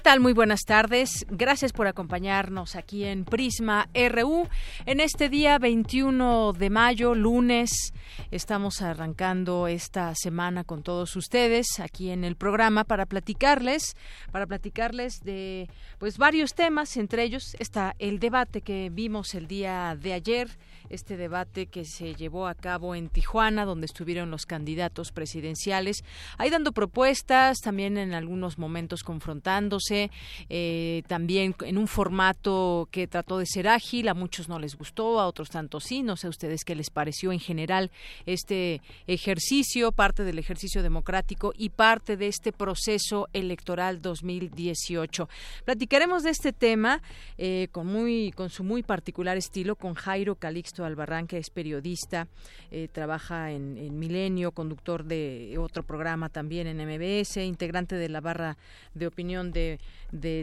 [0.00, 0.20] Tal?
[0.20, 1.26] Muy buenas tardes.
[1.28, 4.48] Gracias por acompañarnos aquí en Prisma RU.
[4.86, 7.92] En este día 21 de mayo, lunes,
[8.30, 13.94] estamos arrancando esta semana con todos ustedes aquí en el programa para platicarles,
[14.32, 15.68] para platicarles de
[15.98, 20.48] pues varios temas, entre ellos está el debate que vimos el día de ayer
[20.90, 26.04] este debate que se llevó a cabo en Tijuana, donde estuvieron los candidatos presidenciales,
[26.36, 30.10] ahí dando propuestas, también en algunos momentos confrontándose,
[30.48, 35.20] eh, también en un formato que trató de ser ágil, a muchos no les gustó,
[35.20, 37.90] a otros tanto sí, no sé a ustedes qué les pareció en general
[38.26, 45.28] este ejercicio, parte del ejercicio democrático y parte de este proceso electoral 2018.
[45.64, 47.02] Platicaremos de este tema
[47.38, 52.28] eh, con muy con su muy particular estilo con Jairo Calixto Albarranque es periodista,
[52.70, 58.56] eh, trabaja en, Milenio, conductor de otro programa también en MBS, integrante de la barra
[58.94, 59.78] de opinión de,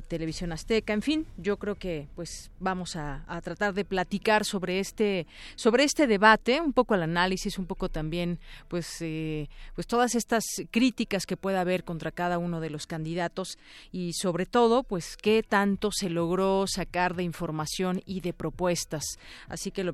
[0.08, 0.94] Televisión Azteca.
[0.94, 6.08] En fin, yo creo que pues vamos a, tratar de platicar sobre este sobre este
[6.08, 11.36] debate, un poco el análisis, un poco también pues eh, pues todas estas críticas que
[11.36, 13.58] pueda haber contra cada uno de los candidatos
[13.92, 19.04] y sobre todo pues qué tanto se logró sacar de información y de propuestas.
[19.48, 19.94] Así que lo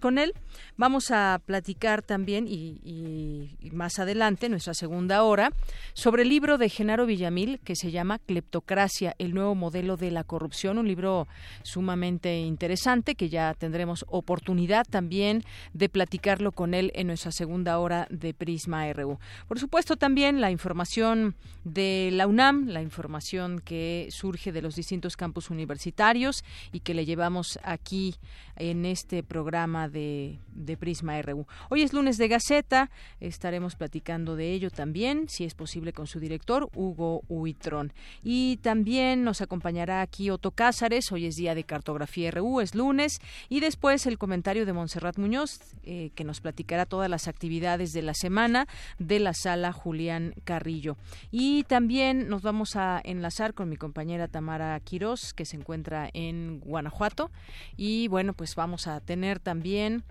[0.00, 0.34] con él.
[0.76, 5.50] Vamos a platicar también y, más adelante, nuestra segunda hora,
[5.94, 10.22] sobre el libro de Genaro Villamil que se llama Cleptocracia, el nuevo modelo de la
[10.22, 11.26] corrupción, un libro
[11.64, 15.42] sumamente interesante que ya tendremos oportunidad también
[15.72, 19.18] de platicarlo con él en nuestra segunda hora de Prisma RU.
[19.48, 21.34] Por supuesto también la información
[21.64, 27.06] de la UNAM, la información que surge de los distintos campus universitarios y que le
[27.06, 28.14] llevamos aquí
[28.56, 30.38] en este programa de,
[30.78, 31.46] Prisma RU.
[31.70, 36.20] Hoy es lunes de Gaceta, estaremos platicando de ello también, si es posible, con su
[36.20, 37.92] director, Hugo Huitrón.
[38.22, 43.18] Y también nos acompañará aquí Otto Cázares, hoy es día de Cartografía RU, es lunes,
[43.48, 48.02] y después el comentario de Montserrat Muñoz, eh, que nos platicará todas las actividades de
[48.02, 48.66] la semana
[48.98, 50.96] de la sala Julián Carrillo.
[51.30, 56.60] Y también nos vamos a enlazar con mi compañera Tamara Quirós, que se encuentra en
[56.60, 57.30] Guanajuato.
[57.76, 60.04] Y bueno, pues pues vamos a tener también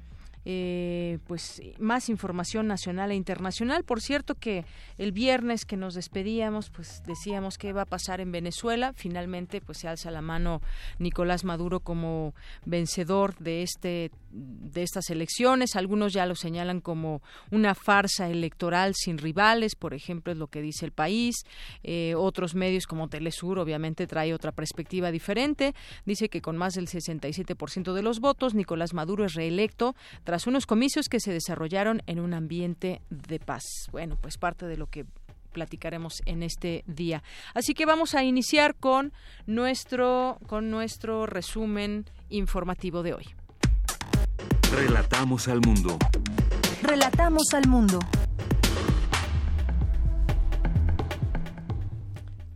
[0.43, 3.83] eh, pues más información nacional e internacional.
[3.83, 4.65] Por cierto que
[4.97, 8.91] el viernes que nos despedíamos, pues decíamos qué va a pasar en Venezuela.
[8.95, 10.63] Finalmente, pues se alza la mano
[10.97, 12.33] Nicolás Maduro como
[12.65, 15.75] vencedor de este de estas elecciones.
[15.75, 17.21] Algunos ya lo señalan como
[17.51, 21.35] una farsa electoral sin rivales, por ejemplo, es lo que dice el país.
[21.83, 25.73] Eh, otros medios como Telesur, obviamente, trae otra perspectiva diferente.
[26.05, 30.65] Dice que con más del 67% de los votos, Nicolás Maduro es reelecto tras unos
[30.65, 33.63] comicios que se desarrollaron en un ambiente de paz.
[33.91, 35.05] Bueno, pues parte de lo que
[35.53, 37.21] platicaremos en este día.
[37.53, 39.13] Así que vamos a iniciar con
[39.45, 43.42] nuestro con nuestro resumen informativo de hoy.
[44.75, 45.99] Relatamos al mundo.
[46.81, 47.99] Relatamos al mundo.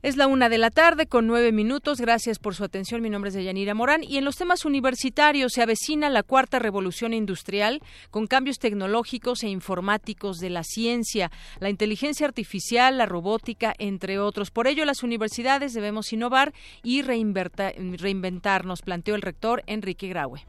[0.02, 2.02] Es la una de la tarde con nueve minutos.
[2.02, 3.04] Gracias por su atención.
[3.04, 4.04] Mi nombre es Deyanira Morán.
[4.04, 9.50] Y en los temas universitarios se avecina la cuarta revolución industrial con cambios tecnológicos e
[9.50, 11.30] informáticos de la ciencia,
[11.60, 14.50] la inteligencia artificial, la robótica, entre otros.
[14.50, 16.52] Por ello, las universidades debemos innovar
[16.82, 20.46] y reinventarnos, planteó el rector Enrique Graue.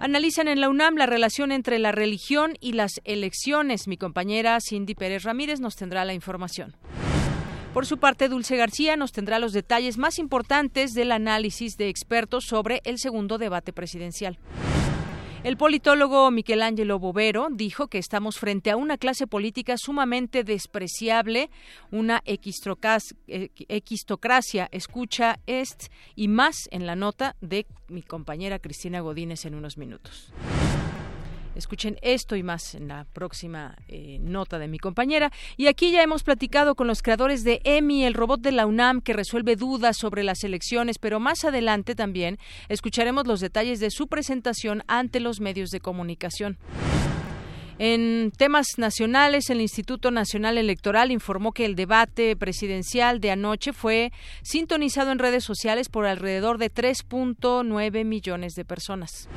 [0.00, 3.88] Analizan en la UNAM la relación entre la religión y las elecciones.
[3.88, 6.76] Mi compañera Cindy Pérez Ramírez nos tendrá la información.
[7.74, 12.44] Por su parte, Dulce García nos tendrá los detalles más importantes del análisis de expertos
[12.44, 14.38] sobre el segundo debate presidencial.
[15.44, 21.48] El politólogo Michelangelo Bovero dijo que estamos frente a una clase política sumamente despreciable,
[21.92, 24.68] una equistocracia.
[24.72, 30.32] Escucha est y más en la nota de mi compañera Cristina Godínez en unos minutos.
[31.58, 35.32] Escuchen esto y más en la próxima eh, nota de mi compañera.
[35.56, 39.00] Y aquí ya hemos platicado con los creadores de EMI, el robot de la UNAM
[39.00, 42.38] que resuelve dudas sobre las elecciones, pero más adelante también
[42.68, 46.58] escucharemos los detalles de su presentación ante los medios de comunicación.
[47.80, 54.12] En temas nacionales, el Instituto Nacional Electoral informó que el debate presidencial de anoche fue
[54.42, 59.28] sintonizado en redes sociales por alrededor de 3.9 millones de personas.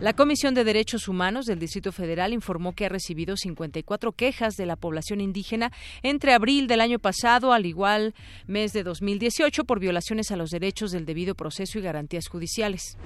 [0.00, 4.64] La Comisión de Derechos Humanos del Distrito Federal informó que ha recibido 54 quejas de
[4.64, 5.72] la población indígena
[6.04, 8.14] entre abril del año pasado al igual
[8.46, 12.96] mes de 2018 por violaciones a los derechos del debido proceso y garantías judiciales.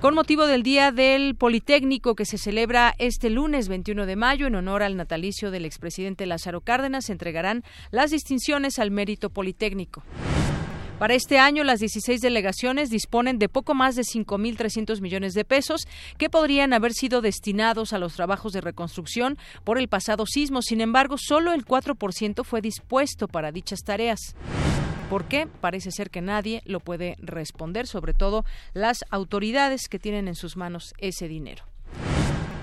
[0.00, 4.54] Con motivo del Día del Politécnico que se celebra este lunes 21 de mayo en
[4.54, 10.02] honor al natalicio del expresidente Lázaro Cárdenas, se entregarán las distinciones al mérito politécnico.
[10.98, 15.86] Para este año, las 16 delegaciones disponen de poco más de 5.300 millones de pesos
[16.18, 20.60] que podrían haber sido destinados a los trabajos de reconstrucción por el pasado sismo.
[20.60, 24.34] Sin embargo, solo el 4% fue dispuesto para dichas tareas.
[25.08, 25.46] ¿Por qué?
[25.46, 28.44] Parece ser que nadie lo puede responder, sobre todo
[28.74, 31.64] las autoridades que tienen en sus manos ese dinero.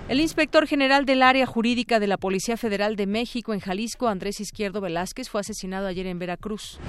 [0.10, 4.42] El inspector general del área jurídica de la Policía Federal de México en Jalisco, Andrés
[4.42, 6.80] Izquierdo Velázquez, fue asesinado ayer en Veracruz.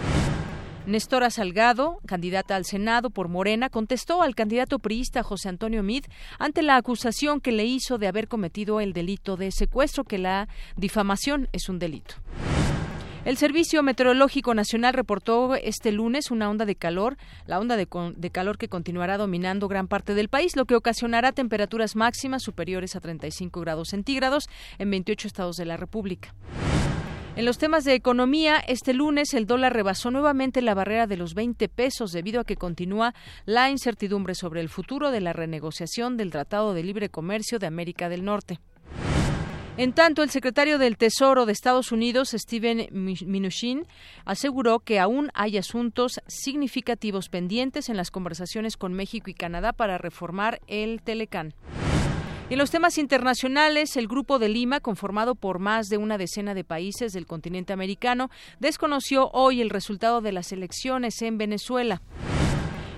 [0.87, 6.05] Nestora Salgado, candidata al Senado por Morena, contestó al candidato priista José Antonio Mid
[6.38, 10.49] ante la acusación que le hizo de haber cometido el delito de secuestro, que la
[10.77, 12.15] difamación es un delito.
[13.25, 17.17] El Servicio Meteorológico Nacional reportó este lunes una onda de calor,
[17.47, 21.33] la onda de, de, calor que continuará dominando gran parte del país, lo que ocasionará
[21.33, 24.49] temperaturas máximas superiores a 35 grados centígrados
[24.79, 26.33] en 28 estados de la República.
[27.37, 31.35] En los temas de economía, este lunes el dólar rebasó nuevamente la barrera de los
[31.35, 36.31] 20 pesos debido a que continúa la incertidumbre sobre el futuro de la renegociación del
[36.31, 38.59] Tratado de Libre Comercio de América del Norte.
[39.77, 43.87] En tanto, el secretario del Tesoro de Estados Unidos, Steven Mnuchin,
[44.25, 49.99] aseguró que aún hay asuntos significativos pendientes en las conversaciones con México y Canadá para
[49.99, 51.53] reformar el Telecán.
[52.48, 56.62] En los temas internacionales, el Grupo de Lima, conformado por más de una decena de
[56.62, 62.02] países del continente americano, desconoció hoy el resultado de las elecciones en Venezuela.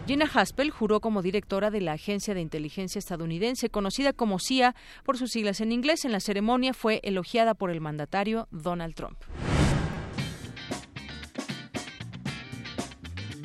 [0.07, 5.17] Gina Haspel juró como directora de la Agencia de Inteligencia estadounidense, conocida como CIA por
[5.17, 6.05] sus siglas en inglés.
[6.05, 9.17] En la ceremonia fue elogiada por el mandatario Donald Trump.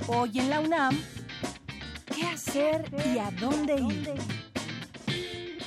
[0.07, 0.99] Hoy en la UNAM,
[2.13, 4.43] ¿qué hacer y a dónde ir?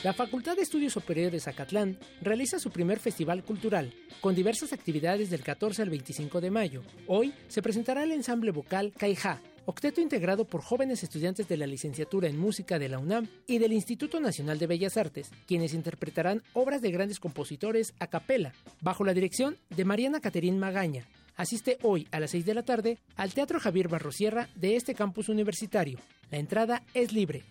[0.05, 5.31] La Facultad de Estudios Superiores de Zacatlán realiza su primer festival cultural, con diversas actividades
[5.31, 6.83] del 14 al 25 de mayo.
[7.07, 12.29] Hoy se presentará el ensamble vocal Caijá, octeto integrado por jóvenes estudiantes de la licenciatura
[12.29, 16.83] en música de la UNAM y del Instituto Nacional de Bellas Artes, quienes interpretarán obras
[16.83, 21.05] de grandes compositores a capela, bajo la dirección de Mariana Caterín Magaña.
[21.37, 25.29] Asiste hoy a las 6 de la tarde al Teatro Javier Barrosierra de este campus
[25.29, 25.99] universitario.
[26.31, 27.45] La entrada es libre.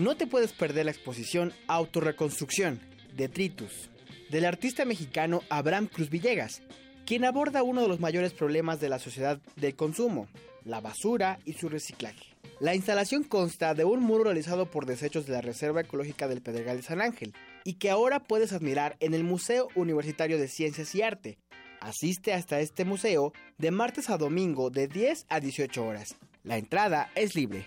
[0.00, 2.80] No te puedes perder la exposición Autorreconstrucción,
[3.16, 3.90] Detritus,
[4.30, 6.62] del artista mexicano Abraham Cruz Villegas,
[7.04, 10.26] quien aborda uno de los mayores problemas de la sociedad del consumo,
[10.64, 12.34] la basura y su reciclaje.
[12.60, 16.78] La instalación consta de un muro realizado por desechos de la Reserva Ecológica del Pedregal
[16.78, 21.02] de San Ángel y que ahora puedes admirar en el Museo Universitario de Ciencias y
[21.02, 21.36] Arte.
[21.78, 26.16] Asiste hasta este museo de martes a domingo de 10 a 18 horas.
[26.42, 27.66] La entrada es libre.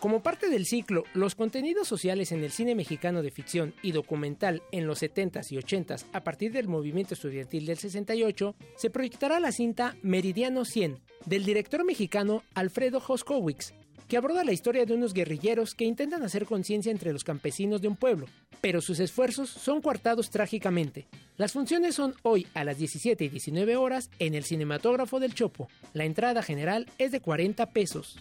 [0.00, 4.62] Como parte del ciclo Los contenidos sociales en el cine mexicano de ficción y documental
[4.70, 9.50] en los 70s y 80s a partir del movimiento estudiantil del 68, se proyectará la
[9.50, 13.74] cinta Meridiano 100 del director mexicano Alfredo Hoskowitz,
[14.06, 17.88] que aborda la historia de unos guerrilleros que intentan hacer conciencia entre los campesinos de
[17.88, 18.26] un pueblo,
[18.60, 21.08] pero sus esfuerzos son coartados trágicamente.
[21.36, 25.68] Las funciones son hoy a las 17 y 19 horas en el Cinematógrafo del Chopo.
[25.92, 28.16] La entrada general es de 40 pesos.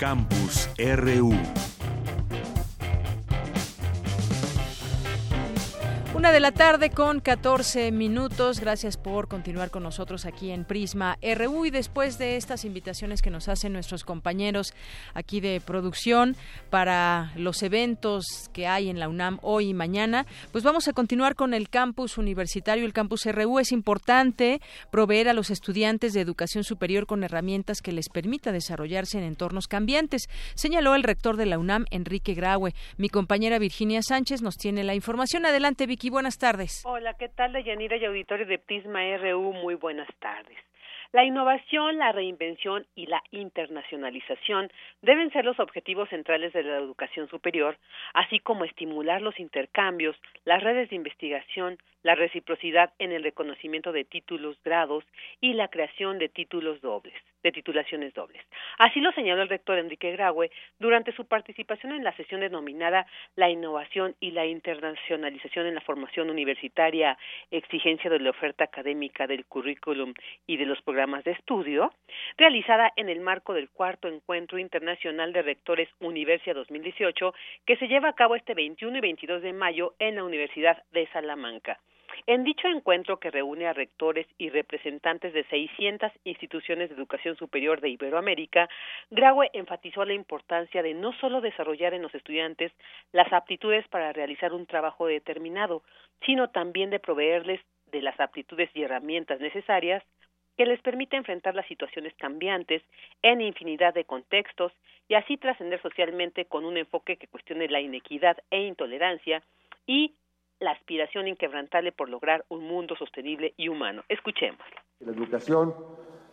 [0.00, 1.69] Campus RU.
[6.20, 8.60] Una de la tarde con 14 minutos.
[8.60, 13.30] Gracias por continuar con nosotros aquí en Prisma RU y después de estas invitaciones que
[13.30, 14.74] nos hacen nuestros compañeros
[15.14, 16.36] aquí de producción
[16.68, 21.36] para los eventos que hay en la UNAM hoy y mañana, pues vamos a continuar
[21.36, 23.58] con el campus universitario, el campus RU.
[23.58, 24.60] Es importante
[24.90, 29.68] proveer a los estudiantes de educación superior con herramientas que les permita desarrollarse en entornos
[29.68, 32.74] cambiantes, señaló el rector de la UNAM, Enrique Graue.
[32.98, 35.46] Mi compañera Virginia Sánchez nos tiene la información.
[35.46, 36.82] Adelante, Vicky buenas tardes.
[36.84, 39.52] Hola, ¿qué tal, Deyanira y auditorio de Prisma RU?
[39.52, 40.58] Muy buenas tardes.
[41.12, 44.70] La innovación, la reinvención y la internacionalización
[45.02, 47.76] deben ser los objetivos centrales de la educación superior,
[48.14, 50.14] así como estimular los intercambios,
[50.44, 55.04] las redes de investigación, la reciprocidad en el reconocimiento de títulos, grados
[55.40, 58.42] y la creación de títulos dobles, de titulaciones dobles.
[58.78, 63.50] Así lo señaló el rector Enrique Graue durante su participación en la sesión denominada La
[63.50, 67.18] innovación y la internacionalización en la formación universitaria,
[67.50, 70.14] exigencia de la oferta académica del currículum
[70.46, 71.92] y de los programas de estudio,
[72.36, 77.34] realizada en el marco del cuarto encuentro internacional de rectores Universia 2018
[77.66, 81.06] que se lleva a cabo este 21 y 22 de mayo en la Universidad de
[81.08, 81.78] Salamanca.
[82.26, 87.80] En dicho encuentro que reúne a rectores y representantes de 600 instituciones de educación superior
[87.80, 88.68] de Iberoamérica,
[89.10, 92.72] Graue enfatizó la importancia de no solo desarrollar en los estudiantes
[93.12, 95.82] las aptitudes para realizar un trabajo determinado,
[96.26, 97.60] sino también de proveerles
[97.90, 100.04] de las aptitudes y herramientas necesarias
[100.56, 102.82] que les permite enfrentar las situaciones cambiantes
[103.22, 104.72] en infinidad de contextos
[105.08, 109.42] y así trascender socialmente con un enfoque que cuestione la inequidad e intolerancia
[109.86, 110.14] y
[110.60, 114.02] la aspiración inquebrantable por lograr un mundo sostenible y humano.
[114.08, 114.60] Escuchemos.
[115.00, 115.74] La educación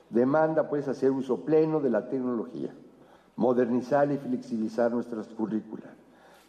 [0.09, 2.73] demanda pues hacer uso pleno de la tecnología,
[3.37, 5.91] modernizar y flexibilizar nuestras currículas,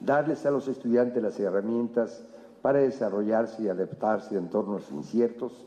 [0.01, 2.25] darles a los estudiantes las herramientas
[2.63, 5.67] para desarrollarse y adaptarse a entornos inciertos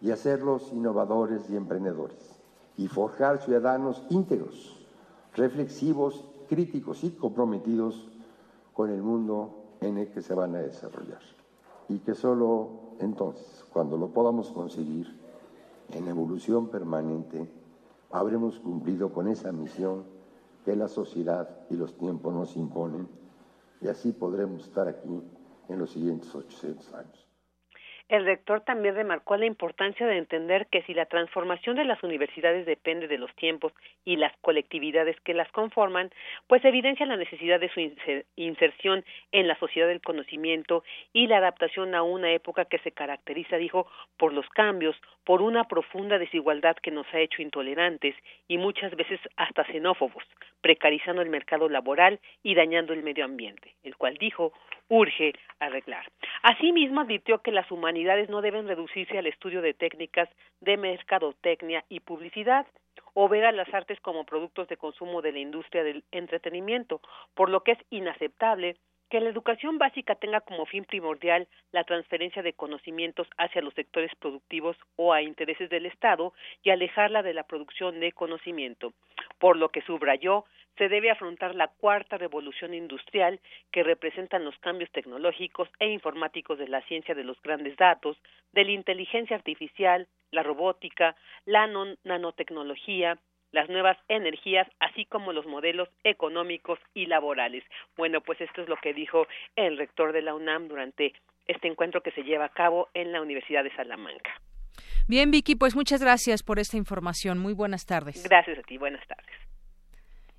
[0.00, 2.40] y hacerlos innovadores y emprendedores,
[2.78, 4.86] y forjar ciudadanos íntegros,
[5.34, 8.08] reflexivos, críticos y comprometidos
[8.72, 11.20] con el mundo el que se van a desarrollar.
[11.88, 15.06] Y que solo entonces, cuando lo podamos conseguir
[15.92, 17.48] en evolución permanente,
[18.10, 20.04] habremos cumplido con esa misión
[20.64, 23.08] que la sociedad y los tiempos nos imponen
[23.80, 25.22] y así podremos estar aquí
[25.68, 27.25] en los siguientes 800 años.
[28.08, 32.64] El rector también remarcó la importancia de entender que si la transformación de las universidades
[32.64, 33.72] depende de los tiempos
[34.04, 36.10] y las colectividades que las conforman,
[36.46, 37.80] pues evidencia la necesidad de su
[38.36, 43.56] inserción en la sociedad del conocimiento y la adaptación a una época que se caracteriza,
[43.56, 44.94] dijo, por los cambios,
[45.24, 48.14] por una profunda desigualdad que nos ha hecho intolerantes
[48.46, 50.22] y muchas veces hasta xenófobos,
[50.60, 54.52] precarizando el mercado laboral y dañando el medio ambiente, el cual dijo
[54.88, 56.10] urge arreglar.
[56.42, 60.28] Asimismo, advirtió que las humanidades no deben reducirse al estudio de técnicas
[60.60, 62.66] de mercadotecnia y publicidad
[63.14, 67.00] o ver a las artes como productos de consumo de la industria del entretenimiento,
[67.34, 68.76] por lo que es inaceptable
[69.08, 74.10] que la educación básica tenga como fin primordial la transferencia de conocimientos hacia los sectores
[74.16, 78.92] productivos o a intereses del Estado y alejarla de la producción de conocimiento,
[79.38, 80.44] por lo que subrayó
[80.76, 83.40] se debe afrontar la cuarta revolución industrial
[83.72, 88.16] que representan los cambios tecnológicos e informáticos de la ciencia de los grandes datos,
[88.52, 91.66] de la inteligencia artificial, la robótica, la
[92.04, 93.18] nanotecnología,
[93.52, 97.64] las nuevas energías, así como los modelos económicos y laborales.
[97.96, 101.14] Bueno, pues esto es lo que dijo el rector de la UNAM durante
[101.46, 104.30] este encuentro que se lleva a cabo en la Universidad de Salamanca.
[105.08, 107.38] Bien, Vicky, pues muchas gracias por esta información.
[107.38, 108.22] Muy buenas tardes.
[108.28, 109.55] Gracias a ti, buenas tardes.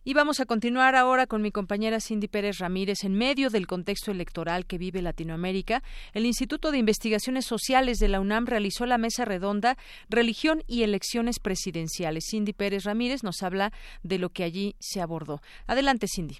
[0.07, 3.03] Y vamos a continuar ahora con mi compañera Cindy Pérez Ramírez.
[3.03, 5.83] En medio del contexto electoral que vive Latinoamérica,
[6.13, 11.39] el Instituto de Investigaciones Sociales de la UNAM realizó la mesa redonda Religión y Elecciones
[11.39, 12.23] Presidenciales.
[12.31, 15.41] Cindy Pérez Ramírez nos habla de lo que allí se abordó.
[15.65, 16.37] Adelante, Cindy.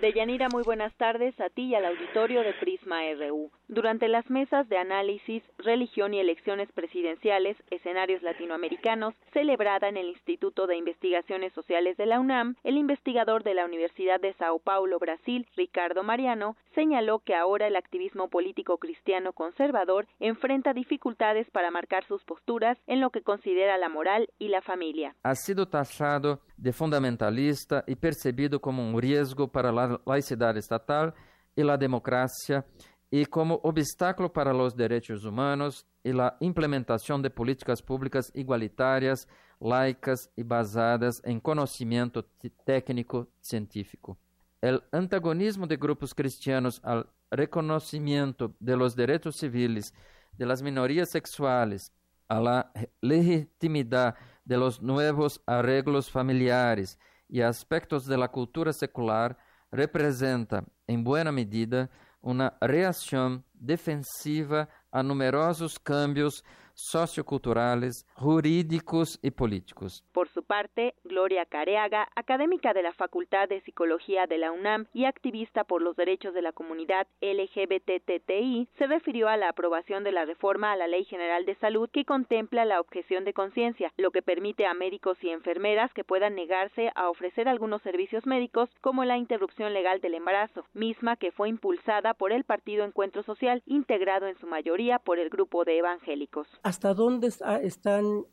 [0.00, 3.50] Deyanira, muy buenas tardes a ti y al auditorio de Prisma RU.
[3.68, 10.66] Durante las mesas de análisis, religión y elecciones presidenciales, escenarios latinoamericanos, celebrada en el Instituto
[10.66, 15.46] de Investigaciones Sociales de la UNAM, el investigador de la Universidad de Sao Paulo, Brasil,
[15.56, 22.22] Ricardo Mariano, señaló que ahora el activismo político cristiano conservador enfrenta dificultades para marcar sus
[22.24, 25.14] posturas en lo que considera la moral y la familia.
[25.22, 31.14] Ha sido tasado de fundamentalista y percibido como un riesgo para la laicidad estatal
[31.54, 32.64] y la democracia
[33.10, 39.28] y como obstáculo para los derechos humanos y la implementación de políticas públicas igualitarias,
[39.60, 42.24] laicas y basadas en conocimiento
[42.64, 44.16] técnico científico.
[44.60, 49.92] El antagonismo de grupos cristianos al reconocimiento de los derechos civiles
[50.32, 51.92] de las minorías sexuales,
[52.28, 52.72] a la
[53.02, 56.98] legitimidad de los nuevos arreglos familiares
[57.28, 59.36] y aspectos de la cultura secular
[59.72, 70.04] representa, en buena medida, uma reação defensiva a numerosos cambios socioculturales, jurídicos y políticos.
[70.12, 75.04] Por su parte, Gloria Careaga, académica de la Facultad de Psicología de la UNAM y
[75.04, 80.24] activista por los derechos de la comunidad LGBTTI, se refirió a la aprobación de la
[80.24, 84.22] reforma a la Ley General de Salud que contempla la objeción de conciencia, lo que
[84.22, 89.16] permite a médicos y enfermeras que puedan negarse a ofrecer algunos servicios médicos como la
[89.16, 94.38] interrupción legal del embarazo, misma que fue impulsada por el Partido Encuentro Social, integrado en
[94.38, 96.46] su mayoría por el grupo de evangélicos.
[96.62, 98.26] ¿Hasta dónde están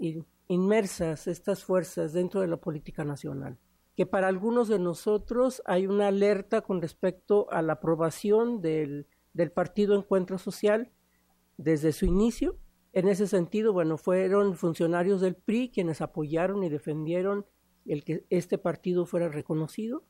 [0.47, 3.57] inmersas estas fuerzas dentro de la política nacional?
[3.99, 9.51] que para algunos de nosotros hay una alerta con respecto a la aprobación del, del
[9.51, 10.89] Partido Encuentro Social
[11.57, 12.57] desde su inicio.
[12.93, 17.45] En ese sentido, bueno, fueron funcionarios del PRI quienes apoyaron y defendieron
[17.85, 20.05] el que este partido fuera reconocido.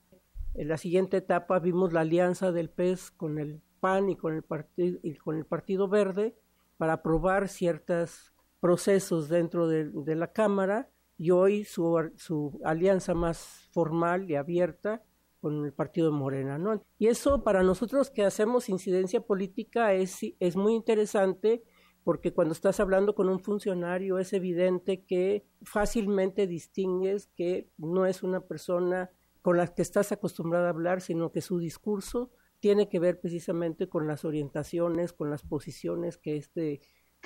[0.53, 4.99] En la siguiente etapa vimos la alianza del PES con el PAN y con el,
[5.01, 6.35] y con el Partido Verde
[6.79, 13.67] para aprobar ciertos procesos dentro de, de la Cámara y hoy su, su, alianza más
[13.73, 15.03] formal y abierta
[15.41, 16.81] con el partido Morena, ¿no?
[16.97, 21.63] Y eso para nosotros que hacemos incidencia política es, es muy interesante
[22.05, 28.23] porque cuando estás hablando con un funcionario es evidente que fácilmente distingues que no es
[28.23, 32.99] una persona con la que estás acostumbrada a hablar, sino que su discurso tiene que
[32.99, 36.81] ver precisamente con las orientaciones, con las posiciones que este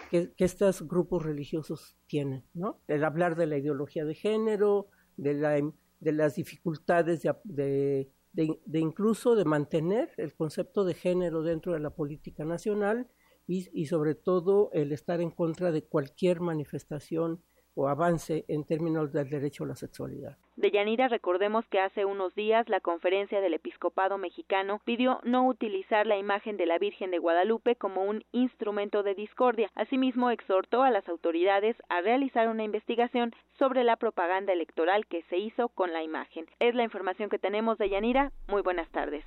[0.10, 2.80] que, estos grupos religiosos tienen, ¿no?
[2.88, 4.88] El hablar de la ideología de género,
[5.18, 5.52] de, la,
[6.00, 11.92] de las dificultades de, de, incluso de mantener el concepto de género dentro de la
[11.92, 13.08] política nacional
[13.46, 17.44] y sobre todo el estar en contra de cualquier manifestación
[17.75, 20.38] o avance en términos del derecho a la sexualidad.
[20.56, 26.06] De Yanira recordemos que hace unos días la conferencia del episcopado mexicano pidió no utilizar
[26.06, 29.72] la imagen de la Virgen de Guadalupe como un instrumento de discordia.
[29.75, 35.38] Asimismo, exhortó a las autoridades a realizar una investigación sobre la propaganda electoral que se
[35.38, 36.46] hizo con la imagen.
[36.60, 38.32] Es la información que tenemos de Yanira.
[38.48, 39.25] Muy buenas tardes.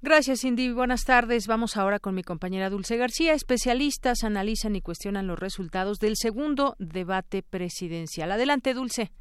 [0.00, 0.72] Gracias, Cindy.
[0.72, 1.46] Buenas tardes.
[1.46, 3.34] Vamos ahora con mi compañera Dulce García.
[3.34, 8.32] Especialistas analizan y cuestionan los resultados del segundo debate presidencial.
[8.32, 9.12] Adelante, Dulce.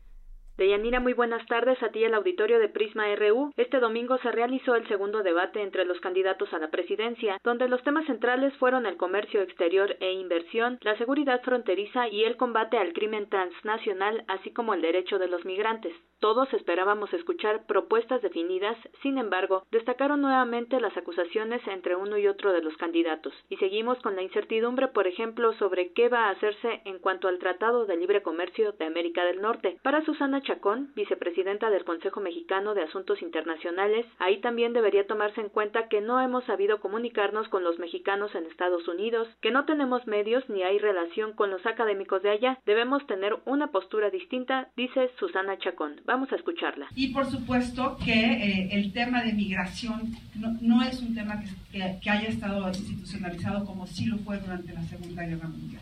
[0.62, 3.52] Deyanira, muy buenas tardes a ti el auditorio de Prisma RU.
[3.58, 7.82] Este domingo se realizó el segundo debate entre los candidatos a la presidencia, donde los
[7.82, 12.94] temas centrales fueron el comercio exterior e inversión, la seguridad fronteriza y el combate al
[12.94, 15.96] crimen transnacional, así como el derecho de los migrantes.
[16.20, 22.54] Todos esperábamos escuchar propuestas definidas, sin embargo, destacaron nuevamente las acusaciones entre uno y otro
[22.54, 26.82] de los candidatos, y seguimos con la incertidumbre, por ejemplo, sobre qué va a hacerse
[26.86, 29.80] en cuanto al Tratado de Libre Comercio de América del Norte.
[29.82, 35.48] Para Susana Chacón, vicepresidenta del Consejo Mexicano de Asuntos Internacionales, ahí también debería tomarse en
[35.48, 40.08] cuenta que no hemos sabido comunicarnos con los mexicanos en Estados Unidos, que no tenemos
[40.08, 45.10] medios ni hay relación con los académicos de allá, debemos tener una postura distinta, dice
[45.18, 46.02] Susana Chacón.
[46.04, 46.88] Vamos a escucharla.
[46.96, 50.12] Y por supuesto que eh, el tema de migración
[50.60, 54.82] no, es un tema que, que, haya estado institucionalizado como sí lo fue durante la
[54.82, 55.82] Segunda Guerra Mundial.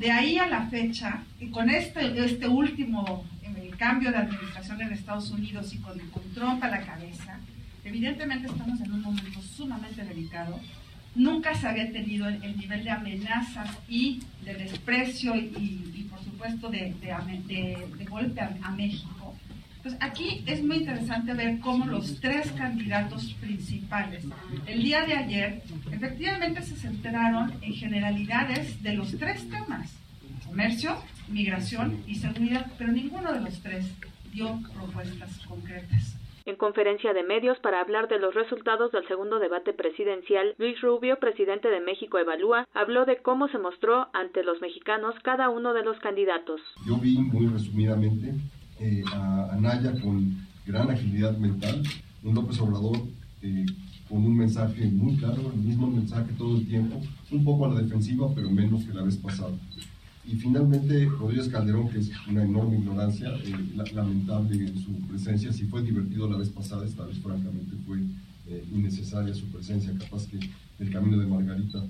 [0.00, 5.30] De ahí a la fecha, con este, este último el cambio de administración en Estados
[5.30, 5.98] Unidos y con,
[6.34, 7.38] Trump a la cabeza,
[7.84, 10.58] evidentemente estamos en un momento sumamente delicado.
[11.14, 16.94] Nunca se había tenido el, nivel de amenazas y de desprecio y, por supuesto de,
[17.02, 19.19] de, golpe a México
[19.82, 24.24] pues aquí es muy interesante ver cómo los tres candidatos principales
[24.66, 29.96] el día de ayer efectivamente se centraron en generalidades de los tres temas,
[30.46, 30.96] comercio,
[31.28, 33.86] migración y seguridad, pero ninguno de los tres
[34.32, 36.16] dio propuestas concretas.
[36.46, 41.18] En conferencia de medios para hablar de los resultados del segundo debate presidencial, Luis Rubio,
[41.18, 45.84] presidente de México Evalúa, habló de cómo se mostró ante los mexicanos cada uno de
[45.84, 46.60] los candidatos.
[46.86, 48.32] Yo vi muy resumidamente
[48.80, 51.82] eh, a Anaya con gran agilidad mental,
[52.24, 52.96] un López Obrador
[53.42, 53.66] eh,
[54.08, 56.98] con un mensaje muy claro, el mismo mensaje todo el tiempo,
[57.30, 59.52] un poco a la defensiva, pero menos que la vez pasada.
[60.26, 65.66] Y finalmente, Rodríguez Calderón, que es una enorme ignorancia, eh, lamentable en su presencia, si
[65.66, 67.98] fue divertido la vez pasada, esta vez francamente fue
[68.72, 70.40] innecesaria su presencia, capaz que
[70.80, 71.84] el camino de Margarita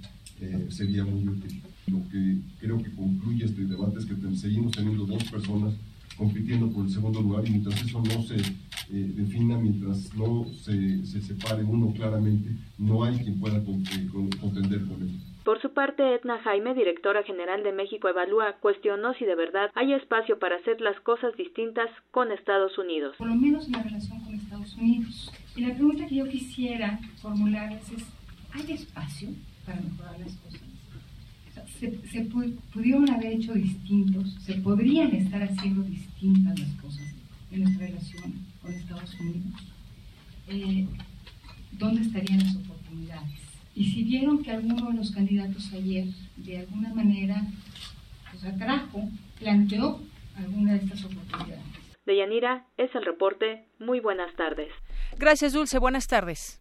[0.69, 1.63] sería muy útil.
[1.87, 5.73] Lo que creo que concluye este debate es que seguimos teniendo dos personas
[6.21, 11.05] compitiendo por el segundo lugar y mientras eso no se eh, defina, mientras no se,
[11.07, 15.11] se, separe uno claramente, no hay quien pueda eh, contender con él.
[15.45, 19.95] Por su parte, Edna Jaime, directora general de México Evalúa, cuestionó si de verdad hay
[19.95, 23.17] espacio para hacer las cosas distintas con Estados Unidos.
[23.17, 25.33] Por lo menos en la relación con Estados Unidos.
[25.57, 28.05] Y la pregunta que yo quisiera formularles es,
[28.53, 29.31] ¿hay espacio
[29.65, 30.70] para mejorar las cosas?
[31.79, 32.21] Se,
[32.73, 37.07] pudieron haber hecho distintos, se podrían estar haciendo distintas las cosas
[37.51, 39.63] en nuestra relación con Estados Unidos.
[40.49, 40.87] Eh,
[41.73, 43.41] ¿Dónde estarían las oportunidades?
[43.75, 46.07] Y si vieron que alguno de los candidatos ayer,
[46.37, 47.47] de alguna manera,
[48.31, 50.01] pues atrajo, planteó
[50.37, 51.65] alguna de estas oportunidades.
[52.05, 53.65] De Yanira es el reporte.
[53.79, 54.73] Muy buenas tardes.
[55.19, 55.79] Gracias, Dulce.
[55.79, 56.61] Buenas tardes.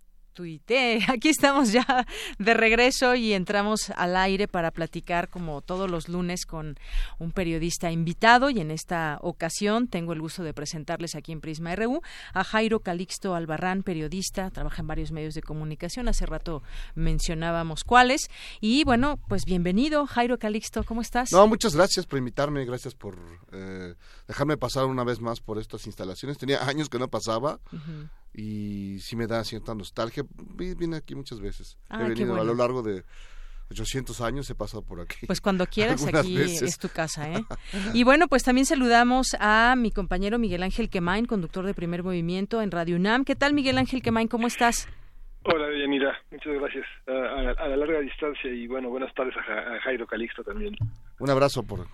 [0.33, 0.99] tuité.
[1.07, 2.05] Aquí estamos ya
[2.39, 6.77] de regreso y entramos al aire para platicar como todos los lunes con
[7.19, 11.75] un periodista invitado y en esta ocasión tengo el gusto de presentarles aquí en Prisma
[11.75, 12.01] RU
[12.33, 16.63] a Jairo Calixto Albarrán, periodista, trabaja en varios medios de comunicación, hace rato
[16.95, 21.31] mencionábamos cuáles y bueno, pues bienvenido Jairo Calixto, ¿cómo estás?
[21.31, 23.17] No, muchas gracias por invitarme, gracias por
[23.51, 23.95] eh,
[24.27, 27.59] dejarme pasar una vez más por estas instalaciones, tenía años que no pasaba
[28.33, 30.23] y sí me da cierta nostalgia.
[30.55, 31.77] Vine aquí muchas veces.
[31.89, 33.03] he venido a lo largo de
[33.71, 35.25] 800 años, he pasado por aquí.
[35.25, 37.31] Pues cuando quieras, aquí es tu casa.
[37.31, 37.43] ¿eh?
[37.93, 42.61] y bueno, pues también saludamos a mi compañero Miguel Ángel Quemain, conductor de Primer Movimiento
[42.61, 43.25] en Radio UNAM.
[43.25, 44.27] ¿Qué tal, Miguel Ángel Quemain?
[44.27, 44.87] ¿Cómo estás?
[45.43, 46.15] Hola, Yanira.
[46.29, 46.85] Muchas gracias.
[47.07, 50.75] A, la larga distancia y bueno, buenas tardes a, a Jairo Calixto también.
[51.19, 51.87] Un abrazo por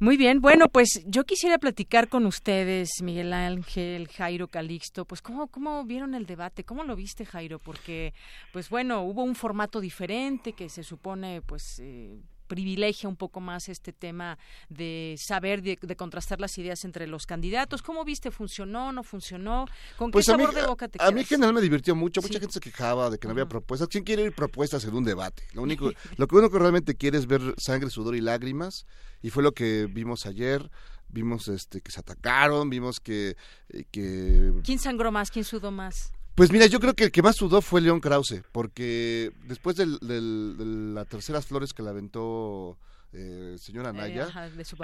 [0.00, 5.48] muy bien, bueno, pues yo quisiera platicar con ustedes, Miguel Ángel, Jairo Calixto, pues cómo,
[5.48, 8.14] cómo vieron el debate, cómo lo viste, Jairo, porque,
[8.52, 11.78] pues bueno, hubo un formato diferente que se supone, pues...
[11.80, 17.26] Eh, privilegia un poco más este tema de saber, de, contrastar las ideas entre los
[17.26, 17.82] candidatos.
[17.82, 18.30] ¿Cómo viste?
[18.30, 18.92] ¿Funcionó?
[18.92, 19.66] ¿No funcionó?
[19.96, 22.20] ¿Con qué pues sabor de boca te A mí en general me divirtió mucho.
[22.20, 23.88] Mucha gente se quejaba de que no había propuestas.
[23.88, 25.44] ¿Quién quiere ir propuestas en un debate?
[25.52, 28.86] Lo único, lo que uno que realmente quiere es ver sangre, sudor y lágrimas.
[29.22, 30.70] Y fue lo que vimos ayer
[31.10, 33.34] vimos este que se atacaron, vimos que,
[33.70, 34.52] eh, que...
[34.62, 35.30] ¿Quién sangró más?
[35.30, 36.12] ¿Quién sudó más?
[36.38, 39.86] Pues mira, yo creo que el que más sudó fue León Krause, porque después de
[39.98, 42.78] las terceras flores que le aventó
[43.12, 44.28] eh, señora Naya,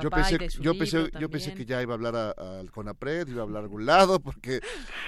[0.02, 3.44] yo pensé, yo pensé, yo pensé que ya iba a hablar al Conapred, iba a
[3.44, 4.60] hablar a algún lado, porque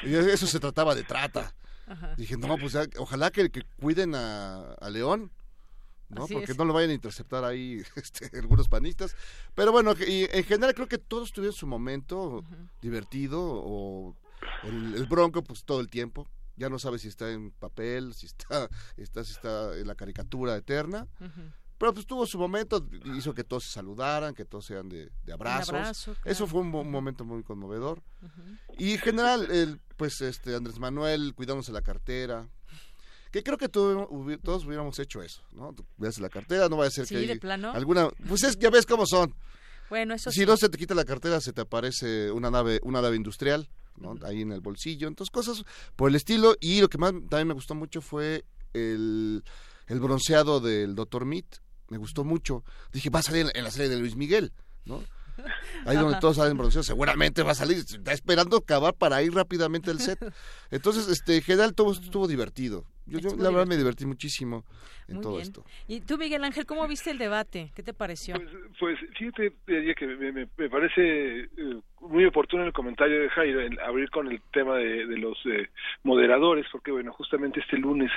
[0.05, 1.53] eso se trataba de trata.
[2.17, 5.33] Dije, no, pues ojalá que, que cuiden a, León,
[6.11, 6.29] ¿no?
[6.29, 9.17] Porque no lo vayan a interceptar ahí este, algunos panistas.
[9.57, 12.45] Pero bueno, y en general creo que todos tuvieron su momento
[12.81, 14.15] divertido o
[14.63, 18.27] el, el, bronco pues todo el tiempo ya no sabe si está en papel, si
[18.27, 21.07] está, está, si está en la caricatura eterna.
[21.79, 26.11] Pero pues tuvo su momento, hizo que todos se saludaran, que todos sean de, abrazos.
[26.25, 28.03] Eso fue un, momento muy conmovedor.
[28.79, 32.49] Y en general, el, pues este Andrés Manuel cuidándose la cartera.
[33.31, 34.09] Que creo que todos
[34.65, 35.75] hubiéramos hecho eso, ¿no?
[35.99, 37.73] Ves la cartera, no va a ser que de plano?
[37.73, 39.35] alguna, pues es ya ves cómo son.
[39.91, 43.03] Bueno, eso si no se te quita la cartera, se te aparece una nave, una
[43.03, 43.69] nave industrial
[44.25, 46.57] ahí en el bolsillo, entonces cosas por el estilo.
[46.61, 49.45] Y lo que más también me gustó mucho fue el,
[49.87, 51.25] el bronceado del Dr.
[51.25, 51.47] Meat,
[51.89, 52.65] me gustó mucho.
[52.93, 54.53] Dije, va a salir en la serie de Luis Miguel,
[54.85, 55.03] ¿no?
[55.87, 59.91] Ahí donde todos salen bronceados, seguramente va a salir, está esperando acabar para ir rápidamente
[59.91, 60.19] al set.
[60.71, 62.85] Entonces, este, en general todo estuvo divertido.
[63.07, 64.65] Yo, la verdad me divertí muchísimo
[65.09, 65.65] en todo esto.
[65.87, 67.71] ¿Y tú, Miguel Ángel, cómo viste el debate?
[67.75, 68.35] ¿Qué te pareció?
[68.35, 73.79] Pues, pues fíjate, diría que me, parece eh, muy oportuno el comentario de Jairo, en
[73.81, 75.69] abrir con el tema de, los eh,
[76.03, 78.11] moderadores, porque bueno, justamente este lunes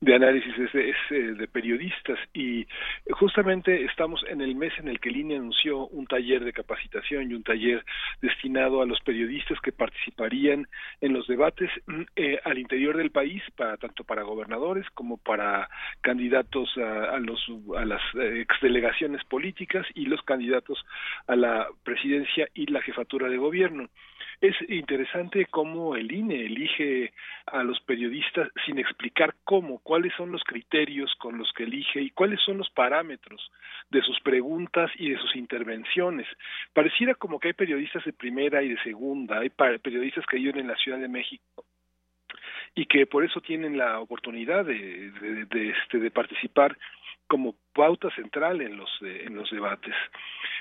[0.00, 0.74] de análisis es,
[1.10, 2.18] eh, de, periodistas.
[2.32, 2.66] Y
[3.10, 7.34] justamente estamos en el mes en el que Línea anunció un taller de capacitación y
[7.34, 7.84] un taller
[8.22, 10.66] destinado a los periodistas que participarían
[11.00, 15.68] en los debates mm, eh, al interior del país para tanto para gobernadores como para
[16.00, 17.40] candidatos a, a los
[17.76, 20.84] a las eh, exdelegaciones políticas y los candidatos
[21.26, 23.88] a la presidencia y la jefatura de gobierno
[24.40, 27.12] es interesante cómo el INE elige
[27.46, 32.10] a los periodistas sin explicar cómo, cuáles son los criterios con los que elige y
[32.10, 33.50] cuáles son los parámetros
[33.90, 36.26] de sus preguntas y de sus intervenciones.
[36.72, 40.68] Pareciera como que hay periodistas de primera y de segunda, hay periodistas que viven en
[40.68, 41.64] la Ciudad de México
[42.74, 45.10] y que por eso tienen la oportunidad de,
[45.50, 46.78] de, este, de participar
[47.30, 49.94] como pauta central en los eh, en los debates.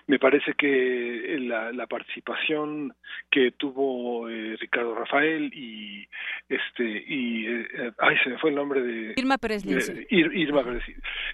[0.05, 2.93] Me parece que la, la participación
[3.31, 6.07] que tuvo eh, Ricardo Rafael y
[6.47, 9.65] este y eh, ay se me fue el nombre de Irma Pérez
[10.11, 10.83] Irma Pérez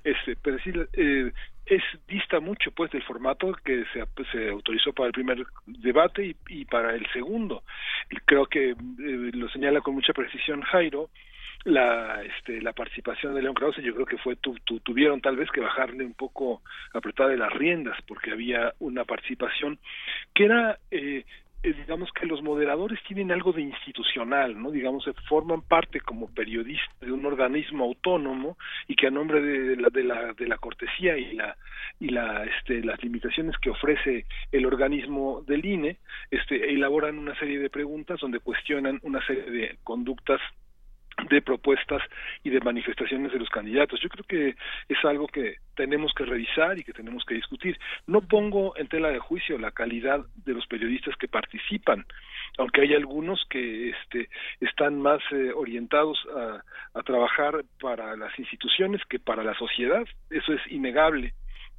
[0.05, 0.63] este Pérez,
[1.65, 6.35] es dista mucho pues del formato que se, se autorizó para el primer debate y,
[6.49, 7.63] y para el segundo.
[8.25, 8.75] Creo que eh,
[9.33, 11.09] lo señala con mucha precisión Jairo,
[11.65, 15.49] la este, la participación de León Krause yo creo que fue tu, tuvieron tal vez
[15.51, 16.61] que bajarle un poco
[16.93, 19.79] apretar de las riendas porque había una participación
[20.33, 21.25] que era eh,
[21.63, 24.69] eh, digamos que los moderadores tienen algo de institucional, ¿no?
[24.69, 28.55] Digamos, forman parte como periodistas de un organismo autónomo
[28.87, 31.57] y que a nombre de, la, de la, de la cortesía y la
[31.99, 35.97] y la este, las limitaciones que ofrece el organismo del INE,
[36.29, 40.41] este elaboran una serie de preguntas donde cuestionan una serie de conductas
[41.29, 42.01] de propuestas
[42.43, 43.99] y de manifestaciones de los candidatos.
[44.01, 44.55] Yo creo que
[44.89, 47.77] es algo que tenemos que revisar y que tenemos que discutir.
[48.07, 52.05] No pongo en tela de juicio la calidad de los periodistas que participan,
[52.57, 56.63] aunque hay algunos que este, están más eh, orientados a,
[56.99, 60.03] a trabajar para las instituciones que para la sociedad.
[60.29, 61.33] Eso es innegable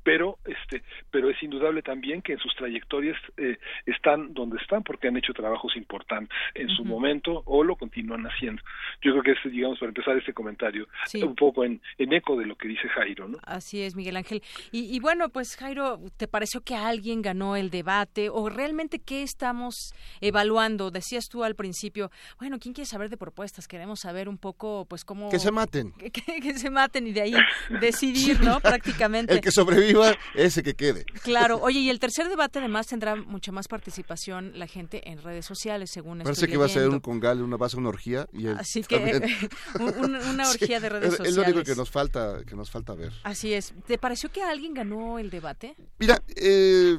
[0.07, 5.09] pero este pero es indudable también que en sus trayectorias eh, están donde están porque
[5.09, 8.63] han hecho trabajos importantes en su momento o lo continúan haciendo.
[9.03, 10.87] Yo creo que es digamos para empezar este comentario
[11.21, 14.43] un poco en, en, eco de lo que dice Jairo no así es Miguel Ángel.
[14.71, 19.25] Y, y, bueno pues Jairo te pareció que alguien ganó el debate o realmente qué
[19.25, 24.39] estamos evaluando decías tú al principio bueno quién quiere saber de propuestas queremos saber un
[24.39, 25.93] poco pues cómo que se maten.
[26.13, 27.35] que, se maten y de ahí
[27.81, 29.35] decidir no prácticamente.
[29.35, 29.96] El que sobrevive
[30.35, 31.05] ese que quede.
[31.23, 35.47] Claro, oye, y el tercer debate además tendrá mucha más participación la gente en redes
[35.47, 38.29] sociales, según Parece que va a ser un congal, una base, una orgía.
[38.33, 39.23] Y Así que
[39.79, 41.31] una orgía de redes sociales.
[41.31, 43.13] Es lo único que nos falta, que nos falta ver.
[43.23, 43.75] Así es.
[43.87, 45.77] ¿Te pareció que alguien ganó el debate?
[45.99, 46.99] Mira, eh,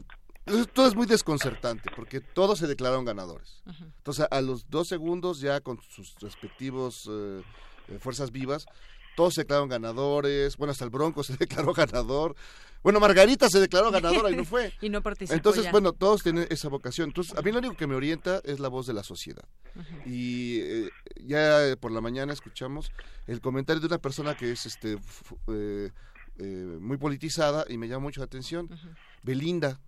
[0.74, 3.62] todo es muy desconcertante porque todos se declararon ganadores.
[3.98, 7.42] Entonces, a los dos segundos, ya con sus respectivos eh,
[7.90, 8.66] eh, fuerzas vivas,
[9.18, 10.58] todos se declararon ganadores.
[10.58, 12.36] Bueno, hasta el Bronco se declaró ganador.
[12.84, 14.72] Bueno, Margarita se declaró ganadora y no fue.
[14.82, 15.36] y no participó.
[15.36, 17.10] Entonces, bueno, todos tienen esa vocación.
[17.10, 19.44] Entonces, a mí lo único que me orienta es la voz de la sociedad.
[20.06, 20.90] Y eh,
[21.26, 22.92] ya por la mañana escuchamos
[23.26, 24.98] el comentario de una persona que es este
[25.48, 25.90] eh,
[26.38, 28.70] eh, muy politizada y me llama mucho la atención,
[29.24, 29.80] Belinda.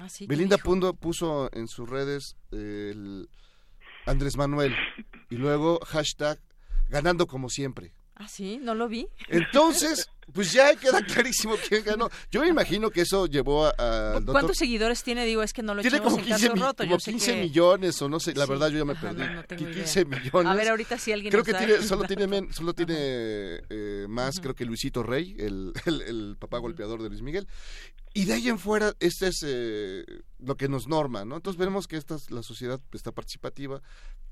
[0.00, 3.28] Ah, Belinda puso en sus redes el
[4.06, 4.76] Andrés Manuel
[5.28, 6.38] y luego hashtag
[6.88, 7.92] ganando como siempre.
[8.20, 9.08] Ah, sí, no lo vi.
[9.28, 12.10] Entonces, pues ya queda clarísimo quién ganó.
[12.30, 14.20] Yo me imagino que eso llevó a...
[14.26, 15.24] ¿Cuántos seguidores tiene?
[15.24, 16.84] Digo, es que no lo Tiene como 15, roto.
[16.84, 19.22] Como 15 millones o no sé, la verdad yo ya me perdí.
[19.56, 20.52] 15 millones.
[20.52, 22.94] A ver, ahorita si alguien Creo que tiene, solo tiene, solo tiene
[23.70, 27.48] eh, más, creo que Luisito Rey, el, el, el papá golpeador de Luis Miguel.
[28.12, 30.04] Y de ahí en fuera, este es eh,
[30.38, 31.36] lo que nos norma, ¿no?
[31.36, 33.80] Entonces vemos que esta la sociedad está participativa.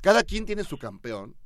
[0.00, 1.36] Cada quien tiene su campeón.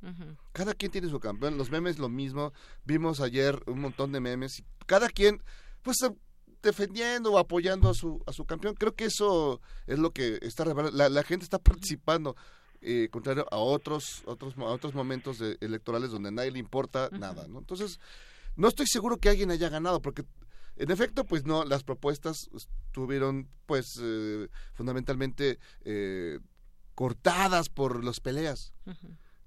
[0.51, 1.57] Cada quien tiene su campeón.
[1.57, 2.51] Los memes lo mismo.
[2.85, 4.63] Vimos ayer un montón de memes.
[4.87, 5.43] Cada quien,
[5.83, 5.97] pues
[6.63, 8.73] defendiendo o apoyando a su, a su campeón.
[8.75, 12.35] Creo que eso es lo que está la, la gente está participando.
[12.85, 17.47] Eh, contrario a otros otros a otros momentos electorales donde a nadie le importa nada,
[17.47, 17.59] ¿no?
[17.59, 17.97] Entonces,
[18.57, 20.25] no estoy seguro que alguien haya ganado, porque
[20.75, 26.39] en efecto, pues no, las propuestas estuvieron pues eh, fundamentalmente eh,
[26.95, 28.73] cortadas por las peleas,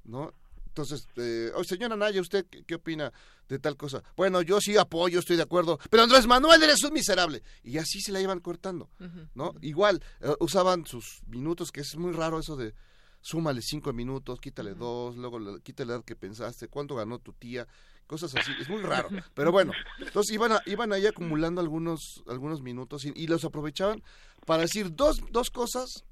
[0.05, 0.33] ¿no?
[0.77, 3.11] Entonces, eh, oh, señora Naya, ¿usted qué, opina
[3.49, 4.03] de tal cosa?
[4.15, 7.43] Bueno, yo sí apoyo, estoy de acuerdo, pero Andrés Manuel eres un miserable.
[7.63, 8.91] Y así se la iban cortando,
[9.35, 9.55] ¿no?
[9.63, 12.75] Igual, eh, usaban sus minutos, que es muy raro eso de
[13.23, 17.67] súmale cinco minutos, quítale dos, luego quítale la que pensaste, cuánto ganó tu tía
[18.07, 23.05] cosas así, es muy raro, pero bueno, entonces iban, iban ahí acumulando algunos, algunos minutos
[23.05, 24.03] y, los aprovechaban
[24.45, 26.05] para decir dos, dos cosas,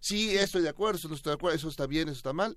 [0.00, 2.56] sí, estoy de acuerdo, eso no estoy de acuerdo, eso está bien, eso está mal,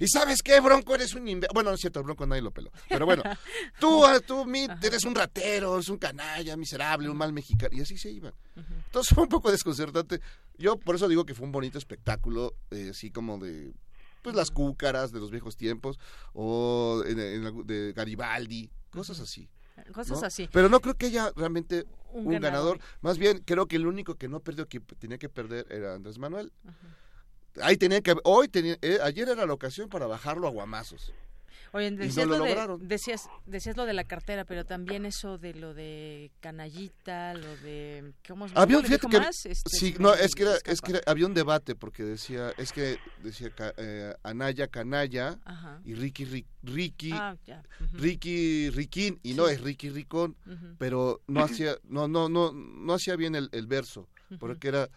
[0.00, 2.72] y sabes qué, Bronco, eres un Bueno, no es cierto, Bronco nadie lo peló.
[2.88, 3.22] Pero bueno,
[3.78, 4.46] tú, ah, tú
[4.82, 7.76] eres un ratero, eres un canalla, miserable, un mal mexicano.
[7.76, 8.32] Y así se iban.
[8.56, 10.22] Entonces fue un poco desconcertante.
[10.56, 13.74] Yo por eso digo que fue un bonito espectáculo, eh, así como de
[14.22, 15.98] pues las cúcaras de los viejos tiempos
[16.32, 19.48] o de Garibaldi, cosas así.
[19.92, 20.48] Cosas así.
[20.52, 22.78] Pero no creo que haya realmente un, ganador.
[23.00, 26.18] Más bien, creo que el único que no perdió, que tenía que perder, era Andrés
[26.18, 26.52] Manuel.
[27.62, 31.12] Ahí tenía que, hoy tenía, eh, ayer era la ocasión para bajarlo a guamazos.
[31.72, 35.72] Oye, decías, lo, de, decías, decías lo de la cartera, pero también eso de lo
[35.72, 40.56] de canallita, lo de ¿cómo había un fíjate que este, sí, no, es que era,
[40.64, 45.38] es que había un debate porque decía, es que decía eh, Anaya canalla
[45.84, 46.24] y Ricky
[46.62, 47.36] Ricky ah,
[47.92, 50.36] Ricky Riquín y no es Ricky Ricón,
[50.78, 54.88] pero no hacía no no no no hacía bien el, el verso, porque era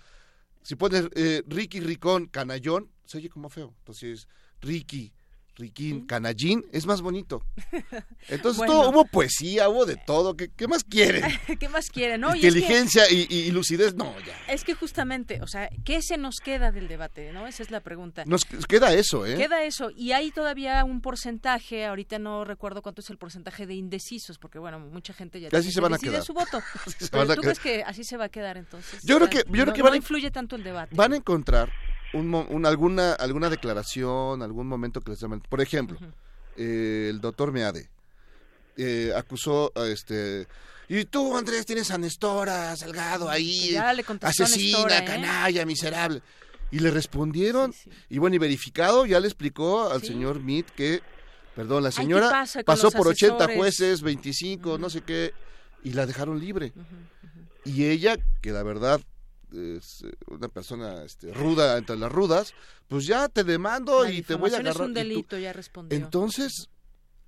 [0.63, 3.73] si pones eh, Ricky Ricón canallón, se oye como feo.
[3.79, 4.27] Entonces,
[4.61, 5.13] Ricky
[5.55, 7.43] Riquín, Canallín, es más bonito.
[8.27, 10.35] Entonces hubo poesía, hubo de todo.
[10.35, 11.23] ¿Qué, qué más quieren?
[11.59, 12.23] ¿Qué más quieren?
[12.35, 14.33] Inteligencia y, lucidez, no, ya.
[14.51, 17.31] Es que justamente, o sea, ¿qué se nos queda del debate?
[17.33, 17.45] ¿no?
[17.45, 18.23] Esa es la pregunta.
[18.25, 19.35] Nos queda eso, ¿eh?
[19.35, 19.91] Queda eso.
[19.95, 24.57] Y hay todavía un porcentaje, ahorita no recuerdo cuánto es el porcentaje de indecisos, porque
[24.57, 26.23] bueno, mucha gente ya así se van a quedar.
[26.23, 26.61] su voto.
[27.11, 29.01] Pero tú crees que así se va a quedar entonces.
[29.03, 30.95] Yo creo que, yo creo que van no influye tanto el debate.
[30.95, 31.71] Van a encontrar
[32.13, 35.41] un, alguna, alguna declaración, algún momento que les llamen.
[35.41, 35.97] Por ejemplo,
[36.55, 37.89] eh, el doctor Meade
[38.77, 40.47] eh, acusó a este.
[40.89, 43.75] Y tú, Andrés, tienes a Nestora Salgado ahí,
[44.21, 45.05] asesina, ¿eh?
[45.05, 46.21] canalla, miserable.
[46.71, 47.73] Y le respondieron,
[48.09, 51.01] y bueno, y verificado, ya le explicó al señor Meade que,
[51.55, 55.33] perdón, la señora pasó por 80 jueces, 25, no sé qué,
[55.83, 56.73] y la dejaron libre.
[57.63, 59.01] Y ella, que la verdad
[59.53, 62.53] es eh, una persona este, ruda entre las rudas,
[62.87, 64.73] pues ya te demando y te voy a agarrar.
[64.73, 65.97] es un delito, ya respondió.
[65.97, 66.69] Entonces,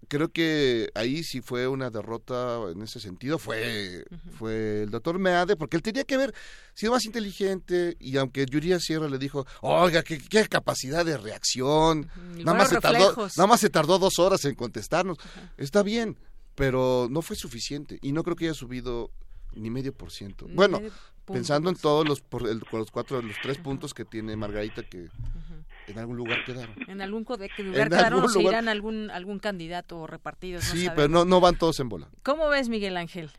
[0.08, 4.06] creo que ahí sí fue una derrota en ese sentido, fue,
[4.38, 6.34] fue el doctor Meade, porque él tenía que haber
[6.74, 12.10] sido más inteligente y aunque Yuria Sierra le dijo, oiga, qué, qué capacidad de reacción,
[12.38, 15.18] nada más, se tardó, nada más se tardó dos horas en contestarnos,
[15.58, 16.18] está bien,
[16.56, 19.12] pero no fue suficiente y no creo que haya subido
[19.56, 20.48] ni medio por ciento.
[20.50, 20.82] Bueno,
[21.26, 25.08] pensando en todos los, por el, los cuatro, los tres puntos que tiene Margarita que
[25.88, 26.76] en algún lugar quedaron.
[26.88, 30.64] En algún lugar quedaron o se irán algún, algún candidato o repartidos.
[30.64, 32.08] sí, pero no, no van todos en bola.
[32.24, 33.30] ¿Cómo ves, Miguel Ángel?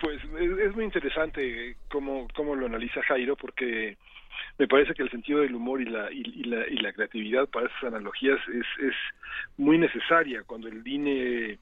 [0.00, 3.96] Pues es, muy interesante cómo, cómo lo analiza Jairo, porque
[4.58, 7.66] me parece que el sentido del humor y la, y, la, y la creatividad para
[7.66, 8.94] esas analogías es, es
[9.56, 10.42] muy necesaria.
[10.44, 11.58] Cuando el DINE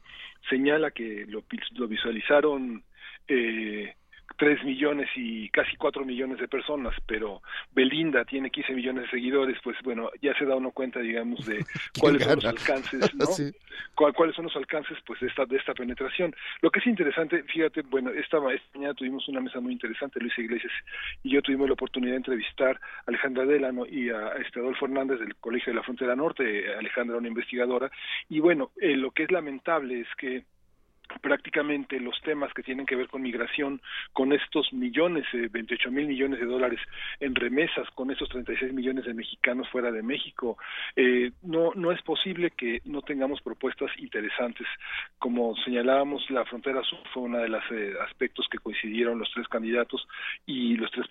[0.49, 2.85] señala que lo, lo visualizaron
[3.29, 3.95] eh,
[4.37, 7.42] tres millones y casi cuatro millones de personas, pero
[7.73, 11.64] Belinda tiene 15 millones de seguidores, pues bueno, ya se da uno cuenta, digamos, de
[12.01, 13.27] cuáles son los alcances, ¿no?
[13.94, 16.35] cuáles son los alcances, pues, de esta, de esta penetración.
[16.62, 20.73] Lo que es interesante, fíjate, bueno, esta, mañana tuvimos una mesa muy interesante, Luis Iglesias
[21.23, 25.20] y yo tuvimos la oportunidad de entrevistar a Alejandra Delano y a, este Adolfo Hernández
[25.20, 27.90] del Colegio de la Frontera Norte, Alejandra, una investigadora,
[28.29, 30.44] y bueno, eh, lo que es lamentable es que
[31.21, 33.81] prácticamente los temas que tienen que ver con migración,
[34.12, 36.81] con estos millones, eh, 28 mil millones de dólares
[37.21, 40.57] en remesas, con estos 36 millones de mexicanos fuera de México,
[40.97, 44.67] eh, no, no es posible que no tengamos propuestas interesantes.
[45.19, 49.49] Como señalábamos, la frontera sur fue uno de los eh, aspectos que coincidieron los tres
[49.49, 50.07] candidatos
[50.47, 51.07] y los tres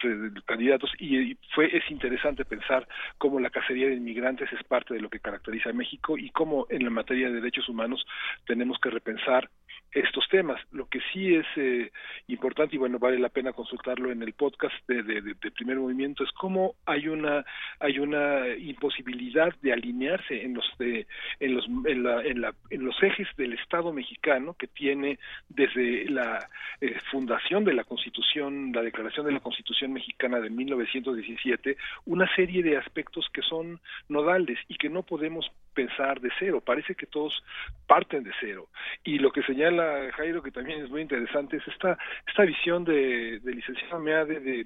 [0.45, 5.09] candidatos y fue es interesante pensar cómo la cacería de inmigrantes es parte de lo
[5.09, 8.05] que caracteriza a México y cómo en la materia de derechos humanos
[8.45, 9.49] tenemos que repensar
[9.93, 10.59] estos temas.
[10.71, 11.91] Lo que sí es eh,
[12.27, 16.31] importante y bueno vale la pena consultarlo en el podcast de, de, primer movimiento es
[16.31, 17.45] cómo hay una
[17.79, 21.05] hay una imposibilidad de alinearse en los de,
[21.39, 26.09] en los en, la, en, la, en los ejes del Estado mexicano que tiene desde
[26.09, 26.49] la
[26.81, 32.63] eh, fundación de la Constitución la Declaración de la Constitución mexicana de 1917 una serie
[32.63, 33.79] de aspectos que son
[34.09, 37.43] nodales y que no podemos pensar de cero parece que todos
[37.87, 38.67] parten de cero
[39.03, 43.39] y lo que señala Jairo, que también es muy interesante, es esta, esta visión de,
[43.39, 44.65] de licenciado Meade de,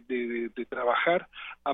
[0.50, 1.28] de, trabajar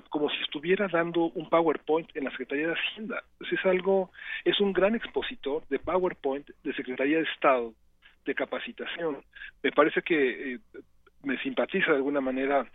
[0.09, 3.23] como si estuviera dando un PowerPoint en la Secretaría de Hacienda.
[3.39, 4.11] es algo,
[4.43, 7.73] es un gran expositor de PowerPoint de Secretaría de Estado,
[8.25, 9.23] de capacitación.
[9.61, 10.59] Me parece que eh,
[11.23, 12.65] me simpatiza de alguna manera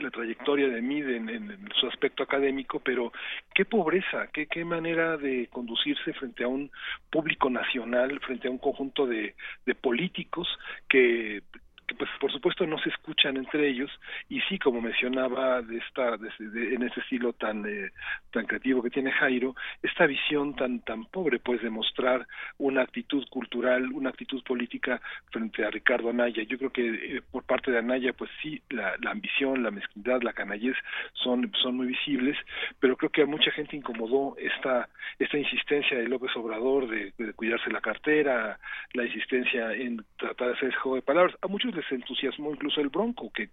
[0.00, 3.12] la trayectoria de Mid en, su aspecto académico, pero
[3.54, 6.70] qué pobreza, qué, qué manera de conducirse frente a un
[7.10, 9.34] público nacional, frente a un conjunto de,
[9.66, 10.48] de políticos
[10.88, 11.42] que
[11.86, 13.90] que pues por supuesto no se escuchan entre ellos.
[14.28, 17.90] Y sí como mencionaba de esta en este estilo tan eh,
[18.32, 22.26] tan creativo que tiene Jairo esta visión tan tan pobre pues de mostrar
[22.58, 26.42] una actitud cultural una actitud política frente a Ricardo Anaya.
[26.42, 30.32] Yo creo que eh, por parte de Anaya pues sí la, ambición la mezquindad la
[30.32, 30.76] canallez
[31.12, 32.36] son son muy visibles.
[32.80, 37.32] Pero creo que a mucha gente incomodó esta esta insistencia de López Obrador de, de
[37.34, 38.58] cuidarse la cartera
[38.92, 41.36] la insistencia en tratar de hacer juego de palabras.
[41.42, 43.50] A muchos les entusiasmó incluso el Bronco que,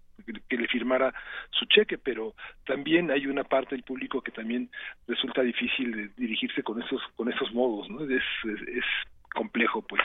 [0.48, 1.14] que, le firmara
[1.52, 4.70] su cheque, pero también hay una parte del público que también
[5.08, 8.04] resulta difícil de dirigirse con esos con esos modos, ¿no?
[8.04, 8.24] Es,
[8.68, 8.86] es,
[9.34, 10.02] complejo, pues.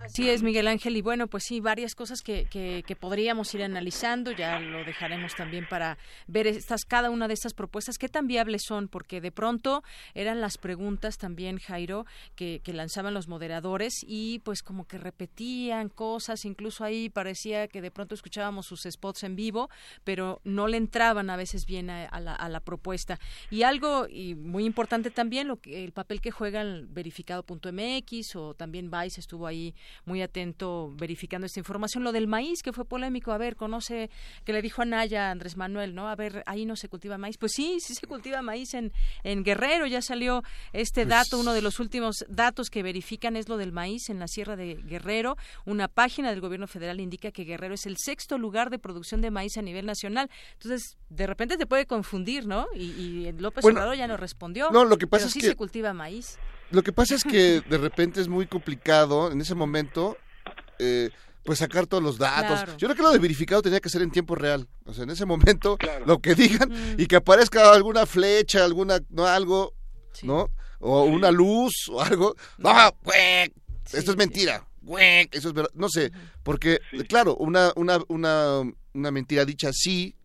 [0.00, 0.96] Así es, Miguel Ángel.
[0.96, 4.32] Y bueno, pues sí, varias cosas que, que, podríamos ir analizando.
[4.32, 7.98] Ya lo dejaremos también para ver estas, cada una de estas propuestas.
[7.98, 8.88] ¿Qué tan viables son?
[8.88, 9.82] Porque de pronto
[10.14, 15.88] eran las preguntas también, Jairo, que, que lanzaban los moderadores y pues como que repetían
[15.88, 16.44] cosas.
[16.44, 19.68] Incluso ahí parecía que de pronto escuchábamos sus spots en vivo,
[20.04, 23.18] pero no le entraban a veces bien a, la, a la, propuesta.
[23.50, 28.54] Y algo y muy importante también, lo que, el papel que juega el verificado.mx o
[28.54, 29.67] también Vice estuvo ahí
[30.04, 32.04] muy atento verificando esta información.
[32.04, 34.10] Lo del maíz, que fue polémico, a ver, conoce,
[34.44, 36.08] que le dijo a Naya Andrés Manuel, ¿no?
[36.08, 37.38] A ver, ahí no se cultiva maíz.
[37.38, 38.92] Pues sí, sí se cultiva maíz en,
[39.24, 40.42] en Guerrero, ya salió
[40.72, 44.18] este pues dato, uno de los últimos datos que verifican es lo del maíz en
[44.18, 45.36] la Sierra de Guerrero.
[45.64, 49.30] Una página del gobierno federal indica que Guerrero es el sexto lugar de producción de
[49.30, 50.30] maíz a nivel nacional.
[50.54, 52.66] Entonces, de repente te puede confundir, ¿no?
[52.74, 54.70] Y, López Obrador ya no respondió.
[54.70, 56.38] No, lo que pasa pero sí se cultiva maíz.
[56.70, 60.16] Lo que pasa es que de repente es muy complicado en ese momento.
[60.78, 61.10] Eh,
[61.44, 62.76] pues sacar todos los datos.
[62.76, 64.68] Yo creo que lo de verificado tenía que ser en tiempo real.
[64.84, 69.24] O sea, en ese momento, lo que digan y que aparezca alguna flecha, alguna, no,
[69.24, 69.72] algo,
[70.22, 70.50] ¿no?
[70.78, 72.36] O una luz o algo.
[72.58, 72.70] No,
[73.90, 74.68] esto es mentira.
[75.30, 75.70] eso es verdad.
[75.72, 76.12] No sé,
[76.42, 78.60] porque, claro, una, una, una,
[78.92, 80.17] una mentira dicha sí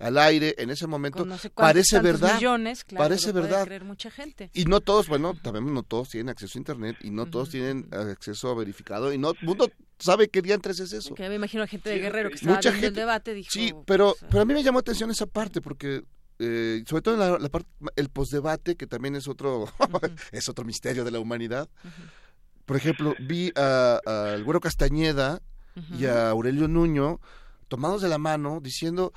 [0.00, 3.64] al aire en ese momento parece verdad millones, parece verdad.
[3.66, 4.50] creer mucha gente.
[4.54, 7.88] Y no todos bueno también no todos tienen acceso a internet y no todos tienen
[7.92, 11.14] acceso a verificado y no el mundo sabe qué diantres es eso.
[11.14, 14.42] Que me imagino gente de Guerrero que estaba mucha el debate dijo sí pero pero
[14.42, 16.02] a mí me llamó atención esa parte porque
[16.38, 19.68] eh, sobre todo en la, parte el postdebate que también es otro
[20.32, 21.68] es otro misterio de la humanidad.
[22.64, 25.42] Por ejemplo vi al a, Güero Castañeda
[25.98, 27.20] y a Aurelio Nuño
[27.68, 29.12] tomados de la mano diciendo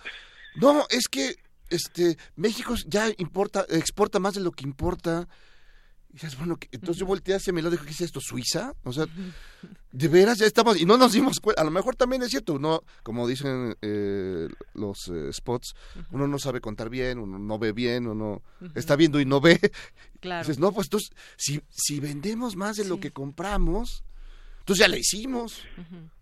[0.55, 1.35] no, es que
[1.69, 5.27] este México ya importa, exporta más de lo que importa.
[6.09, 8.19] Y dices, bueno, entonces yo volteé hacia me lo dijo, ¿qué es esto?
[8.21, 8.75] ¿Suiza?
[8.83, 9.07] O sea,
[9.91, 12.53] de veras ya estamos, y no nos dimos cuenta, a lo mejor también es cierto,
[12.53, 15.73] uno, como dicen eh, los eh, spots,
[16.11, 18.43] uno no sabe contar bien, uno no ve bien, uno
[18.75, 19.59] está viendo y no ve.
[20.19, 20.47] Claro.
[20.47, 24.03] Dices, no, pues entonces, si, si vendemos más de lo que compramos,
[24.59, 25.63] entonces ya le hicimos,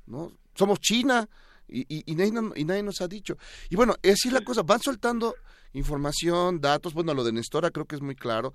[0.07, 0.32] ¿no?
[0.55, 1.29] Somos China,
[1.72, 3.38] y, y, nadie, nos ha dicho.
[3.69, 5.36] Y bueno, así es la cosa, van soltando
[5.74, 8.53] información, datos, bueno, lo de Nestora creo que es muy claro,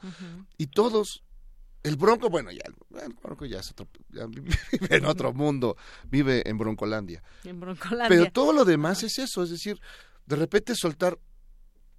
[0.59, 1.23] y todos,
[1.83, 3.89] el Bronco, bueno, ya, el Bronco ya es otro,
[4.29, 7.23] vive en otro mundo, vive en Broncolandia.
[7.45, 8.09] En Broncolandia.
[8.09, 9.81] Pero todo lo demás es eso, es decir,
[10.27, 11.19] de repente soltar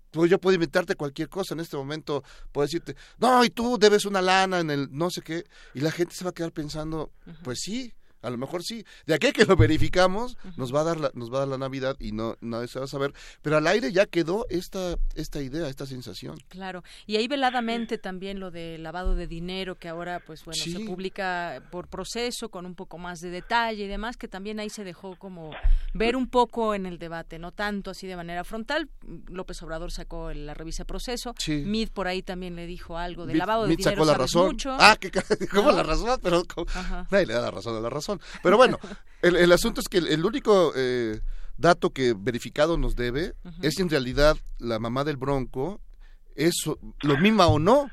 [0.09, 4.05] pues yo puedo inventarte cualquier cosa en este momento, puedo decirte, no, y tú debes
[4.05, 5.43] una lana en el no sé qué,
[5.73, 7.11] y la gente se va a quedar pensando,
[7.43, 8.85] pues sí, a lo mejor sí.
[9.05, 11.57] De aquí que lo verificamos, nos va a dar la, nos va a dar la
[11.57, 13.13] Navidad y no nadie se va a saber.
[13.41, 16.37] Pero al aire ya quedó esta, esta idea, esta sensación.
[16.49, 16.83] Claro.
[17.05, 21.63] Y ahí veladamente también lo de lavado de dinero, que ahora pues bueno, se publica
[21.71, 25.15] por proceso, con un poco más de detalle y demás, que también ahí se dejó
[25.17, 25.51] como
[25.93, 28.89] ver un poco en el debate, no tanto así de manera frontal.
[29.27, 31.33] López Obrador sacó la revista Proceso.
[31.47, 33.91] Mid por ahí también le dijo algo de lavado de dinero.
[33.91, 34.47] Sacó la razón.
[34.47, 34.75] Mucho.
[34.79, 35.11] Ah, que,
[35.51, 36.19] ¿cómo la razón?
[36.21, 36.43] Pero
[37.11, 38.06] nadie le da la razón a la razón.
[38.43, 38.79] Pero bueno,
[39.21, 41.19] el, asunto es que el, único eh,
[41.57, 45.81] dato que verificado nos debe es si en realidad la mamá del Bronco
[46.35, 46.55] es
[47.01, 47.89] lo misma o no.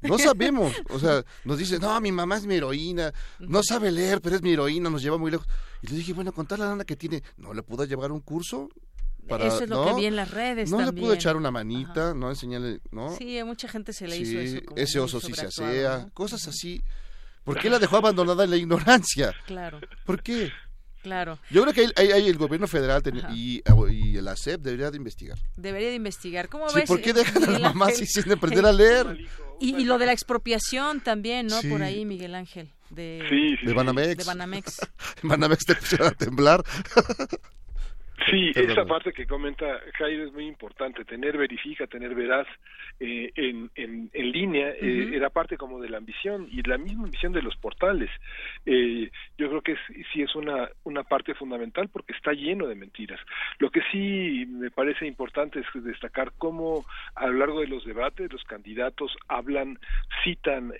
[0.00, 4.22] No sabemos, o sea, nos dice, no, mi mamá es mi heroína, no sabe leer,
[4.22, 5.46] pero es mi heroína, nos lleva muy lejos.
[5.82, 8.70] Y le dije, bueno, contar la lana que tiene, ¿no le pudo llevar un curso?
[9.28, 10.70] Para, Eso es lo que vi en las redes.
[10.70, 13.14] No le pudo echar una manita, no enseñarle, ¿no?
[13.14, 14.60] Sí, a mucha gente se le hizo eso.
[14.74, 16.82] ese oso sí se asea, cosas así.
[17.44, 19.34] ¿Por qué la dejó abandonada en la ignorancia?
[19.46, 19.80] Claro.
[20.04, 20.52] ¿Por qué?
[21.02, 21.38] Claro.
[21.50, 23.02] Yo creo que ahí, el gobierno federal
[23.34, 25.36] y, y, el ASEP debería de investigar.
[25.56, 26.48] Debería de investigar.
[26.48, 26.88] ¿Cómo sí, ves?
[26.88, 29.18] ¿Por qué dejan a la mamá sin aprender a leer?
[29.58, 31.60] Y, lo de la expropiación también, ¿no?
[31.62, 32.70] Por ahí, Miguel Ángel.
[32.90, 34.18] De, sí, de Banamex.
[34.18, 34.80] De Banamex.
[35.22, 36.64] Banamex te pusieron a temblar.
[38.30, 42.46] Sí, esa parte que comenta Jairo es muy importante, tener verifica, tener veraz
[43.00, 47.04] eh, en, en, en, línea, eh, era parte como de la ambición y la misma
[47.04, 48.10] ambición de los portales.
[48.66, 49.76] Eh, yo creo que
[50.12, 53.20] sí es una, una parte fundamental porque está lleno de mentiras.
[53.58, 58.32] Lo que sí me parece importante es destacar cómo a lo largo de los debates
[58.32, 59.78] los candidatos hablan,
[60.22, 60.72] citan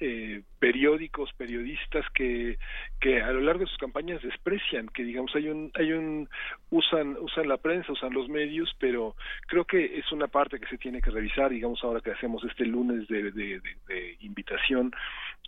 [0.59, 2.59] periódicos, periodistas que,
[3.01, 6.29] que a lo largo de sus campañas desprecian, que digamos hay un, hay un,
[6.71, 9.17] usan usan la prensa, usan los medios, pero
[9.47, 12.67] creo que es una parte que se tiene que revisar, digamos ahora que hacemos este
[12.67, 14.93] lunes de, de, invitación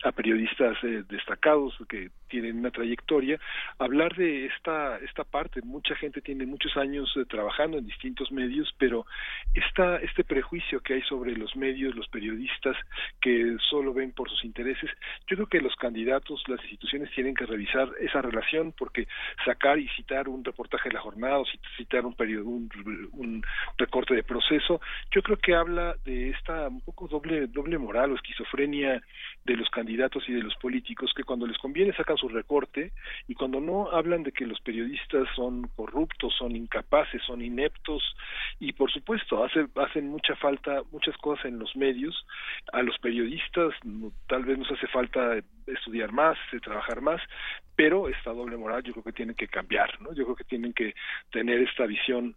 [0.03, 3.39] a periodistas eh, destacados que tienen una trayectoria,
[3.79, 5.61] hablar de esta, esta parte.
[5.61, 9.05] Mucha gente tiene muchos años eh, trabajando en distintos medios, pero
[9.53, 12.75] esta, este prejuicio que hay sobre los medios, los periodistas,
[13.21, 14.89] que solo ven por sus intereses,
[15.27, 19.07] yo creo que los candidatos, las instituciones tienen que revisar esa relación, porque
[19.45, 21.45] sacar y citar un reportaje de la jornada o
[21.77, 22.69] citar un periodo, un,
[23.13, 23.43] un
[23.77, 24.81] recorte de proceso,
[25.11, 29.01] yo creo que habla de esta un poco doble, doble moral o esquizofrenia
[29.45, 32.91] de los candidatos y de los políticos que cuando les conviene sacan su recorte
[33.27, 38.03] y cuando no hablan de que los periodistas son corruptos, son incapaces, son ineptos
[38.59, 42.25] y por supuesto hace, hacen mucha falta muchas cosas en los medios.
[42.73, 43.73] A los periodistas
[44.27, 47.21] tal vez nos hace falta estudiar más, trabajar más,
[47.75, 50.13] pero esta doble moral yo creo que tiene que cambiar, ¿no?
[50.13, 50.93] Yo creo que tienen que
[51.31, 52.35] tener esta visión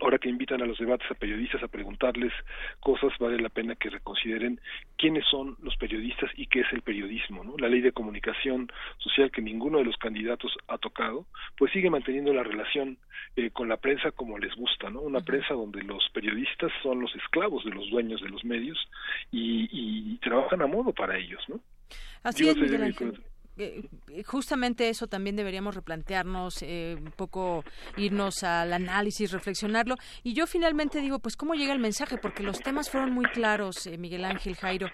[0.00, 2.32] ahora que invitan a los debates a periodistas a preguntarles
[2.80, 4.60] cosas, vale la pena que reconsideren
[4.96, 7.44] quiénes son los periodistas y qué es el periodismo.
[7.44, 7.54] ¿no?
[7.58, 11.26] La ley de comunicación social que ninguno de los candidatos ha tocado,
[11.56, 12.98] pues sigue manteniendo la relación
[13.36, 15.00] eh, con la prensa como les gusta, ¿no?
[15.00, 18.78] Una prensa donde los periodistas son los esclavos de los dueños de los medios
[19.30, 21.60] y, trabajan a modo para ellos, ¿no?
[22.22, 22.82] Así es, Miguel
[23.58, 23.88] eh,
[24.24, 27.64] justamente eso también deberíamos replantearnos, eh, un poco
[27.96, 29.96] irnos al análisis, reflexionarlo.
[30.22, 32.18] Y yo finalmente digo, pues, ¿cómo llega el mensaje?
[32.18, 34.88] Porque los temas fueron muy claros, eh, Miguel Ángel Jairo.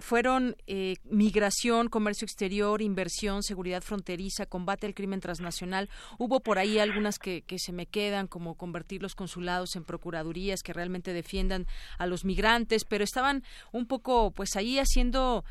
[0.00, 0.56] fueron
[1.04, 5.88] migración, comercio exterior, inversión, seguridad fronteriza, combate al crimen transnacional.
[6.18, 10.62] Hubo por ahí algunas que, que se me quedan, como convertir los consulados en procuradurías
[10.62, 11.66] que realmente defiendan
[11.98, 13.42] a los migrantes, pero estaban
[13.72, 15.44] un poco, pues, ahí haciendo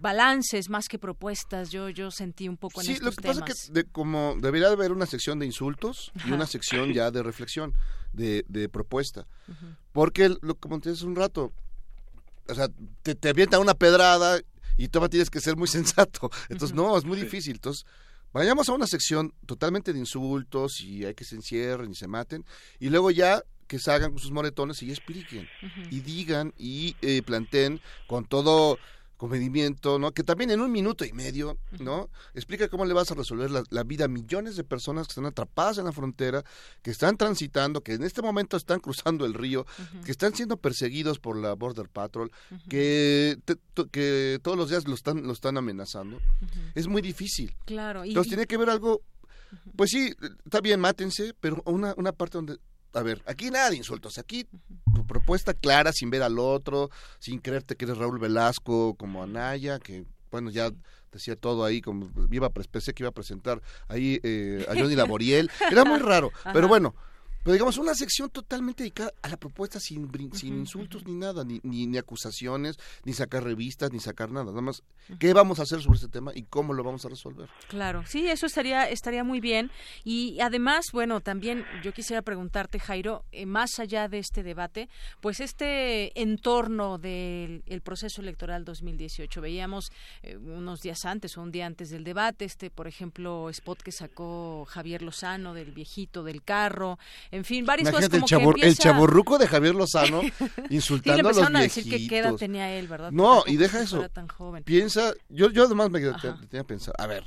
[0.00, 1.31] balances más que propuestas
[1.70, 4.92] yo, yo sentí un poco en sí, lo que pasa es que como debería haber
[4.92, 7.74] una sección de insultos y una sección ya de reflexión,
[8.12, 9.26] de, de propuesta.
[9.92, 11.52] Porque, lo, como te hace un rato,
[12.48, 12.68] o sea,
[13.02, 14.40] te, te avienta una pedrada
[14.76, 16.30] y tú tienes que ser muy sensato.
[16.48, 17.54] Entonces, no, es muy difícil.
[17.54, 17.84] Entonces,
[18.32, 22.44] vayamos a una sección totalmente de insultos y hay que se encierren y se maten.
[22.78, 25.48] Y luego ya que salgan con sus moretones y expliquen.
[25.90, 28.78] Y digan y eh, planteen con todo
[29.22, 30.10] comedimiento, ¿no?
[30.10, 32.10] Que también en un minuto y medio, ¿no?
[32.34, 35.78] Explica cómo le vas a resolver la, vida a millones de personas que están atrapadas
[35.78, 36.42] en la frontera,
[36.82, 39.64] que están transitando, que en este momento están cruzando el río,
[40.04, 42.32] que están siendo perseguidos por la Border Patrol,
[42.68, 43.38] que,
[43.92, 46.18] que todos los días lo están, lo están amenazando.
[46.74, 47.54] Es muy difícil.
[47.64, 48.02] Claro.
[48.02, 49.02] Entonces tiene que ver algo,
[49.76, 50.12] pues sí,
[50.44, 52.58] está bien, mátense, pero una, una parte donde
[52.94, 54.46] a ver, aquí nada de insultos, aquí
[54.94, 59.78] tu propuesta clara, sin ver al otro, sin creerte que eres Raúl Velasco como Anaya,
[59.78, 60.70] que bueno, ya
[61.10, 65.50] decía todo ahí, como iba, pensé que iba a presentar ahí eh, a Johnny Laboriel,
[65.70, 66.94] era muy raro, pero bueno,
[67.42, 71.60] pero digamos, una sección totalmente dedicada a la propuesta sin, sin insultos ni nada, ni,
[71.64, 74.46] ni, acusaciones, ni sacar revistas, ni sacar nada.
[74.46, 74.82] Nada más,
[75.18, 77.48] ¿qué vamos a hacer sobre este tema y cómo lo vamos a resolver?
[77.68, 79.70] Claro, sí, eso estaría, estaría muy bien.
[80.04, 84.88] Y además, bueno, también yo quisiera preguntarte, Jairo, eh, más allá de este debate,
[85.20, 89.90] pues este entorno del proceso electoral 2018, veíamos
[90.22, 93.92] eh, unos días antes o un día antes del debate, este, por ejemplo, spot que
[93.92, 96.98] sacó Javier Lozano del viejito del carro,
[97.32, 100.20] en fin, varias cosas como el, que el chaborruco de Javier Lozano
[100.70, 103.10] insultando a los a decir que qué edad tenía él, ¿verdad?
[103.10, 104.06] No, y deja eso.
[104.64, 107.24] Piensa, yo, yo además me tenía que pensar, a ver,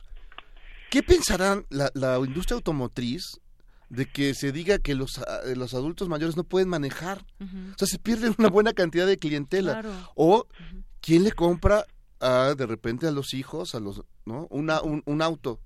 [0.91, 3.39] ¿qué pensarán la, la industria automotriz
[3.89, 5.19] de que se diga que los,
[5.55, 7.25] los adultos mayores no pueden manejar.
[7.39, 9.83] O sea, se pierde una buena cantidad de clientela.
[10.15, 10.47] O
[11.01, 11.85] quién le compra
[12.19, 14.47] a, de repente a los hijos, a los, ¿no?
[14.49, 15.59] Una, un, un auto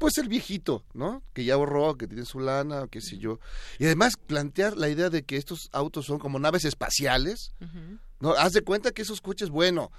[0.00, 1.22] pues el viejito, ¿no?
[1.34, 3.38] Que ya ahorró, que tiene su lana, qué sé yo.
[3.78, 7.54] Y además plantear la idea de que estos autos son como naves espaciales,
[8.18, 8.30] ¿no?
[8.32, 9.92] Haz de cuenta que esos coches, bueno,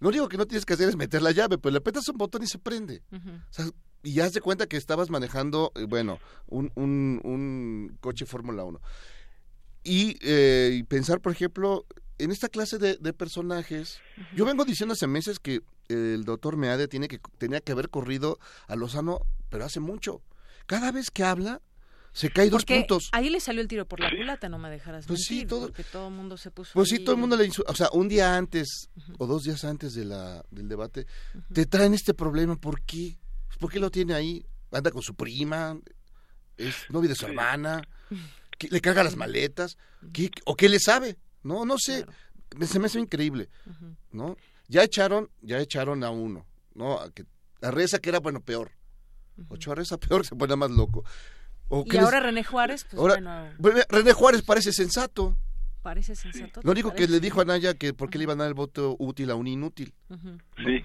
[0.00, 2.16] lo único que no tienes que hacer es meter la llave, pero le apretas un
[2.16, 3.02] botón y se prende.
[3.12, 3.66] o sea,
[4.02, 8.80] y haz de cuenta que estabas manejando, eh, bueno, un, un, un coche Fórmula 1.
[9.84, 11.84] Y, eh, y, pensar, por ejemplo,
[12.16, 14.00] en esta clase de, de personajes,
[14.34, 18.38] yo vengo diciendo hace meses que el doctor Meade tiene que, tenía que haber corrido
[18.66, 19.20] a Lozano,
[19.50, 20.22] pero hace mucho.
[20.66, 21.60] Cada vez que habla,
[22.12, 23.08] se cae dos puntos.
[23.12, 25.82] Ahí le salió el tiro por la culata, no me dejarás pues sí, todo, porque
[25.82, 26.70] todo el mundo se puso.
[26.74, 29.94] Pues sí, todo el mundo le O sea, un día antes o dos días antes
[29.94, 31.06] de la, del debate,
[31.52, 32.56] te traen este problema.
[32.56, 33.18] ¿Por qué?
[33.58, 34.46] ¿Por qué lo tiene ahí?
[34.70, 35.76] Anda con su prima,
[36.56, 37.82] es novia de su hermana,
[38.60, 39.76] le carga las maletas,
[40.44, 41.18] ¿o qué le sabe?
[41.42, 42.06] No, no sé.
[42.64, 43.48] Se me hace increíble,
[44.12, 44.36] ¿no?
[44.68, 46.98] Ya echaron, ya echaron a uno, ¿no?
[46.98, 47.24] A, que,
[47.62, 48.72] a Reza que era, bueno, peor.
[49.48, 51.04] Ocho a Reza peor, se pone más loco.
[51.86, 53.48] y ahora René Juárez, pues bueno...
[53.88, 55.36] René Juárez parece sensato.
[55.82, 56.60] Parece sensato.
[56.62, 58.54] Lo único que le dijo a Naya que por qué le iban a dar el
[58.54, 59.92] voto útil a un inútil.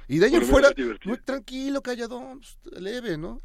[0.09, 0.71] Y de ahí en fuera,
[1.05, 3.41] muy tranquilo, callado, pues, leve, ¿no?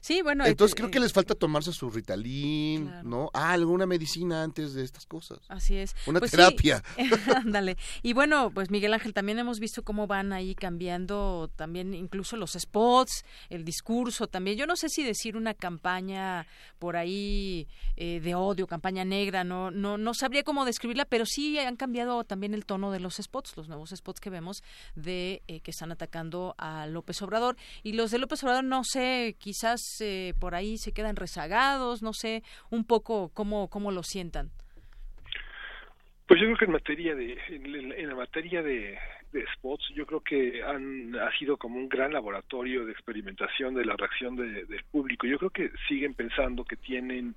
[0.00, 0.44] Sí, bueno.
[0.46, 3.30] Entonces creo que les falta tomarse su Ritalin, ¿no?
[3.32, 5.40] Ah, alguna medicina antes de estas cosas.
[5.48, 5.94] Así es.
[6.06, 6.82] Una pues terapia.
[7.34, 7.76] Ándale.
[8.02, 12.52] y bueno, pues Miguel Ángel, también hemos visto cómo van ahí cambiando también incluso los
[12.52, 14.56] spots, el discurso también.
[14.56, 16.46] Yo no sé si decir una campaña
[16.78, 21.58] por ahí eh, de odio, campaña negra, no, no, no sabría cómo describirla, pero sí
[21.58, 24.62] han cambiado también el tono de los spots, los nuevos spots que vemos
[24.94, 27.56] de eh, que están atacando a López Obrador.
[27.82, 29.36] Y los de López Obrador, no sé,
[30.00, 34.50] eh, por ahí se quedan rezagados, no sé, un poco cómo, cómo lo sientan.
[36.26, 38.98] Pues yo creo que en materia de, en, la materia de,
[39.32, 43.84] de, spots, yo creo que han ha sido como un gran laboratorio de experimentación de
[43.84, 45.26] la reacción del público.
[45.26, 47.34] Yo creo que siguen pensando que tienen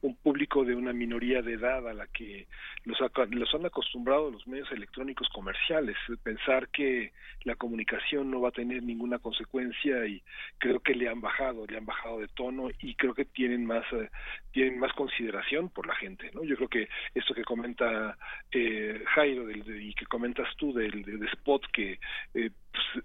[0.00, 2.46] un público de una minoría de edad a la que
[2.84, 2.98] los,
[3.30, 7.12] los han acostumbrado los medios electrónicos comerciales, pensar que
[7.44, 10.22] la comunicación no va a tener ninguna consecuencia y
[10.58, 13.84] creo que le han bajado, le han bajado de tono y creo que tienen más
[13.92, 14.10] eh,
[14.52, 16.44] tienen más consideración por la gente, ¿no?
[16.44, 18.16] Yo creo que esto que comenta
[18.50, 21.98] eh, Jairo del, y que comentas tú del, del spot que
[22.34, 23.04] eh, pues,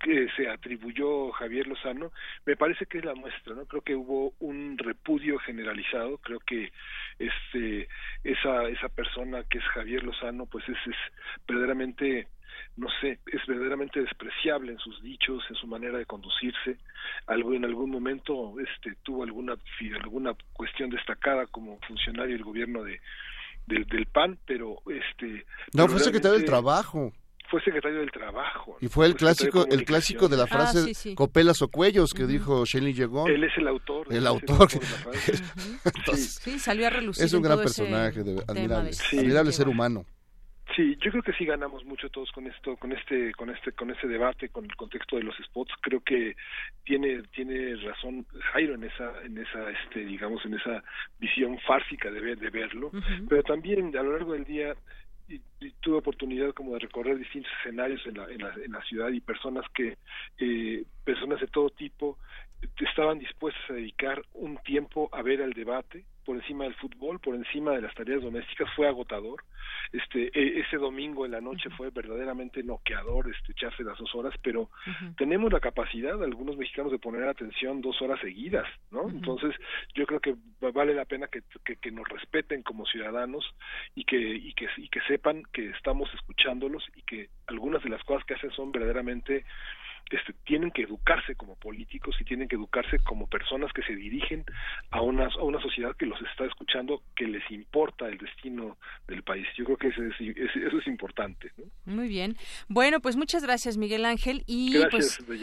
[0.00, 2.12] que se atribuyó Javier Lozano,
[2.46, 3.66] me parece que es la muestra, ¿no?
[3.66, 6.72] Creo que hubo un repudio generalizado, creo que
[7.18, 7.88] este
[8.22, 10.96] esa esa persona que es Javier Lozano pues es, es
[11.46, 12.28] verdaderamente
[12.76, 16.78] no sé, es verdaderamente despreciable en sus dichos, en su manera de conducirse.
[17.26, 19.56] Algo en algún momento este tuvo alguna
[20.00, 23.00] alguna cuestión destacada como funcionario del gobierno de
[23.66, 27.12] del, del PAN, pero este No, fue secretario del Trabajo
[27.48, 28.76] fue secretario del Trabajo.
[28.80, 32.64] Y fue el clásico el clásico de la ah, frase copelas o cuellos que dijo
[32.64, 33.26] Shelley llegó.
[33.26, 34.06] Él es el autor.
[34.10, 34.68] El autor.
[36.14, 37.24] sí, salió a relucir.
[37.24, 40.04] Es un gran personaje, admirable, admirable ser humano.
[40.76, 43.90] Sí, yo creo que sí ganamos mucho todos con esto, con este, con este, con
[43.90, 45.72] este debate, con el contexto de los spots.
[45.80, 46.36] Creo que
[46.84, 50.84] tiene, tiene razón Jairo en esa, en esa, este, digamos, en esa
[51.18, 52.92] visión fársica de ver, de verlo.
[53.28, 54.74] Pero también a lo largo del día
[55.28, 55.40] y,
[55.80, 59.20] tuve oportunidad como de recorrer distintos escenarios en la, en la, en la ciudad y
[59.20, 59.96] personas que
[60.38, 62.18] eh, personas de todo tipo
[62.78, 67.34] estaban dispuestas a dedicar un tiempo a ver el debate por encima del fútbol, por
[67.34, 69.44] encima de las tareas domésticas, fue agotador.
[69.92, 74.34] Este, e, ese domingo en la noche fue verdaderamente noqueador, este, echarse las dos horas,
[74.42, 74.68] pero
[75.16, 79.08] tenemos la capacidad, algunos mexicanos, de poner atención dos horas seguidas, ¿no?
[79.08, 79.54] Entonces,
[79.94, 81.40] yo creo que vale la pena que,
[81.76, 83.46] que, nos respeten como ciudadanos
[83.94, 88.04] y que, y que, y que sepan que estamos escuchándolos y que algunas de las
[88.04, 89.46] cosas que hacen son verdaderamente
[90.10, 94.44] este, tienen que educarse como políticos y tienen que educarse como personas que se dirigen
[94.90, 99.22] a una, a una sociedad que los está escuchando, que les importa el destino del
[99.22, 99.46] país.
[99.56, 101.52] Yo creo que eso es, eso es importante.
[101.84, 102.36] Muy bien.
[102.68, 104.44] Bueno, pues muchas gracias, Miguel Ángel.
[104.46, 105.40] Y gracias, pues,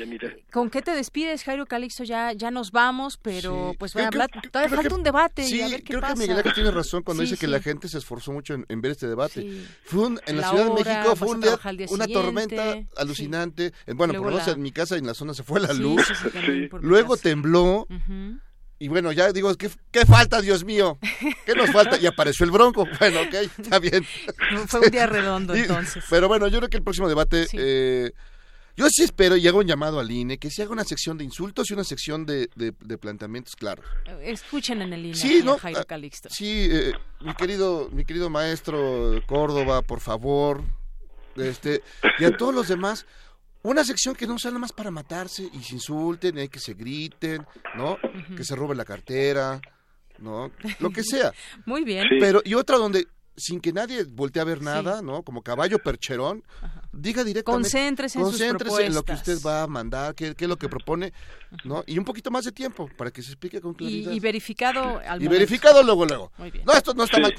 [0.51, 2.03] ¿con qué te despides, Jairo Calixto?
[2.03, 4.29] Ya, ya nos vamos, pero pues voy a hablar.
[4.51, 7.03] todavía falta un debate sí, y a ver qué creo que Miguel Ángel tiene razón
[7.03, 9.65] cuando dice que la gente se esforzó mucho en, ver este debate.
[9.83, 13.73] Fue en la, Ciudad de México fue una tormenta alucinante.
[13.87, 16.01] Bueno, por lo en mi casa y en la zona se fue la luz.
[16.81, 17.87] Luego tembló.
[18.77, 20.99] Y bueno, ya digo, ¿qué, ¿qué, falta, Dios mío?
[21.45, 21.97] ¿Qué nos falta?
[21.97, 22.85] Y apareció el bronco.
[22.99, 24.05] Bueno, ok, está bien.
[24.67, 26.03] Fue un día redondo, entonces.
[26.09, 27.47] Pero bueno, yo creo que el próximo debate...
[27.53, 28.11] Eh,
[28.77, 31.23] yo sí espero y hago un llamado al INE que se haga una sección de
[31.23, 33.85] insultos y una sección de, de, planteamientos claros.
[34.21, 35.57] Escuchen en el INE sí, ¿no?
[35.57, 36.29] Jairo ah, Calixto.
[36.29, 36.91] Sí, eh,
[37.21, 40.61] mi querido mi querido maestro Córdoba, por favor,
[41.37, 41.83] este
[42.19, 43.05] y a todos los demás,
[43.65, 46.73] una sección que no sea nada más para matarse y se insulten, hay que se
[46.73, 47.45] griten,
[47.75, 47.97] ¿no?
[48.35, 49.59] Que se roben la cartera,
[50.19, 50.51] ¿no?
[50.79, 51.31] Lo que sea.
[51.65, 52.05] Muy bien.
[52.19, 53.07] Pero y otra donde
[53.37, 55.23] sin que nadie voltee a ver nada, ¿no?
[55.23, 56.43] Como caballo percherón,
[56.93, 57.63] diga directamente.
[57.63, 60.69] Concéntrese, en, sus en lo que usted va a mandar, qué, qué, es lo que
[60.69, 61.11] propone,
[61.63, 61.83] ¿no?
[61.85, 64.11] Y un poquito más de tiempo para que se explique con claridad.
[64.11, 66.31] Y, verificado al Y verificado luego, luego.
[66.37, 66.65] Muy bien.
[66.65, 67.33] No, esto no está mal.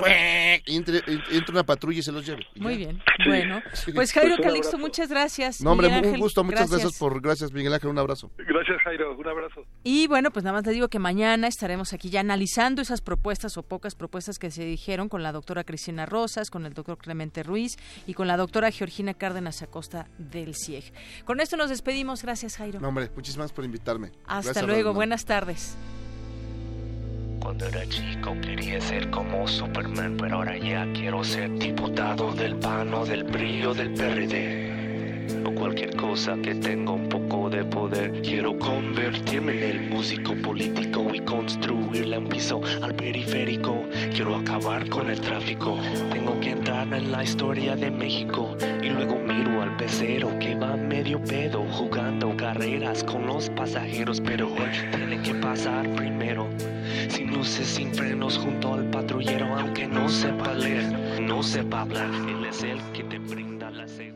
[0.67, 1.03] Y entre,
[1.49, 2.47] una patrulla y se los lleve.
[2.57, 3.01] Muy bien.
[3.27, 3.63] Bueno,
[3.95, 5.61] pues Jairo pues Calixto, muchas gracias.
[5.63, 6.45] No, hombre, un gusto.
[6.45, 6.99] Muchas gracias.
[6.99, 8.31] por, gracias Miguel Ángel, un abrazo.
[8.37, 9.65] Gracias Jairo, un abrazo.
[9.83, 13.57] Y bueno, pues nada más te digo que mañana estaremos aquí ya analizando esas propuestas
[13.57, 17.43] o pocas propuestas que se dijeron con la doctora Cristina Rosas, con el doctor Clemente
[17.43, 17.77] Ruiz
[18.07, 20.93] y con la doctora Georgina Cárdenas Acosta del CIEG.
[21.25, 22.23] Con esto nos despedimos.
[22.23, 22.81] Gracias, Jairo.
[22.81, 24.13] No, hombre, muchísimas por invitarme.
[24.27, 24.93] Hasta luego.
[24.93, 25.77] Buenas tardes.
[27.41, 32.93] Cuando era chico quería ser como Superman, pero ahora ya quiero ser diputado del PAN
[32.93, 34.96] o del brillo del PRD.
[35.45, 38.23] O cualquier cosa que tenga un poco de poder.
[38.23, 43.85] Quiero convertirme en el músico político y construirle un piso al periférico.
[44.15, 45.79] Quiero acabar con el tráfico.
[46.11, 50.77] Tengo que entrar en la historia de México y luego miro al pecero que va
[50.77, 56.49] medio pedo jugando carreras con los pasajeros, pero él tiene que pasar primero.
[57.09, 62.45] Sin luces, sin frenos, junto al patrullero, aunque no sepa leer, no sepa hablar, él
[62.45, 64.16] es el que te brinda la seguridad.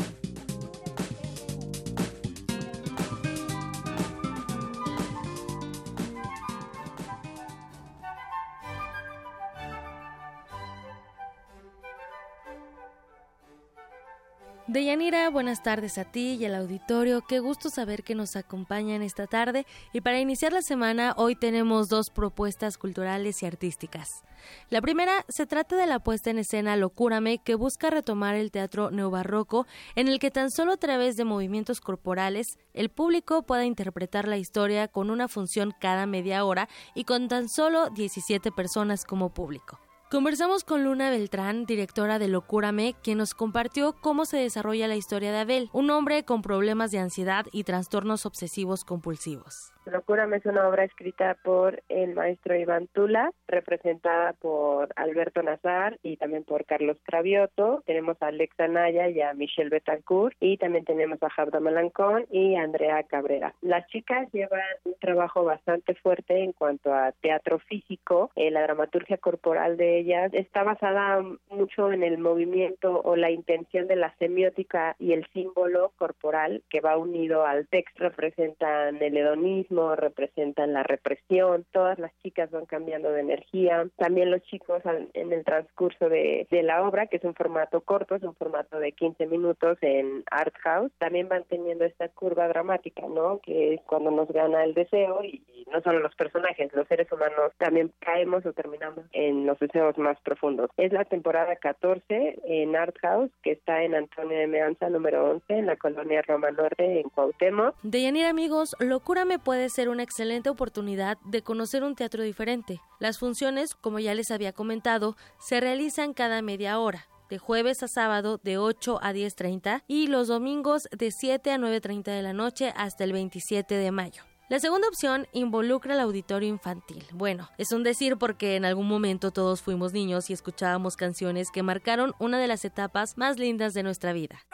[14.71, 17.19] Deyanira, buenas tardes a ti y al auditorio.
[17.27, 19.65] Qué gusto saber que nos acompañan esta tarde.
[19.91, 24.23] Y para iniciar la semana, hoy tenemos dos propuestas culturales y artísticas.
[24.69, 28.91] La primera se trata de la puesta en escena Locúrame, que busca retomar el teatro
[28.91, 34.25] neobarroco, en el que tan solo a través de movimientos corporales el público pueda interpretar
[34.25, 39.33] la historia con una función cada media hora y con tan solo 17 personas como
[39.33, 39.81] público.
[40.11, 45.31] Conversamos con Luna Beltrán, directora de Locúrame, quien nos compartió cómo se desarrolla la historia
[45.31, 49.71] de Abel, un hombre con problemas de ansiedad y trastornos obsesivos compulsivos.
[49.85, 56.17] Locúrame es una obra escrita por el maestro Iván Tula, representada por Alberto Nazar y
[56.17, 57.81] también por Carlos Travioto.
[57.87, 62.55] Tenemos a Alexa Naya y a Michelle Betancourt y también tenemos a Jabda Malancón y
[62.55, 63.55] a Andrea Cabrera.
[63.61, 68.29] Las chicas llevan un trabajo bastante fuerte en cuanto a teatro físico.
[68.35, 73.87] Eh, la dramaturgia corporal de ellas está basada mucho en el movimiento o la intención
[73.87, 78.09] de la semiótica y el símbolo corporal que va unido al texto.
[78.09, 84.41] Representan el hedonismo representan la represión, todas las chicas van cambiando de energía, también los
[84.43, 84.81] chicos
[85.13, 88.91] en el transcurso de, la obra, que es un formato corto, es un formato de
[88.91, 93.39] 15 minutos en Art House, también van teniendo esta curva dramática, ¿no?
[93.39, 97.51] Que es cuando nos gana el deseo y, no solo los personajes, los seres humanos
[97.57, 100.69] también caemos o terminamos en los deseos más profundos.
[100.77, 105.53] Es la temporada 14 en Art House, que está en Antonio de Meanza, número 11,
[105.53, 107.75] en la colonia Roma Norte, en Cuauhtémoc.
[107.83, 112.79] De Yanir, amigos, Locura me puede ser una excelente oportunidad de conocer un teatro diferente.
[112.99, 117.87] Las funciones, como ya les había comentado, se realizan cada media hora de jueves a
[117.87, 122.73] sábado de 8 a 10.30 y los domingos de 7 a 9.30 de la noche
[122.75, 124.30] hasta el 27 de mayo.
[124.51, 127.05] La segunda opción involucra al auditorio infantil.
[127.13, 131.63] Bueno, es un decir porque en algún momento todos fuimos niños y escuchábamos canciones que
[131.63, 134.45] marcaron una de las etapas más lindas de nuestra vida.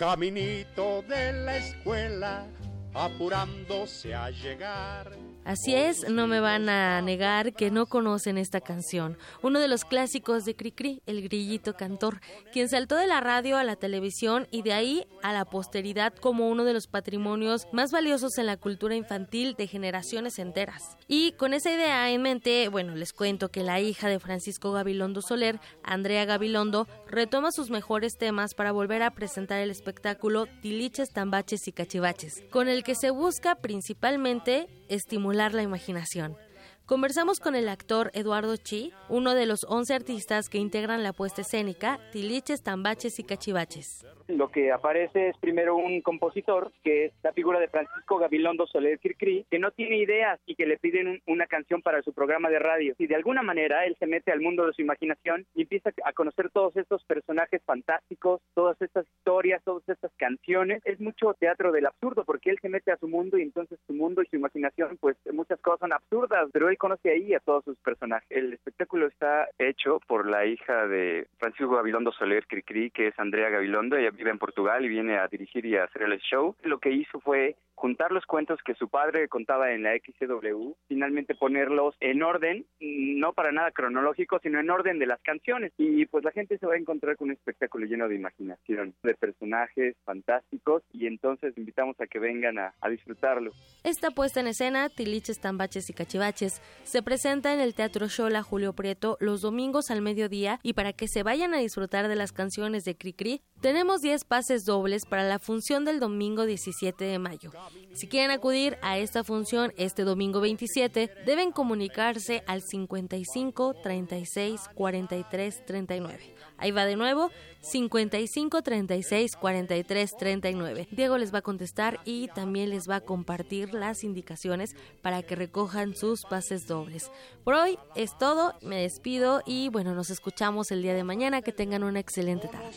[0.00, 2.46] Caminito de la escuela,
[2.94, 5.10] apurándose a llegar
[5.44, 9.84] Así es, no me van a negar que no conocen esta canción, uno de los
[9.84, 12.20] clásicos de Cricri, el grillito cantor,
[12.52, 16.48] quien saltó de la radio a la televisión y de ahí a la posteridad como
[16.48, 20.96] uno de los patrimonios más valiosos en la cultura infantil de generaciones enteras.
[21.08, 25.22] Y con esa idea en mente, bueno, les cuento que la hija de Francisco Gabilondo
[25.22, 31.66] Soler, Andrea Gabilondo, retoma sus mejores temas para volver a presentar el espectáculo Tiliches, Tambaches
[31.66, 36.36] y Cachivaches, con el que se busca principalmente estimular la imaginación.
[36.84, 41.42] Conversamos con el actor Eduardo Chi, uno de los 11 artistas que integran la puesta
[41.42, 44.04] escénica Tiliches, Tambaches y Cachivaches.
[44.36, 48.98] Lo que aparece es primero un compositor, que es la figura de Francisco Gabilondo Soler
[48.98, 52.58] Kirkri, que no tiene ideas y que le piden una canción para su programa de
[52.58, 52.94] radio.
[52.98, 56.12] Y de alguna manera él se mete al mundo de su imaginación y empieza a
[56.12, 60.82] conocer todos estos personajes fantásticos, todas estas historias, todas estas canciones.
[60.84, 63.94] Es mucho teatro del absurdo porque él se mete a su mundo y entonces su
[63.94, 67.64] mundo y su imaginación, pues muchas cosas son absurdas, pero él conoce ahí a todos
[67.64, 68.28] sus personajes.
[68.30, 73.50] El espectáculo está hecho por la hija de Francisco Gabilondo Soler Cricri, que es Andrea
[73.50, 73.96] Gabilondo.
[74.20, 76.54] Vive en Portugal y viene a dirigir y a hacer el show.
[76.62, 81.34] Lo que hizo fue juntar los cuentos que su padre contaba en la XCW, finalmente
[81.34, 85.72] ponerlos en orden, no para nada cronológico, sino en orden de las canciones.
[85.78, 89.14] Y pues la gente se va a encontrar con un espectáculo lleno de imaginación, de
[89.14, 93.52] personajes fantásticos y entonces invitamos a que vengan a, a disfrutarlo.
[93.82, 98.74] Esta puesta en escena, Tiliches, Tambaches y Cachivaches, se presenta en el Teatro Shola Julio
[98.74, 102.84] Prieto los domingos al mediodía y para que se vayan a disfrutar de las canciones
[102.84, 107.50] de Cricri, tenemos 10 pases dobles para la función del domingo 17 de mayo.
[107.94, 115.66] Si quieren acudir a esta función este domingo 27, deben comunicarse al 55 36 43
[115.66, 116.34] 39.
[116.60, 117.30] Ahí va de nuevo,
[117.62, 120.88] 55 36 43 39.
[120.90, 125.36] Diego les va a contestar y también les va a compartir las indicaciones para que
[125.36, 127.10] recojan sus pases dobles.
[127.44, 131.42] Por hoy es todo, me despido y bueno, nos escuchamos el día de mañana.
[131.42, 132.70] Que tengan una excelente tarde.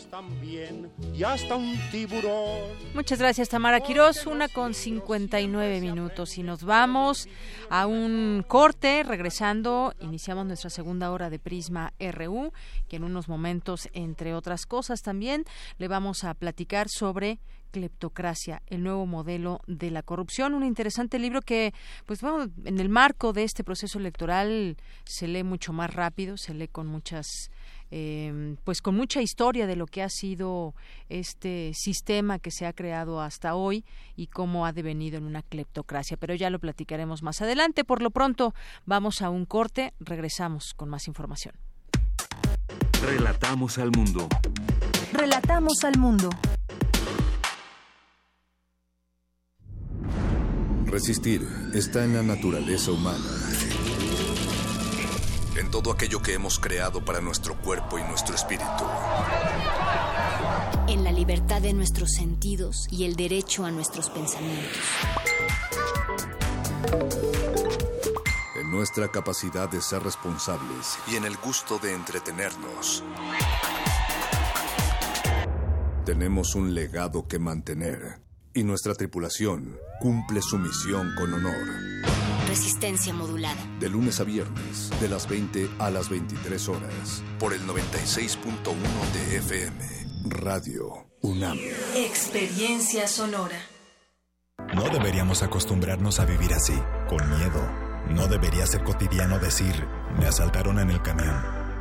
[2.93, 7.27] Muchas gracias Tamara Quiroz, una con 59 minutos y nos vamos
[7.69, 9.03] a un corte.
[9.03, 12.51] Regresando, iniciamos nuestra segunda hora de Prisma RU,
[12.87, 15.45] que en unos momentos entre otras cosas también,
[15.77, 17.39] le vamos a platicar sobre
[17.73, 21.73] cleptocracia, el nuevo modelo de la corrupción, un interesante libro que,
[22.05, 26.53] pues bueno, en el marco de este proceso electoral se lee mucho más rápido, se
[26.53, 27.49] lee con muchas
[27.89, 30.75] em, pues con mucha historia de lo que ha sido
[31.09, 33.83] este sistema que se ha creado hasta hoy
[34.15, 36.15] y cómo ha devenido en una cleptocracia.
[36.17, 37.83] Pero ya lo platicaremos más adelante.
[37.83, 38.53] Por lo pronto,
[38.85, 41.55] vamos a un corte, regresamos con más información.
[43.05, 44.29] Relatamos al mundo.
[45.11, 46.29] Relatamos al mundo.
[50.85, 53.25] Resistir está en la naturaleza humana.
[55.57, 58.85] En todo aquello que hemos creado para nuestro cuerpo y nuestro espíritu.
[60.87, 64.79] En la libertad de nuestros sentidos y el derecho a nuestros pensamientos
[68.73, 73.03] nuestra capacidad de ser responsables y en el gusto de entretenernos.
[76.05, 78.19] Tenemos un legado que mantener
[78.51, 81.67] y nuestra tripulación cumple su misión con honor.
[82.47, 83.63] Resistencia modulada.
[83.79, 88.73] De lunes a viernes, de las 20 a las 23 horas, por el 96.1
[89.13, 89.75] de FM,
[90.29, 91.59] Radio UNAM.
[91.95, 93.59] Experiencia sonora.
[94.73, 99.87] No deberíamos acostumbrarnos a vivir así, con miedo no debería ser cotidiano decir,
[100.19, 101.35] me asaltaron en el camión,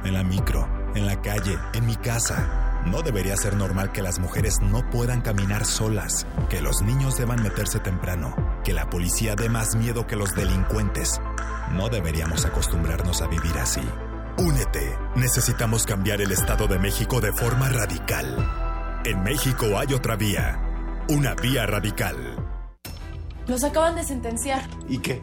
[0.05, 2.83] en la micro, en la calle, en mi casa.
[2.87, 7.43] No debería ser normal que las mujeres no puedan caminar solas, que los niños deban
[7.43, 11.21] meterse temprano, que la policía dé más miedo que los delincuentes.
[11.73, 13.83] No deberíamos acostumbrarnos a vivir así.
[14.39, 14.99] Únete.
[15.15, 19.01] Necesitamos cambiar el Estado de México de forma radical.
[19.05, 20.61] En México hay otra vía.
[21.09, 22.17] Una vía radical.
[23.47, 24.63] Los acaban de sentenciar.
[24.89, 25.23] ¿Y qué?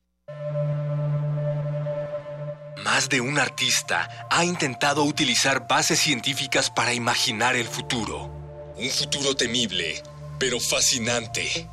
[2.83, 8.73] Más de un artista ha intentado utilizar bases científicas para imaginar el futuro.
[8.75, 10.01] Un futuro temible,
[10.39, 11.69] pero fascinante.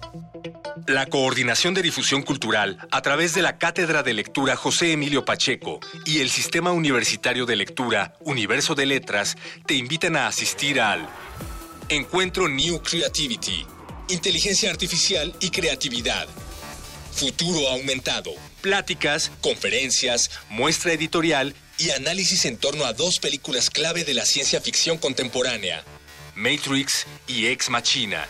[0.87, 5.81] La Coordinación de Difusión Cultural, a través de la Cátedra de Lectura José Emilio Pacheco
[6.05, 9.37] y el Sistema Universitario de Lectura Universo de Letras,
[9.67, 11.09] te invitan a asistir al
[11.89, 13.67] Encuentro New Creativity,
[14.09, 16.27] Inteligencia Artificial y Creatividad,
[17.13, 24.15] Futuro Aumentado pláticas, conferencias, muestra editorial y análisis en torno a dos películas clave de
[24.15, 25.83] la ciencia ficción contemporánea,
[26.35, 28.27] Matrix y Ex Machina.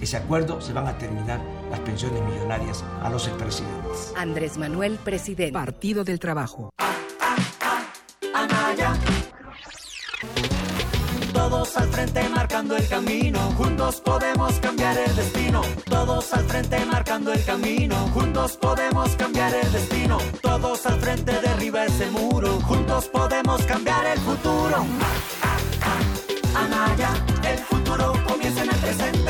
[0.00, 1.40] ese acuerdo se van a terminar
[1.70, 4.12] las pensiones millonarias a los expresidentes.
[4.16, 5.52] Andrés Manuel, presidente.
[5.52, 6.70] Partido del Trabajo.
[8.34, 8.94] Anaya.
[11.32, 15.62] Todos al frente marcando el camino, juntos podemos cambiar el destino.
[15.84, 20.18] Todos al frente marcando el camino, juntos podemos cambiar el destino.
[20.42, 24.84] Todos al frente derriba ese muro, juntos podemos cambiar el futuro.
[26.54, 27.10] Anaya,
[27.48, 29.29] el futuro comienza en el presente.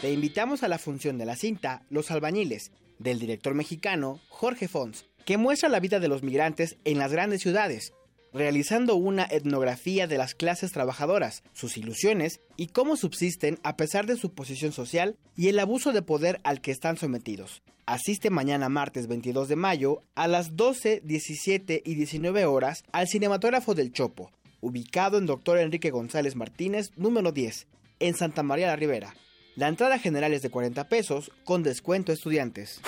[0.00, 5.04] Te invitamos a la función de la cinta Los albañiles, del director mexicano Jorge Fons,
[5.26, 7.92] que muestra la vida de los migrantes en las grandes ciudades,
[8.32, 14.16] realizando una etnografía de las clases trabajadoras, sus ilusiones y cómo subsisten a pesar de
[14.16, 17.62] su posición social y el abuso de poder al que están sometidos.
[17.84, 23.74] Asiste mañana martes 22 de mayo a las 12, 17 y 19 horas al Cinematógrafo
[23.74, 24.32] del Chopo,
[24.62, 25.58] ubicado en Dr.
[25.58, 27.66] Enrique González Martínez, número 10,
[27.98, 29.14] en Santa María la Ribera.
[29.56, 32.80] La entrada general es de 40 pesos con descuento estudiantes.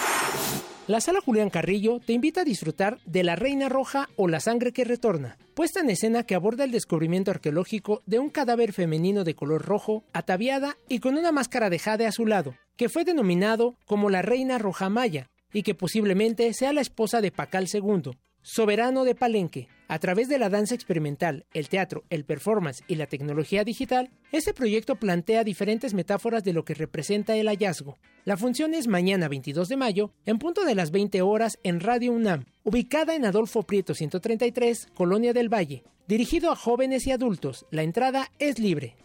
[0.87, 4.73] La sala Julián Carrillo te invita a disfrutar de La Reina Roja o La Sangre
[4.73, 9.35] que Retorna, puesta en escena que aborda el descubrimiento arqueológico de un cadáver femenino de
[9.35, 13.77] color rojo, ataviada y con una máscara de jade a su lado, que fue denominado
[13.87, 18.13] como la Reina Roja Maya, y que posiblemente sea la esposa de Pacal II,
[18.43, 23.07] soberano de Palenque, a través de la danza experimental, el teatro, el performance y la
[23.07, 27.99] tecnología digital, este proyecto plantea diferentes metáforas de lo que representa el hallazgo.
[28.25, 32.13] La función es mañana 22 de mayo, en punto de las 20 horas en Radio
[32.13, 35.85] UNAM, ubicada en Adolfo Prieto 133, Colonia del Valle.
[36.09, 38.97] Dirigido a jóvenes y adultos, la entrada es libre.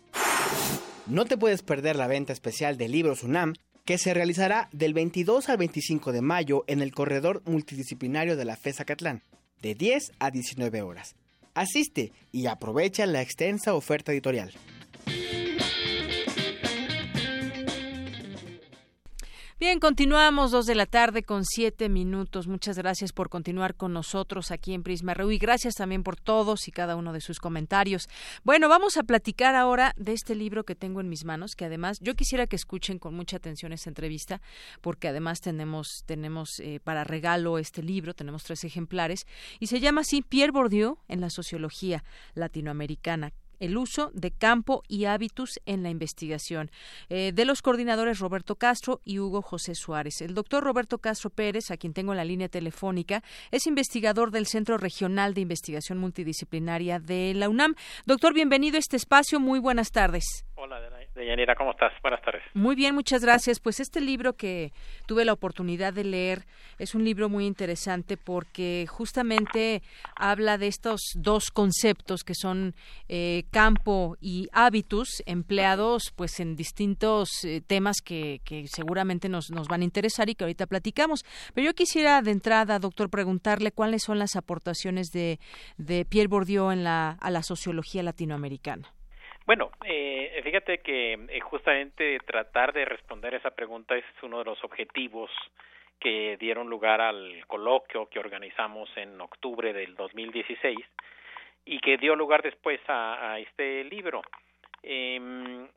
[1.05, 3.53] No te puedes perder la venta especial de libros UNAM
[3.87, 8.57] que se realizará del 22 al 25 de mayo en el corredor multidisciplinario de la
[8.57, 9.23] FESA Catlán,
[9.61, 11.15] de 10 a 19 horas.
[11.53, 14.51] Asiste y aprovecha la extensa oferta editorial.
[19.59, 22.45] Bien, continuamos dos de la tarde con siete minutos.
[22.45, 26.67] Muchas gracias por continuar con nosotros aquí en Prisma RU y gracias también por todos
[26.67, 28.07] y cada uno de sus comentarios.
[28.43, 31.97] Bueno, vamos a platicar ahora de este libro que tengo en mis manos, que además
[32.01, 34.41] yo quisiera que escuchen con mucha atención esta entrevista,
[34.81, 39.25] porque además tenemos tenemos eh, para regalo este libro, tenemos tres ejemplares
[39.59, 42.03] y se llama así Pierre Bourdieu en la sociología
[42.35, 46.71] latinoamericana el uso de campo y hábitus en la investigación,
[47.09, 50.21] eh, de los coordinadores Roberto Castro y Hugo José Suárez.
[50.21, 54.45] El doctor Roberto Castro Pérez, a quien tengo en la línea telefónica, es investigador del
[54.45, 57.75] Centro Regional de Investigación Multidisciplinaria de la UNAM.
[58.05, 59.39] Doctor, bienvenido a este espacio.
[59.39, 60.45] Muy buenas tardes.
[60.55, 60.79] Hola,
[61.17, 61.91] Deyanira, ¿cómo estás?
[62.01, 62.43] Buenas tardes.
[62.53, 63.59] Muy bien, muchas gracias.
[63.59, 64.71] Pues este libro que
[65.07, 66.45] tuve la oportunidad de leer
[66.77, 69.81] es un libro muy interesante porque justamente
[70.15, 72.75] habla de estos dos conceptos que son
[73.09, 79.81] eh, campo y hábitus empleados pues en distintos eh, temas que, seguramente nos, nos van
[79.81, 81.23] a interesar y que ahorita platicamos.
[81.53, 85.39] Pero yo quisiera de entrada, doctor, preguntarle cuáles son las aportaciones de,
[85.77, 88.87] de Pierre Bourdieu en a la sociología latinoamericana.
[89.47, 94.61] Bueno, eh, fíjate que eh, justamente tratar de responder esa pregunta es uno de los
[94.61, 95.31] objetivos
[96.01, 100.77] que dieron lugar al coloquio que organizamos en octubre del 2016
[101.67, 104.21] y que dio lugar después a, este libro.
[104.81, 105.67] Eh,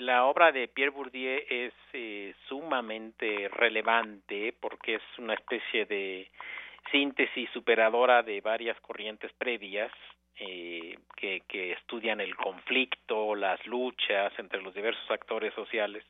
[0.00, 6.30] la obra de Pierre Bourdieu es eh, sumamente relevante porque es una especie de
[6.90, 9.90] síntesis superadora de varias corrientes previas
[10.36, 16.04] eh, que, que estudian el conflicto, las luchas entre los diversos actores sociales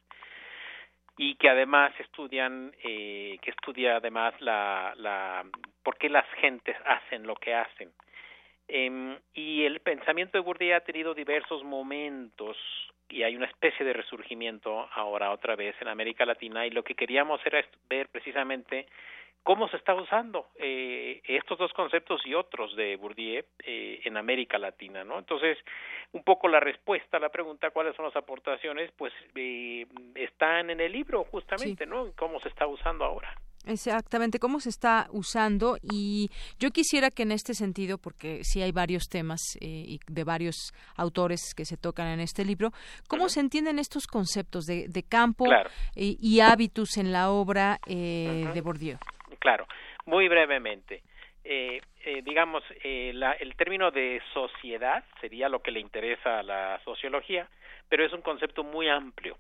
[1.16, 5.44] y que además estudian eh, que estudia además la, la
[5.82, 7.92] por qué las gentes hacen lo que hacen
[8.74, 12.56] eh, y el pensamiento de Bourdieu ha tenido diversos momentos
[13.10, 16.94] y hay una especie de resurgimiento ahora otra vez en América Latina y lo que
[16.94, 18.86] queríamos era ver precisamente
[19.42, 24.56] cómo se está usando eh, estos dos conceptos y otros de Bourdieu eh, en América
[24.58, 25.18] Latina, ¿no?
[25.18, 25.58] Entonces,
[26.12, 30.80] un poco la respuesta a la pregunta cuáles son las aportaciones, pues eh, están en
[30.80, 32.12] el libro justamente, ¿no?
[32.16, 33.36] Cómo se está usando ahora.
[33.64, 38.72] Exactamente, cómo se está usando y yo quisiera que en este sentido, porque sí hay
[38.72, 42.70] varios temas eh, y de varios autores que se tocan en este libro,
[43.08, 45.46] ¿cómo se entienden estos conceptos de, de campo
[45.94, 48.98] y, y, hábitus en la obra eh, de Bourdieu?
[49.38, 49.66] Claro,
[50.06, 51.02] muy brevemente.
[51.44, 56.42] Eh, eh, digamos, eh, la, el término de sociedad sería lo que le interesa a
[56.42, 57.48] la sociología,
[57.88, 59.38] pero es un concepto muy amplio.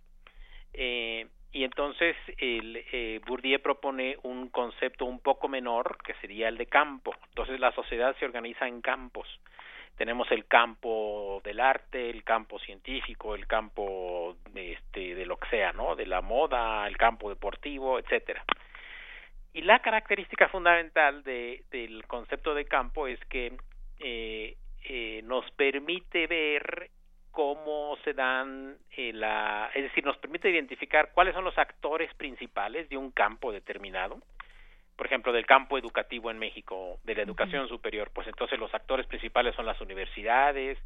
[0.72, 6.56] Eh, y entonces el, eh, Bourdieu propone un concepto un poco menor que sería el
[6.56, 7.14] de campo.
[7.28, 9.28] Entonces la sociedad se organiza en campos.
[9.96, 15.50] Tenemos el campo del arte, el campo científico, el campo de, este, de lo que
[15.50, 15.94] sea, ¿no?
[15.94, 18.42] De la moda, el campo deportivo, etcétera.
[19.52, 23.52] Y la característica fundamental de, del concepto de campo es que
[24.00, 26.88] eh, eh, nos permite ver
[27.32, 32.88] cómo se dan eh, la es decir nos permite identificar cuáles son los actores principales
[32.88, 34.20] de un campo determinado.
[34.96, 37.70] Por ejemplo del campo educativo en México de la educación uh -huh.
[37.70, 40.78] superior pues entonces los actores principales son las universidades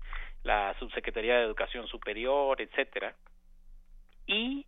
[0.44, 3.14] la subsecretaría de educación superior etcétera.
[4.26, 4.66] Y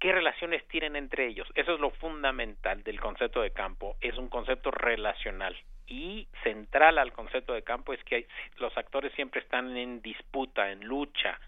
[0.00, 1.48] qué relaciones tienen entre ellos.
[1.54, 5.56] Eso es lo fundamental del concepto de campo es un concepto relacional
[5.88, 8.26] y central al concepto de campo es que hay,
[8.58, 11.40] los actores siempre están en disputa, en lucha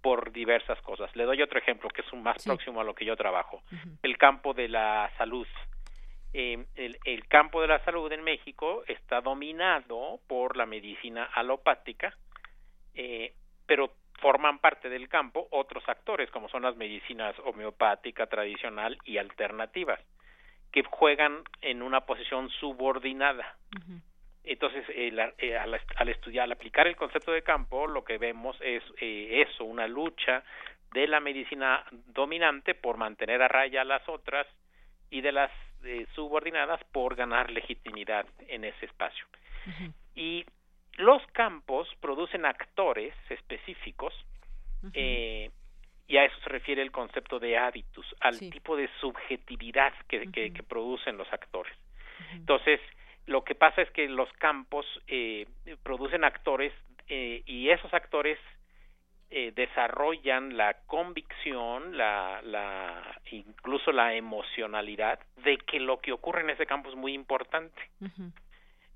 [0.00, 1.14] por diversas cosas.
[1.14, 2.48] Le doy otro ejemplo que es un más sí.
[2.48, 3.62] próximo a lo que yo trabajo.
[3.70, 3.98] Uh -huh.
[4.02, 5.46] El campo de la salud.
[6.32, 12.14] Eh, el, el, campo de la salud en México está dominado por la medicina alopática,
[12.94, 13.32] eh,
[13.66, 20.00] pero forman parte del campo otros actores como son las medicinas homeopática, tradicional y alternativas
[20.72, 23.56] que juegan en una posición subordinada.
[23.74, 24.00] Uh -huh.
[24.44, 28.18] Entonces, eh, la, eh, al, al, estudiar, al aplicar el concepto de campo, lo que
[28.18, 30.44] vemos es eh, eso, una lucha
[30.92, 34.46] de la medicina dominante por mantener a raya a las otras
[35.10, 35.50] y de las
[35.84, 39.24] eh, subordinadas por ganar legitimidad en ese espacio.
[39.66, 39.92] Uh -huh.
[40.14, 40.44] Y
[40.98, 44.14] los campos producen actores específicos
[44.82, 45.50] uh -huh
[46.08, 48.50] y a eso se refiere el concepto de hábitus, al sí.
[48.50, 50.32] tipo de subjetividad que, uh -huh.
[50.32, 51.74] que, que, producen los actores.
[51.76, 52.36] Uh -huh.
[52.36, 52.80] Entonces,
[53.26, 55.46] lo que pasa es que los campos eh,
[55.82, 56.72] producen actores
[57.08, 58.38] eh, y esos actores
[59.30, 66.50] eh, desarrollan la convicción, la, la, incluso la emocionalidad de que lo que ocurre en
[66.50, 67.82] ese campo es muy importante.
[68.00, 68.32] Uh -huh.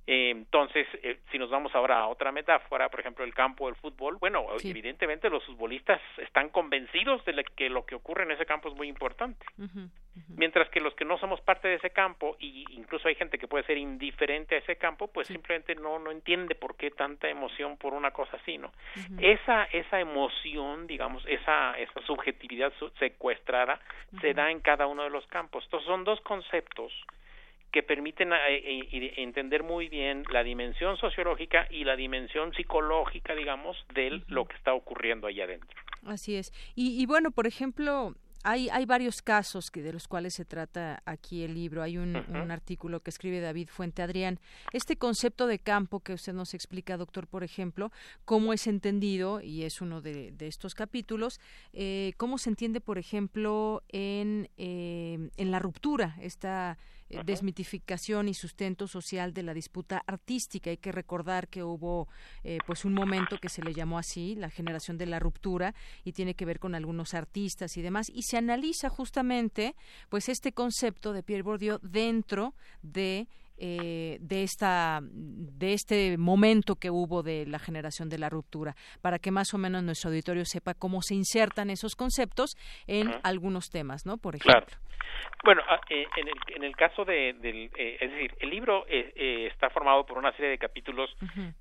[0.07, 3.76] Eh, entonces, eh, si nos vamos ahora a otra metáfora, por ejemplo, el campo del
[3.76, 4.70] fútbol, bueno, sí.
[4.70, 8.88] evidentemente los futbolistas están convencidos de que lo que ocurre en ese campo es muy
[8.88, 9.44] importante.
[9.59, 10.34] Uh -huh, uh -huh.
[10.36, 13.46] Mientras que los que no somos parte de ese campo, y incluso hay gente que
[13.46, 15.34] puede ser indiferente a ese campo, pues sí.
[15.34, 18.68] simplemente no, no entiende por qué tanta emoción por una cosa así, ¿no?
[18.68, 19.18] Uh -huh.
[19.20, 23.78] Esa, esa emoción, digamos, esa, esa subjetividad secuestrada
[24.20, 25.62] se da en cada uno de los campos.
[25.64, 26.92] Estos son dos conceptos
[27.72, 28.38] que permiten eh,
[28.92, 34.56] eh, entender muy bien la dimensión sociológica y la dimensión psicológica, digamos, de lo que
[34.56, 35.68] está ocurriendo allá adentro.
[36.04, 36.52] Así es.
[36.74, 41.02] Y, y bueno, por ejemplo, hay, hay varios casos que de los cuales se trata
[41.04, 41.82] aquí el libro.
[41.82, 42.42] Hay un, uh -huh.
[42.42, 44.40] un, artículo que escribe David Fuente Adrián.
[44.72, 47.92] Este concepto de campo que usted nos explica, doctor, por ejemplo,
[48.24, 51.38] cómo es entendido, y es uno de, de estos capítulos,
[51.72, 56.78] eh, cómo se entiende, por ejemplo, en, eh, en la ruptura, esta
[57.11, 60.70] eh, desmitificación y sustento social de la disputa artística.
[60.70, 62.08] Hay que recordar que hubo
[62.44, 66.12] eh, pues un momento que se le llamó así, la generación de la ruptura, y
[66.12, 69.74] tiene que ver con algunos artistas y demás, y se analiza justamente
[70.08, 73.26] pues este concepto de Pierre Bourdieu dentro de
[73.61, 79.18] eh, de esta de este momento que hubo de la generación de la ruptura para
[79.18, 82.56] que más o menos nuestro auditorio sepa cómo se insertan esos conceptos
[82.86, 84.76] en algunos temas no por ejemplo.
[85.42, 88.84] Bueno, ah, eh, en, el, en el caso de, del, eh, es decir, el libro
[88.88, 91.11] eh, está formado por una serie de capítulos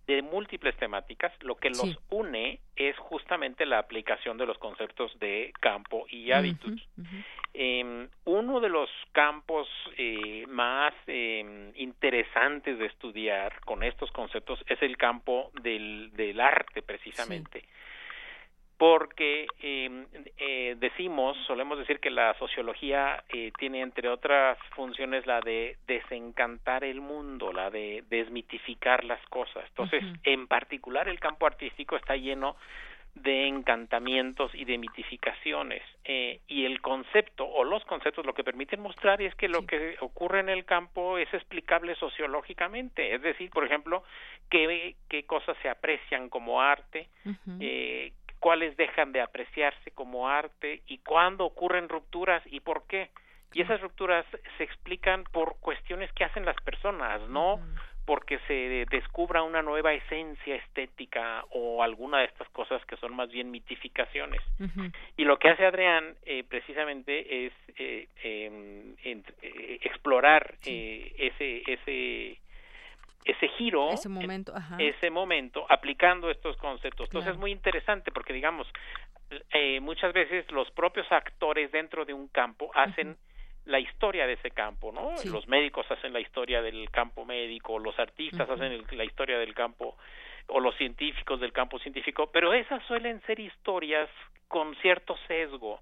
[0.05, 1.31] de múltiples temáticas.
[1.41, 6.71] Lo que los une es justamente la aplicación de los conceptos de campo y hábitos.
[7.53, 9.67] Em, uno de los campos
[10.49, 17.63] más em, interesantes de estudiar con estos conceptos es el campo del, del arte, precisamente
[18.79, 20.05] porque em,
[20.37, 26.85] eh, decimos, solemos decir que la sociología eh, tiene entre otras funciones la de desencantar
[26.85, 29.65] el mundo, la de desmitificar las cosas.
[29.67, 32.55] Entonces, en particular el campo artístico está lleno
[33.15, 35.81] de encantamientos y de mitificaciones.
[36.05, 39.97] Eh, y el concepto o los conceptos lo que permiten mostrar es que lo que
[39.99, 43.13] ocurre en el campo es explicable sociológicamente.
[43.13, 44.03] Es decir por ejemplo
[44.49, 47.09] qué, qué cosas se aprecian como arte
[47.59, 53.09] eh, cuáles dejan de apreciarse como arte y cuándo ocurren rupturas y por qué.
[53.53, 54.25] Y esas rupturas
[54.57, 57.59] se explican por cuestiones que hacen las personas, no
[58.09, 63.29] porque se descubra una nueva esencia estética o alguna de estas cosas que son más
[63.29, 64.41] bien mitificaciones.
[65.15, 72.39] Y lo que hace Adrián eh, precisamente es eh, em, eh, explorar ese ese
[73.25, 77.09] ese giro, ese momento, ese momento aplicando estos conceptos.
[77.09, 78.67] Entonces es muy interesante porque, digamos,
[79.51, 83.17] eh, muchas veces los propios actores dentro de un campo hacen
[83.69, 85.13] la historia de ese campo, ¿no?
[85.25, 89.95] Los médicos hacen la historia del campo médico, los artistas hacen la historia del campo
[90.47, 94.09] o los científicos del campo científico, pero esas suelen ser historias
[94.47, 95.79] con cierto sesgo,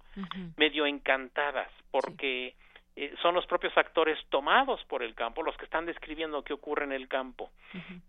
[0.58, 2.54] medio encantadas, porque
[2.98, 6.84] eh, son los propios actores tomados por el campo los que están describiendo qué ocurre
[6.84, 7.52] en el campo.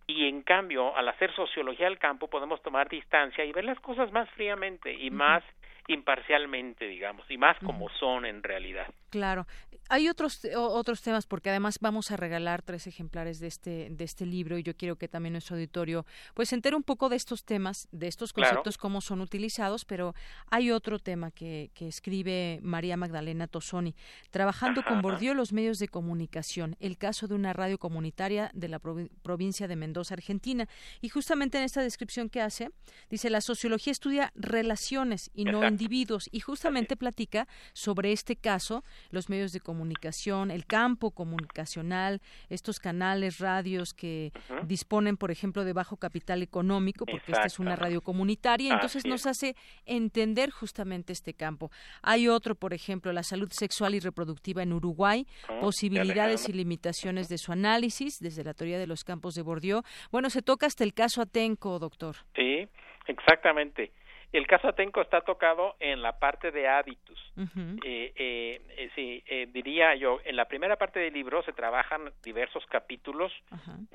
[0.08, 4.10] Y en cambio, al hacer sociología del campo, podemos tomar distancia y ver las cosas
[4.10, 5.44] más fríamente y más
[5.88, 8.86] imparcialmente, digamos, y más como son en realidad.
[9.10, 9.46] Claro.
[9.88, 14.26] Hay otros otros temas porque además vamos a regalar tres ejemplares de este de este
[14.26, 16.04] libro y yo quiero que también nuestro auditorio
[16.34, 20.14] pues se entere un poco de estos temas, de estos conceptos cómo son utilizados, pero
[20.50, 23.94] hay otro tema que, que escribe María Magdalena Tosoni,
[24.30, 28.78] trabajando con Bordió los medios de comunicación, el caso de una radio comunitaria de la
[28.78, 30.68] provincia de Mendoza, Argentina,
[31.00, 32.70] y justamente en esta descripción que hace
[33.08, 39.28] dice la sociología estudia relaciones y no individuos y justamente platica sobre este caso, los
[39.28, 44.32] medios de comunicación, el campo comunicacional, estos canales, radios que
[44.64, 49.26] disponen, por ejemplo, de bajo capital económico, porque esta es una radio comunitaria, entonces nos
[49.26, 49.54] hace
[49.86, 51.70] entender justamente este campo.
[52.02, 55.26] Hay otro, por ejemplo, la salud sexual y reproductiva en Uruguay,
[55.60, 59.84] posibilidades y limitaciones de su análisis desde la teoría de los campos de Bordió.
[60.10, 62.16] Bueno, se toca hasta el caso Atenco, doctor.
[62.34, 62.66] Sí,
[63.06, 63.92] exactamente.
[64.32, 67.18] El caso Atenco está tocado en la parte de hábitos.
[67.36, 72.12] eh, eh, eh, sí, eh, diría yo, en la primera parte del libro se trabajan
[72.22, 73.32] diversos capítulos,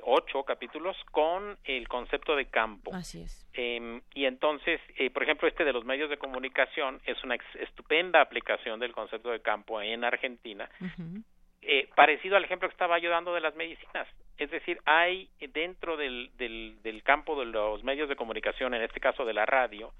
[0.02, 2.94] ocho capítulos, con el concepto de campo.
[2.94, 3.46] Así es.
[3.52, 8.20] Em, y entonces, eh, por ejemplo, este de los medios de comunicación es una estupenda
[8.20, 10.68] aplicación del concepto de campo en Argentina.
[11.66, 14.06] Eh, parecido al ejemplo que estaba yo dando de las medicinas.
[14.36, 19.00] Es decir, hay dentro del, del, del campo de los medios de comunicación, en este
[19.00, 19.92] caso de la radio,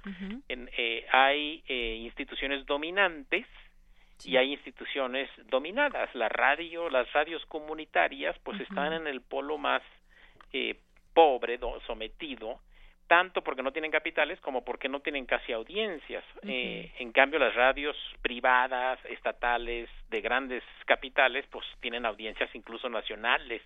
[0.49, 3.47] en, eh, hay eh, instituciones dominantes
[4.25, 6.15] y hay instituciones dominadas.
[6.15, 9.83] La radio, las radios comunitarias, pues están en el polo más
[10.53, 10.77] eh,
[11.15, 12.61] pobre, sometido,
[13.07, 16.25] tanto porque no tienen capitales como porque no tienen casi audiencias.
[16.43, 23.63] eh, en cambio, las radios privadas, estatales, de grandes capitales, pues tienen audiencias incluso nacionales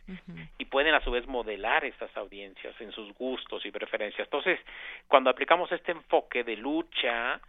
[0.58, 4.26] y pueden a su vez modelar estas audiencias en sus gustos y preferencias.
[4.26, 4.58] Entonces,
[5.06, 7.40] cuando aplicamos este enfoque de lucha,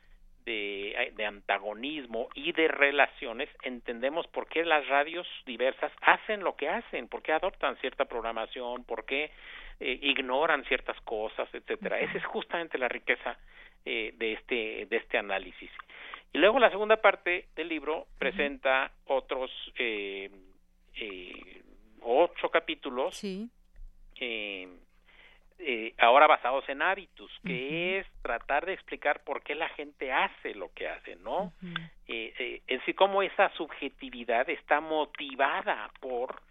[0.46, 6.70] de, de, antagonismo y de relaciones, entendemos por qué las radios diversas hacen lo que
[6.70, 9.32] hacen, por qué adoptan cierta programación, por qué
[9.80, 12.00] eh, ignoran ciertas cosas, etcétera.
[12.00, 13.38] Esa es justamente la riqueza
[13.86, 15.72] eh, de este de este análisis.
[16.34, 20.30] Y luego la segunda parte del libro presenta otros eh,
[20.96, 21.62] eh,
[22.02, 23.16] ocho capítulos.
[23.18, 23.50] Sí.
[25.62, 30.56] Eh, ahora basados en hábitos, que es tratar de explicar por qué la gente hace
[30.56, 31.52] lo que hace, ¿no?
[32.08, 36.42] eh, eh, es decir, cómo esa subjetividad está motivada por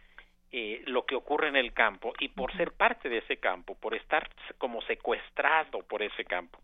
[0.50, 3.94] eh, lo que ocurre en el campo y por ser parte de ese campo, por
[3.94, 6.58] estar como secuestrado por ese campo.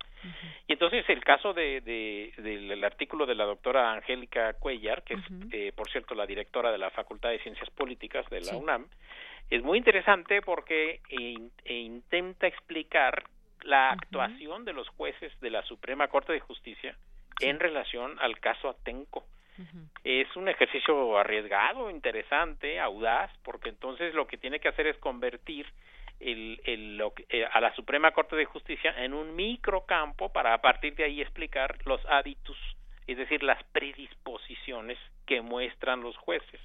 [0.67, 5.21] Y entonces el caso de, del artículo de la doctora Angélica Cuellar, que es,
[5.53, 8.87] eh, por cierto, la directora de la Facultad de Ciencias Políticas de la UNAM,
[9.51, 13.25] es muy interesante porque e intenta explicar
[13.65, 16.97] la actuación de los jueces de la Suprema Corte de Justicia
[17.41, 19.27] en relación al caso Atenco.
[20.03, 25.67] Es un ejercicio arriesgado, interesante, audaz, porque entonces lo que tiene que hacer es convertir
[26.21, 30.95] el, el, eh, a la Suprema Corte de Justicia en un microcampo para a partir
[30.95, 32.57] de ahí explicar los hábitos,
[33.07, 36.61] es decir, las predisposiciones que muestran los jueces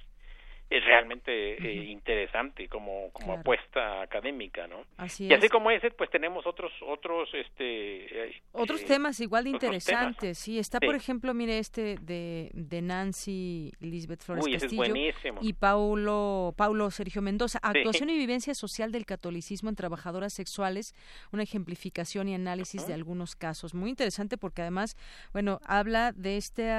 [0.70, 6.10] es realmente eh, interesante como como apuesta académica no así y así como ese pues
[6.10, 11.58] tenemos otros otros este eh, otros temas igual de interesantes sí está por ejemplo mire
[11.58, 14.94] este de, de Nancy Lisbeth Flores Castillo
[15.40, 17.58] y Paulo Paulo Sergio Mendoza.
[17.62, 20.94] Actuación y vivencia social del catolicismo en trabajadoras sexuales
[21.32, 23.74] una ejemplificación y análisis de algunos casos.
[23.74, 24.96] Muy interesante porque además
[25.32, 26.70] bueno habla de este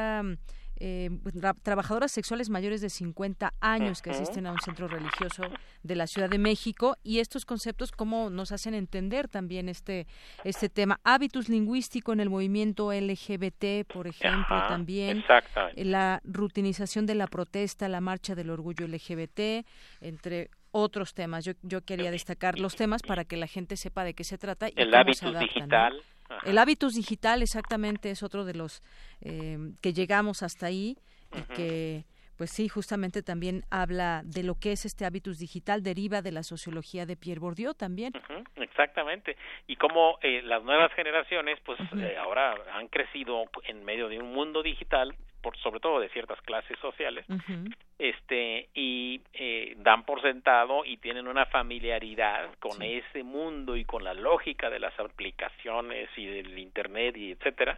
[0.83, 1.11] eh,
[1.61, 5.43] trabajadoras sexuales mayores de 50 años que asisten a un centro religioso
[5.83, 10.07] de la Ciudad de México y estos conceptos cómo nos hacen entender también este
[10.43, 15.23] este tema hábitus lingüístico en el movimiento LGBT por ejemplo también
[15.75, 19.63] la rutinización de la protesta la marcha del orgullo LGBT
[20.01, 21.45] entre otros temas.
[21.45, 24.69] Yo, yo quería destacar los temas para que la gente sepa de qué se trata
[24.69, 26.01] y el hábitus digital.
[26.45, 28.81] El hábitus digital exactamente es otro de los
[29.21, 30.97] eh, que llegamos hasta ahí
[31.35, 32.05] y que
[32.41, 36.41] pues sí, justamente también habla de lo que es este hábitus digital, deriva de la
[36.41, 38.13] sociología de Pierre Bourdieu también.
[38.55, 39.37] exactamente.
[39.67, 44.33] Y como eh, las nuevas generaciones, pues eh, ahora han crecido en medio de un
[44.33, 47.25] mundo digital, por sobre todo de ciertas clases sociales,
[47.97, 54.03] este y eh, dan por sentado y tienen una familiaridad con ese mundo y con
[54.03, 57.77] la lógica de las aplicaciones y del internet y etcétera,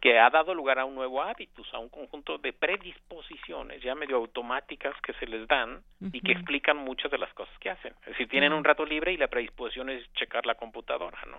[0.00, 4.16] que ha dado lugar a un nuevo hábitus, a un conjunto de predisposiciones ya medio
[4.16, 5.82] automáticas que se les dan
[6.12, 7.92] y que explican muchas de las cosas que hacen.
[8.02, 11.38] Es decir, tienen un rato libre y la predisposición es checar la computadora, ¿no?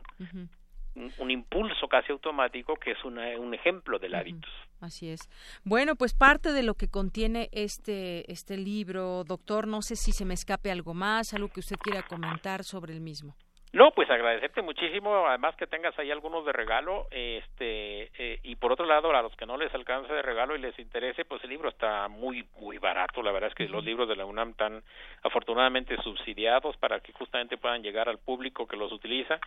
[0.96, 4.52] Un, impulso casi automático que es un ejemplo del hábitos.
[4.80, 5.30] Así es.
[5.64, 10.26] Bueno, pues parte de lo que contiene este este libro, doctor, no sé si se
[10.26, 13.36] me escape algo más, algo que usted quiera comentar sobre el mismo.
[13.74, 18.72] No, pues agradecerte muchísimo, además que tengas ahí algunos de regalo, este, eh, y por
[18.72, 21.50] otro lado, a los que no les alcance de regalo y les interese, pues el
[21.50, 24.84] libro está muy, muy barato, la verdad es que los libros de la UNAM están
[25.24, 29.40] afortunadamente subsidiados para que justamente puedan llegar al público que los utiliza,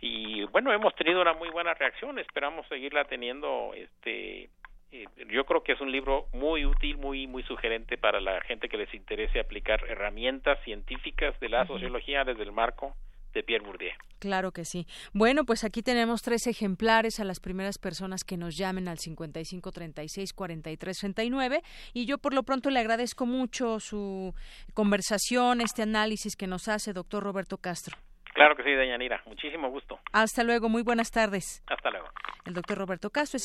[0.00, 4.50] y bueno, hemos tenido una muy buena reacción, esperamos seguirla teniendo, este,
[4.90, 8.68] eh, yo creo que es un libro muy útil, muy muy sugerente para la gente
[8.68, 12.96] que les interese aplicar herramientas científicas de la sociología desde el marco
[13.32, 13.92] de Pierre Bourdieu.
[14.18, 14.86] Claro que sí.
[15.12, 19.72] Bueno, pues aquí tenemos tres ejemplares a las primeras personas que nos llamen al 55
[19.72, 24.34] 36 43 39 y yo por lo pronto le agradezco mucho su
[24.74, 27.96] conversación, este análisis que nos hace doctor Roberto Castro.
[28.34, 29.22] Claro que sí, Dayanira.
[29.26, 29.98] Muchísimo gusto.
[30.12, 30.68] Hasta luego.
[30.68, 31.62] Muy buenas tardes.
[31.66, 32.08] Hasta luego.
[32.44, 33.44] El doctor Roberto Castro es...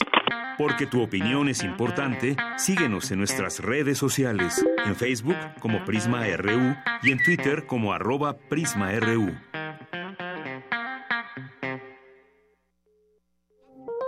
[0.57, 6.75] Porque tu opinión es importante, síguenos en nuestras redes sociales, en Facebook como Prisma RU
[7.03, 9.35] y en Twitter como arroba PrismaRU.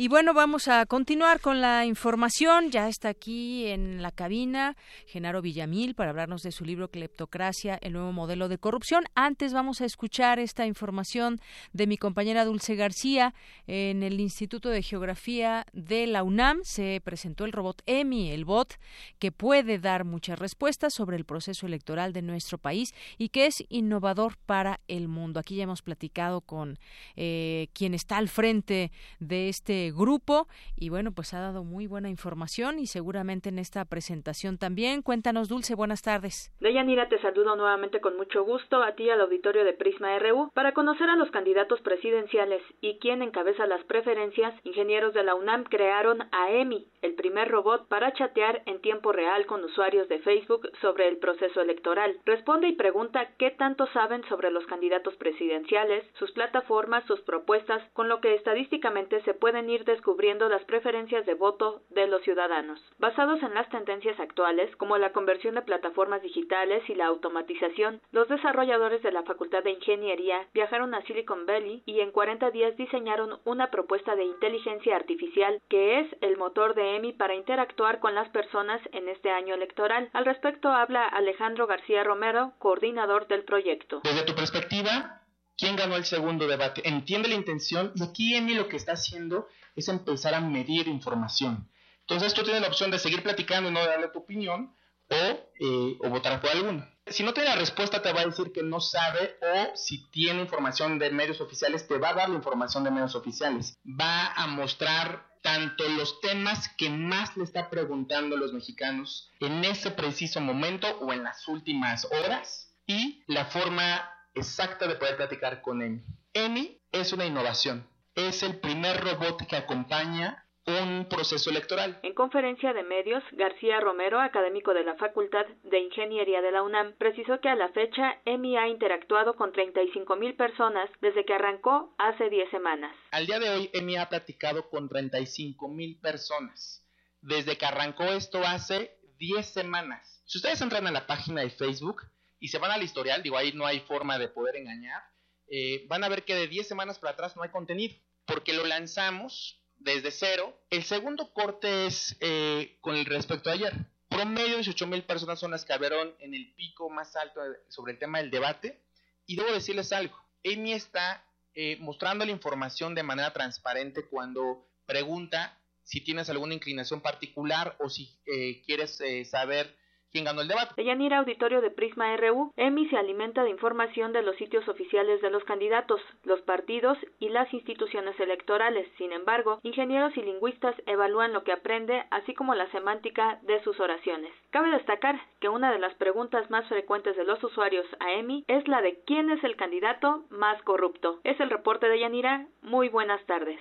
[0.00, 2.70] Y bueno, vamos a continuar con la información.
[2.70, 4.76] Ya está aquí en la cabina
[5.08, 9.06] Genaro Villamil para hablarnos de su libro Cleptocracia, el nuevo modelo de corrupción.
[9.16, 11.40] Antes vamos a escuchar esta información
[11.72, 13.34] de mi compañera Dulce García.
[13.66, 18.78] En el Instituto de Geografía de la UNAM se presentó el robot EMI, el bot
[19.18, 23.64] que puede dar muchas respuestas sobre el proceso electoral de nuestro país y que es
[23.68, 25.40] innovador para el mundo.
[25.40, 26.78] Aquí ya hemos platicado con
[27.16, 30.46] eh, quien está al frente de este grupo
[30.76, 35.02] y bueno, pues ha dado muy buena información y seguramente en esta presentación también.
[35.02, 36.52] Cuéntanos, Dulce, buenas tardes.
[36.60, 40.50] Deyanira, te saludo nuevamente con mucho gusto a ti y al auditorio de Prisma RU
[40.54, 44.54] para conocer a los candidatos presidenciales y quién encabeza las preferencias.
[44.64, 49.46] Ingenieros de la UNAM crearon a EMI, el primer robot para chatear en tiempo real
[49.46, 52.18] con usuarios de Facebook sobre el proceso electoral.
[52.24, 58.08] Responde y pregunta qué tanto saben sobre los candidatos presidenciales, sus plataformas, sus propuestas, con
[58.08, 62.80] lo que estadísticamente se pueden ir descubriendo las preferencias de voto de los ciudadanos.
[62.98, 68.28] Basados en las tendencias actuales, como la conversión de plataformas digitales y la automatización, los
[68.28, 73.38] desarrolladores de la Facultad de Ingeniería viajaron a Silicon Valley y en 40 días diseñaron
[73.44, 78.28] una propuesta de inteligencia artificial que es el motor de EMI para interactuar con las
[78.30, 80.10] personas en este año electoral.
[80.12, 84.00] Al respecto habla Alejandro García Romero, coordinador del proyecto.
[84.04, 85.22] Desde tu perspectiva,
[85.56, 86.86] ¿quién ganó el segundo debate?
[86.88, 89.48] Entiende la intención y aquí EMI lo que está haciendo
[89.78, 91.70] es empezar a medir información.
[92.00, 94.74] Entonces tú tienes la opción de seguir platicando y no darle tu opinión
[95.10, 96.86] o, eh, o votar por alguno.
[97.06, 100.42] Si no tiene la respuesta te va a decir que no sabe o si tiene
[100.42, 103.78] información de medios oficiales te va a dar la información de medios oficiales.
[103.84, 109.64] Va a mostrar tanto los temas que más le está preguntando a los mexicanos en
[109.64, 115.62] ese preciso momento o en las últimas horas y la forma exacta de poder platicar
[115.62, 116.02] con Emi.
[116.32, 117.86] Emi es una innovación.
[118.18, 122.00] Es el primer robot que acompaña un proceso electoral.
[122.02, 126.96] En conferencia de medios, García Romero, académico de la Facultad de Ingeniería de la UNAM,
[126.98, 131.94] precisó que a la fecha EMI ha interactuado con 35 mil personas desde que arrancó
[131.96, 132.92] hace 10 semanas.
[133.12, 136.84] Al día de hoy, EMI ha platicado con 35 mil personas
[137.20, 140.24] desde que arrancó esto hace 10 semanas.
[140.26, 142.02] Si ustedes entran a la página de Facebook
[142.40, 145.04] y se van al historial, digo, ahí no hay forma de poder engañar,
[145.50, 147.94] eh, van a ver que de 10 semanas para atrás no hay contenido,
[148.28, 150.56] porque lo lanzamos desde cero.
[150.70, 153.72] El segundo corte es eh, con el respecto a ayer.
[154.08, 157.98] Promedio 18 mil personas son las que hablaron en el pico más alto sobre el
[157.98, 158.80] tema del debate.
[159.26, 161.24] Y debo decirles algo, Amy está
[161.54, 167.88] eh, mostrando la información de manera transparente cuando pregunta si tienes alguna inclinación particular o
[167.88, 169.00] si eh, quieres
[169.30, 169.74] saber
[170.12, 174.66] quién ganó el Auditorio de Prisma RU, EMI se alimenta de información de los sitios
[174.68, 178.88] oficiales de los candidatos, los partidos y las instituciones electorales.
[178.96, 183.78] Sin embargo, ingenieros y lingüistas evalúan lo que aprende, así como la semántica de sus
[183.80, 184.32] oraciones.
[184.50, 188.66] Cabe destacar que una de las preguntas más frecuentes de los usuarios a EMI es
[188.68, 191.20] la de quién es el candidato más corrupto.
[191.24, 192.46] Es el reporte de Yanira.
[192.62, 193.60] Muy buenas tardes.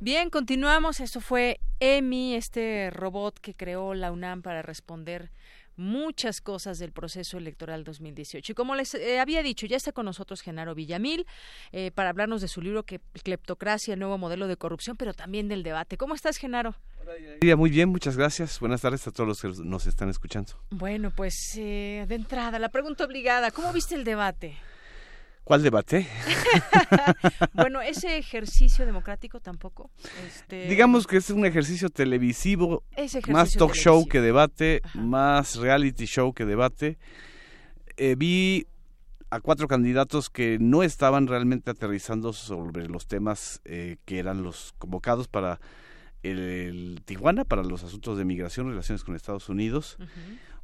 [0.00, 1.00] Bien, continuamos.
[1.00, 5.30] Eso fue EMI, este robot que creó la UNAM para responder
[5.78, 8.52] muchas cosas del proceso electoral 2018.
[8.52, 11.24] Y como les eh, había dicho, ya está con nosotros Genaro Villamil
[11.72, 15.48] eh, para hablarnos de su libro que Cleptocracia, el nuevo modelo de corrupción, pero también
[15.48, 15.96] del debate.
[15.96, 16.74] ¿Cómo estás, Genaro?
[17.40, 18.60] Hola, muy bien, muchas gracias.
[18.60, 20.52] Buenas tardes a todos los que nos están escuchando.
[20.70, 24.58] Bueno, pues eh, de entrada, la pregunta obligada, ¿cómo viste el debate?
[25.48, 26.06] ¿Cuál debate?
[27.54, 29.90] bueno, ese ejercicio democrático tampoco.
[30.26, 30.68] Este...
[30.68, 32.82] Digamos que es un ejercicio televisivo,
[33.28, 36.98] más talk show que debate, más reality show que debate.
[37.96, 38.66] Eh, vi
[39.30, 44.74] a cuatro candidatos que no estaban realmente aterrizando sobre los temas eh, que eran los
[44.76, 45.60] convocados para
[46.22, 49.96] el, Tijuana, para los asuntos de migración, relaciones con Estados Unidos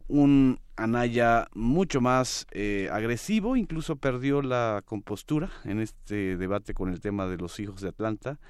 [0.08, 7.00] un Anaya mucho más eh, agresivo, incluso perdió la compostura en este debate con el
[7.00, 8.40] tema de los hijos de Atlanta.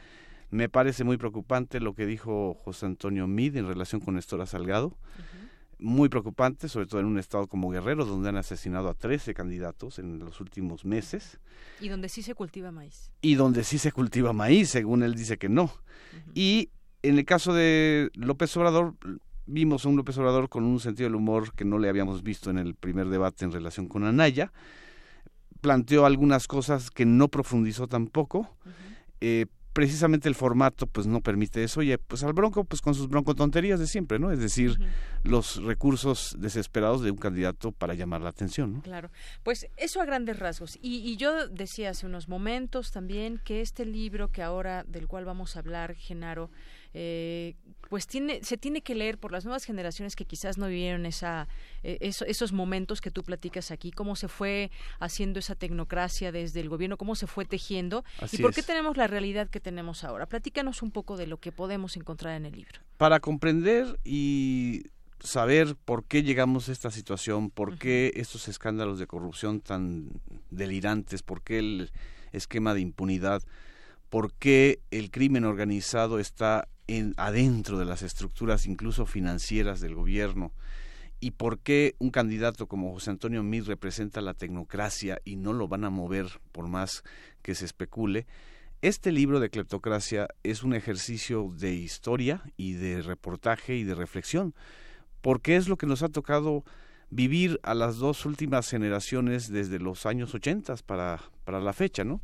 [0.50, 4.96] Me parece muy preocupante lo que dijo José Antonio Mid en relación con Estora Salgado.
[5.78, 9.98] Muy preocupante, sobre todo en un estado como Guerrero, donde han asesinado a 13 candidatos
[9.98, 11.40] en los últimos meses.
[11.80, 13.10] Y donde sí se cultiva maíz.
[13.20, 15.72] Y donde sí se cultiva maíz, según él dice que no.
[16.34, 16.70] Y
[17.02, 18.94] en el caso de López Obrador,
[19.46, 22.50] vimos a un López Obrador con un sentido del humor que no le habíamos visto
[22.50, 24.52] en el primer debate en relación con Anaya.
[25.60, 28.56] Planteó algunas cosas que no profundizó tampoco.
[29.20, 33.08] Eh, precisamente el formato pues no permite eso y pues al bronco pues con sus
[33.08, 34.78] broncotonterías de siempre no es decir
[35.24, 38.82] los recursos desesperados de un candidato para llamar la atención ¿no?
[38.82, 39.10] claro
[39.42, 43.84] pues eso a grandes rasgos y, y, yo decía hace unos momentos también que este
[43.84, 46.50] libro que ahora del cual vamos a hablar Genaro
[46.94, 47.54] eh,
[47.90, 51.48] pues tiene, se tiene que leer por las nuevas generaciones que quizás no vivieron esa,
[51.82, 56.68] eh, esos momentos que tú platicas aquí, cómo se fue haciendo esa tecnocracia desde el
[56.68, 60.26] gobierno, cómo se fue tejiendo y por qué tenemos la realidad que tenemos ahora.
[60.26, 62.80] Platícanos un poco de lo que podemos encontrar en el libro.
[62.96, 64.84] Para comprender y
[65.20, 70.10] saber por qué llegamos a esta situación, por qué estos escándalos de corrupción tan
[70.50, 71.90] delirantes, por qué el
[72.32, 73.42] esquema de impunidad,
[74.14, 80.52] por qué el crimen organizado está en, adentro de las estructuras incluso financieras del gobierno
[81.18, 85.66] y por qué un candidato como José Antonio Mir representa la tecnocracia y no lo
[85.66, 87.02] van a mover por más
[87.42, 88.28] que se especule.
[88.82, 94.54] Este libro de Cleptocracia es un ejercicio de historia y de reportaje y de reflexión,
[95.22, 96.62] porque es lo que nos ha tocado
[97.10, 102.20] vivir a las dos últimas generaciones desde los años 80 para, para la fecha, ¿no?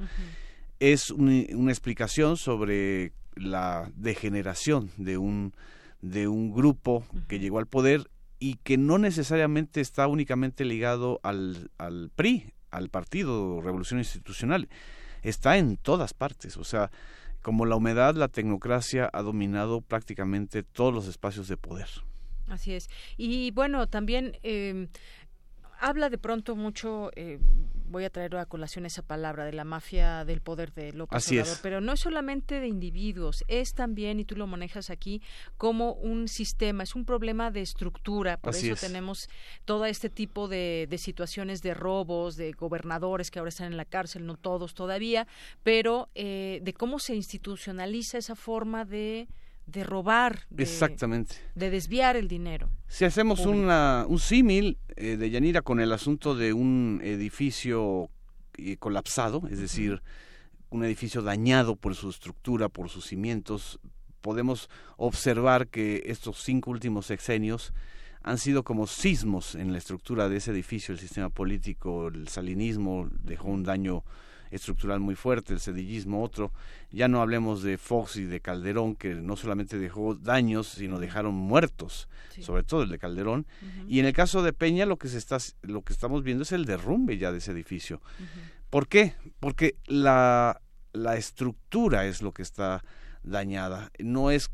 [0.81, 5.55] Es una explicación sobre la degeneración de un,
[6.01, 11.71] de un grupo que llegó al poder y que no necesariamente está únicamente ligado al,
[11.79, 14.69] al PRI, al Partido Revolución Institucional,
[15.23, 16.91] está en todas partes, o sea,
[17.43, 21.89] como la humedad, la tecnocracia ha dominado prácticamente todos los espacios de poder.
[22.49, 22.91] Así es.
[23.17, 24.89] Y bueno, también eh,
[25.81, 27.39] habla de pronto mucho, eh,
[27.87, 31.39] voy a traer a colación esa palabra, de la mafia del poder de López Así
[31.39, 35.23] Obrador, pero no es solamente de individuos, es también, y tú lo manejas aquí,
[35.57, 39.29] como un sistema, es un problema de estructura, por eso tenemos
[39.65, 43.85] todo este tipo de, de situaciones de robos, de gobernadores que ahora están en la
[43.85, 45.27] cárcel, no todos todavía,
[45.63, 49.29] pero eh, de cómo se institucionaliza esa forma de
[49.67, 51.37] de robar, de, Exactamente.
[51.55, 52.69] de desviar el dinero.
[52.89, 58.11] Si hacemos una, un símil eh, de Yanira con el asunto de un edificio
[58.59, 60.03] eh, colapsado, es decir,
[60.71, 63.81] un edificio dañado por su estructura, por sus cimientos,
[64.21, 67.73] podemos observar que estos cinco últimos sexenios
[68.23, 73.09] han sido como sismos en la estructura de ese edificio, el sistema político, el salinismo
[73.23, 74.05] dejó un daño
[74.51, 76.53] estructural muy fuerte, el sedillismo otro.
[76.91, 81.35] Ya no hablemos de Fox y de Calderón, que no solamente dejó daños, sino dejaron
[81.35, 82.09] muertos,
[82.41, 83.47] sobre todo el de Calderón.
[83.87, 86.53] Y en el caso de Peña, lo que, se está, lo que estamos viendo es
[86.53, 88.01] el derrumbe ya de ese edificio.
[88.71, 89.15] ¿Por qué?
[89.41, 90.61] Porque la,
[90.93, 92.85] la estructura es lo que está
[93.23, 93.91] dañada.
[93.99, 94.51] No es...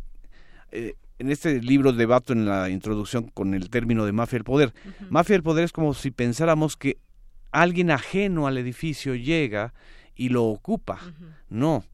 [0.72, 4.74] Eh, en este libro debato en la introducción con el término de mafia del poder.
[5.08, 6.98] Mafia del poder es como si pensáramos que
[7.62, 9.72] alguien ajeno al edificio llega
[10.14, 11.00] y lo ocupa.
[11.48, 11.84] No,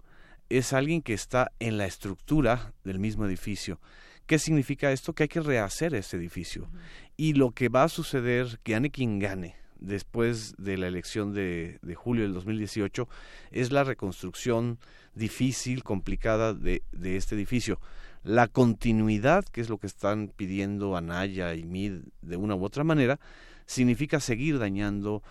[0.48, 3.78] es alguien que está en la estructura del mismo edificio.
[4.26, 5.12] ¿Qué significa esto?
[5.12, 6.68] Que hay que rehacer ese edificio.
[7.16, 11.78] Y lo que va a suceder, que gane quien gane, después de la elección de,
[11.80, 13.08] de, julio del 2018
[13.52, 14.80] es la reconstrucción
[15.14, 17.80] difícil, complicada de, de, este edificio.
[18.24, 22.82] La continuidad, que es lo que están pidiendo Anaya y Mid de una u otra
[22.82, 23.20] manera,
[23.66, 25.22] significa seguir dañando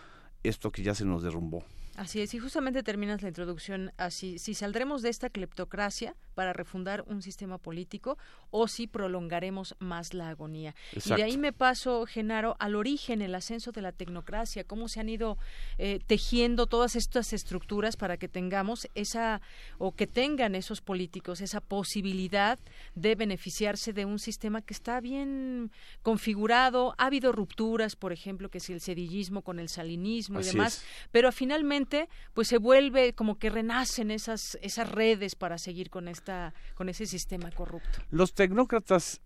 [0.44, 1.64] esto que ya se nos derrumbó.
[1.98, 7.04] Así es, y justamente terminas la introducción así, si saldremos de esta cleptocracia para refundar
[7.06, 8.18] un sistema político
[8.50, 10.74] o si prolongaremos más la agonía.
[11.06, 15.02] Y de ahí me paso, Genaro, al origen, el ascenso de la tecnocracia, cómo se
[15.02, 15.38] han ido
[15.78, 19.42] eh, tejiendo todas estas estructuras para que tengamos esa,
[19.78, 22.58] o que tengan esos políticos esa posibilidad
[22.96, 25.72] de beneficiarse de un sistema que está bien
[26.04, 26.96] configurado.
[26.98, 31.32] Ha habido rupturas, por ejemplo, que si el sedillismo con el salinismo y demás, pero
[31.32, 31.81] finalmente
[32.34, 37.06] pues se vuelve como que renacen esas esas redes para seguir con esta con ese
[37.06, 38.00] sistema corrupto.
[38.10, 39.22] Los tecnócratas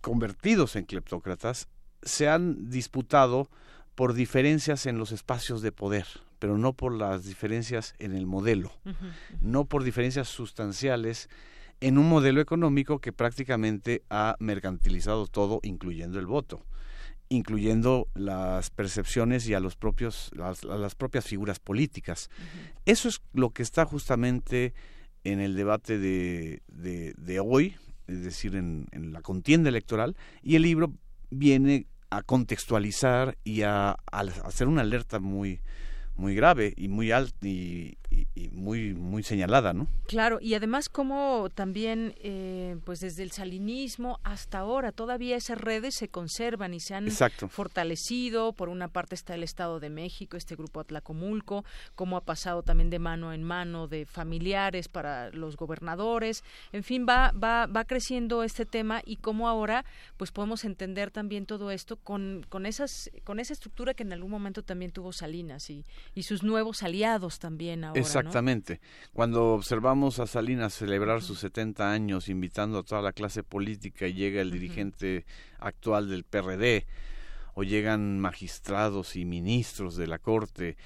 [0.00, 1.68] convertidos en cleptócratas
[2.02, 3.50] se han disputado
[3.94, 6.06] por diferencias en los espacios de poder,
[6.38, 8.72] pero no por las diferencias en el modelo,
[9.40, 11.28] no por diferencias sustanciales
[11.80, 16.64] en un modelo económico que prácticamente ha mercantilizado todo, incluyendo el voto
[17.30, 22.28] incluyendo las percepciones y a los propios las, las propias figuras políticas.
[22.84, 24.74] Eso es lo que está justamente
[25.24, 27.76] en el debate de, de, hoy,
[28.08, 30.92] es decir, en, en, la contienda electoral, y el libro
[31.30, 35.60] viene a contextualizar y a, a hacer una alerta muy
[36.16, 37.46] muy grave y muy alta
[38.10, 39.86] y, muy muy señalada, ¿no?
[40.06, 45.94] Claro, y además como también, eh, pues desde el salinismo hasta ahora, todavía esas redes
[45.94, 48.52] se conservan y se han fortalecido.
[48.52, 51.64] Por una parte está el Estado de México, este grupo Atlacomulco,
[51.94, 56.42] como ha pasado también de mano en mano de familiares para los gobernadores.
[56.72, 59.84] En fin, va va va creciendo este tema y cómo ahora,
[60.16, 64.30] pues podemos entender también todo esto con con esas con esa estructura que en algún
[64.30, 65.84] momento también tuvo Salinas y
[66.14, 67.99] y sus nuevos aliados también ahora.
[68.00, 68.80] Exactamente.
[69.12, 74.14] Cuando observamos a Salinas celebrar sus 70 años invitando a toda la clase política y
[74.14, 75.26] llega el dirigente
[75.58, 76.86] actual del PRD
[77.54, 80.76] o llegan magistrados y ministros de la Corte,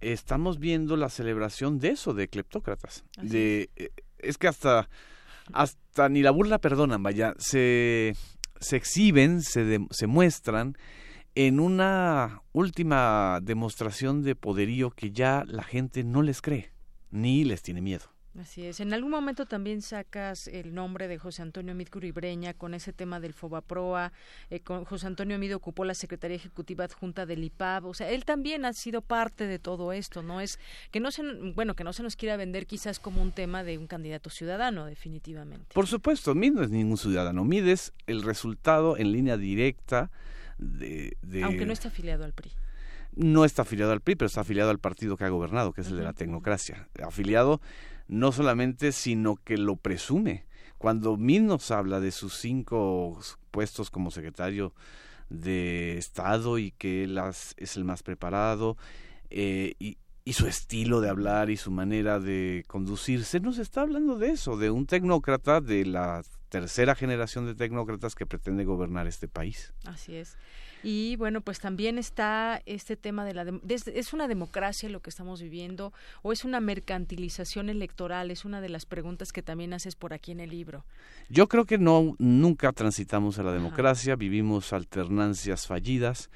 [0.00, 3.04] estamos viendo la celebración de eso, de cleptócratas.
[3.22, 3.86] de, es.
[3.86, 4.88] Eh, es que hasta,
[5.52, 8.16] hasta ni la burla perdonan, vaya, se,
[8.60, 10.76] se exhiben, se, se muestran
[11.46, 16.72] en una última demostración de poderío que ya la gente no les cree
[17.12, 18.06] ni les tiene miedo.
[18.40, 18.80] Así es.
[18.80, 23.20] En algún momento también sacas el nombre de José Antonio Mid Curibreña con ese tema
[23.20, 24.12] del Fobaproa.
[24.50, 27.86] Eh, con José Antonio Mid ocupó la Secretaría Ejecutiva Adjunta del IPAB.
[27.86, 30.24] O sea, él también ha sido parte de todo esto.
[30.24, 30.58] No es
[30.90, 31.22] que no se,
[31.54, 34.86] bueno, que no se nos quiera vender quizás como un tema de un candidato ciudadano,
[34.86, 35.72] definitivamente.
[35.72, 37.44] Por supuesto, Mid no es ningún ciudadano.
[37.44, 40.10] Mid es el resultado en línea directa
[40.58, 42.52] aunque no está afiliado al PRI.
[43.14, 45.88] no está afiliado al PRI, pero está afiliado al partido que ha gobernado, que es
[45.88, 46.88] el de la tecnocracia.
[47.02, 47.60] Afiliado
[48.08, 50.46] no solamente, sino que lo presume.
[50.78, 53.18] Cuando Mid nos habla de sus cinco
[53.50, 54.72] puestos como secretario
[55.28, 57.20] de Estado y que él
[57.56, 58.76] es el más preparado
[59.30, 64.18] eh, y, y su estilo de hablar y su manera de conducirse, nos está hablando
[64.18, 69.28] de eso, de un tecnócrata, de la tercera generación de tecnócratas que pretende gobernar este
[69.28, 69.72] país.
[69.84, 70.36] Así es.
[70.82, 73.60] Y bueno, pues también está este tema de la...
[73.68, 75.92] ¿Es una democracia lo que estamos viviendo
[76.22, 78.30] o es una mercantilización electoral?
[78.30, 80.84] Es una de las preguntas que también haces por aquí en el libro.
[81.28, 86.30] Yo creo que no, nunca transitamos a la democracia, vivimos alternancias fallidas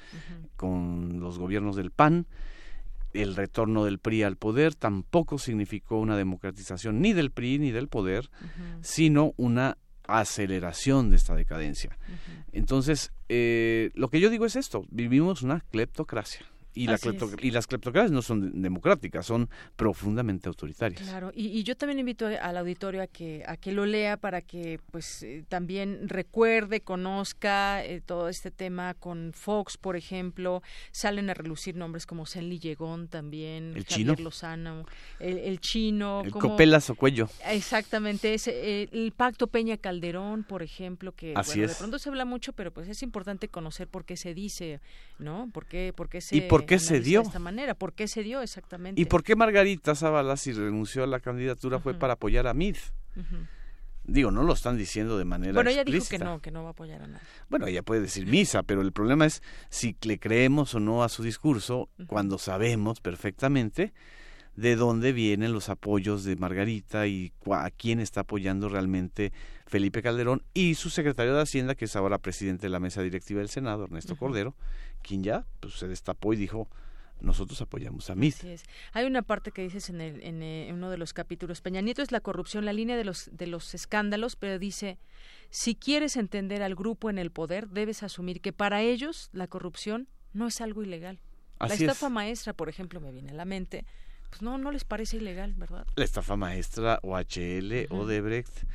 [0.57, 2.27] con los gobiernos del PAN
[3.13, 7.87] el retorno del PRI al poder tampoco significó una democratización ni del PRI ni del
[7.87, 8.29] poder,
[8.81, 9.77] sino una
[10.07, 11.97] aceleración de esta decadencia.
[12.51, 16.45] Entonces, eh, lo que yo digo es esto, vivimos una cleptocracia.
[16.75, 16.99] Y, la
[17.41, 21.01] y, las cleptocracias no son democráticas, son profundamente autoritarias.
[21.01, 24.79] Claro, y, yo también invito al auditorio a que a que lo lea para que
[24.91, 31.33] pues eh, también recuerde, conozca eh, todo este tema con Fox, por ejemplo, salen a
[31.33, 34.85] relucir nombres como Senli Llegón también, el Javier chino, Lozano,
[35.19, 37.29] el, chino, el Copelas o Cuello.
[37.47, 42.53] Exactamente, ese, el pacto Peña Calderón, por ejemplo, que Así de pronto se habla mucho,
[42.53, 44.79] pero pues es importante conocer por qué se dice,
[45.19, 45.49] ¿no?
[45.53, 47.21] ¿Por qué, por qué se por qué se dio?
[47.21, 49.01] De esta manera, ¿por qué se dio exactamente?
[49.01, 52.77] ¿Y por qué Margarita Zavala, si renunció a la candidatura, fue para apoyar a Mid?
[54.05, 56.69] Digo, no lo están diciendo de manera Bueno, ella dijo que no, que no va
[56.69, 57.25] a apoyar a nadie.
[57.49, 61.09] Bueno, ella puede decir misa, pero el problema es si le creemos o no a
[61.09, 63.93] su discurso cuando sabemos perfectamente
[64.55, 69.31] de dónde vienen los apoyos de Margarita y a quién está apoyando realmente
[69.65, 73.39] Felipe Calderón y su secretario de Hacienda, que es ahora presidente de la mesa directiva
[73.39, 74.55] del Senado, Ernesto Cordero,
[75.03, 76.67] quien ya pues, se destapó y dijo
[77.23, 78.35] nosotros apoyamos a MIT.
[78.91, 81.61] Hay una parte que dices en, el, eh, en, uno de los capítulos.
[81.61, 84.99] Peña Nieto es la corrupción, la línea de los, de los escándalos, pero dice,
[85.49, 90.09] si quieres entender al grupo en el poder, debes asumir que para ellos la corrupción
[90.33, 91.19] no es algo ilegal.
[91.59, 93.85] la estafa maestra, por ejemplo, me viene a la mente,
[94.29, 95.87] pues no, no les parece ilegal, ¿verdad?
[95.95, 98.65] La estafa maestra, OHL, Odebrecht,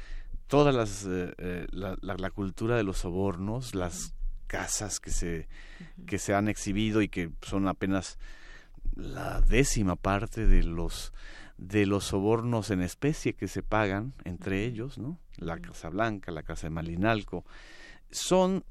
[0.46, 4.14] todas las, eh, eh, la, la, cultura de los sobornos, las
[4.48, 5.46] casas que se,
[6.06, 8.18] que se han exhibido y que son apenas
[8.96, 11.12] la décima parte de los
[11.58, 15.18] de los sobornos en especie que se pagan entre ellos, ¿no?
[15.36, 17.44] La Casa Blanca, la Casa de Malinalco,
[18.12, 18.64] son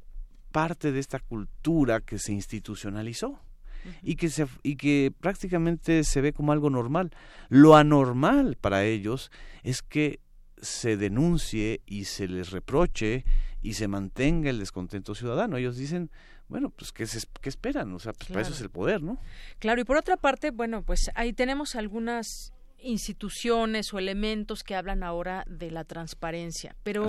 [0.54, 3.42] parte de esta cultura que se institucionalizó
[4.02, 7.12] y que se y que prácticamente se ve como algo normal.
[7.50, 9.32] Lo anormal para ellos
[9.64, 10.22] es que
[10.62, 13.26] se denuncie y se les reproche
[13.68, 15.58] y se mantenga el descontento ciudadano.
[15.58, 16.10] Ellos dicen,
[16.48, 17.06] bueno, pues ¿qué,
[17.42, 17.94] qué esperan?
[17.94, 19.20] O sea, pues para eso es el poder, ¿no?
[19.60, 25.04] Claro, y por otra parte, bueno, pues ahí tenemos algunas instituciones o elementos que hablan
[25.04, 27.08] ahora de la transparencia, pero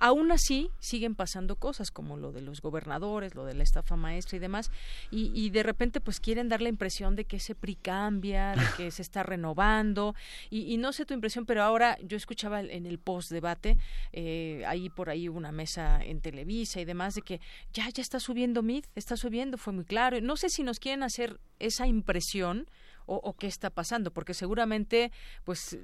[0.00, 4.36] aún así siguen pasando cosas como lo de los gobernadores, lo de la estafa maestra
[4.36, 4.70] y demás,
[5.10, 8.90] y, de repente pues quieren dar la impresión de que ese PRI cambia, de que
[8.90, 10.14] se está renovando,
[10.50, 13.78] y, no sé tu impresión, pero ahora yo escuchaba en el post debate,
[14.12, 17.40] eh, ahí por ahí una mesa en Televisa y demás, de que
[17.72, 21.02] ya, ya está subiendo MID, está subiendo, fue muy claro, no sé si nos quieren
[21.02, 22.66] hacer esa impresión,
[23.06, 25.12] o, qué está pasando, porque seguramente,
[25.44, 25.78] pues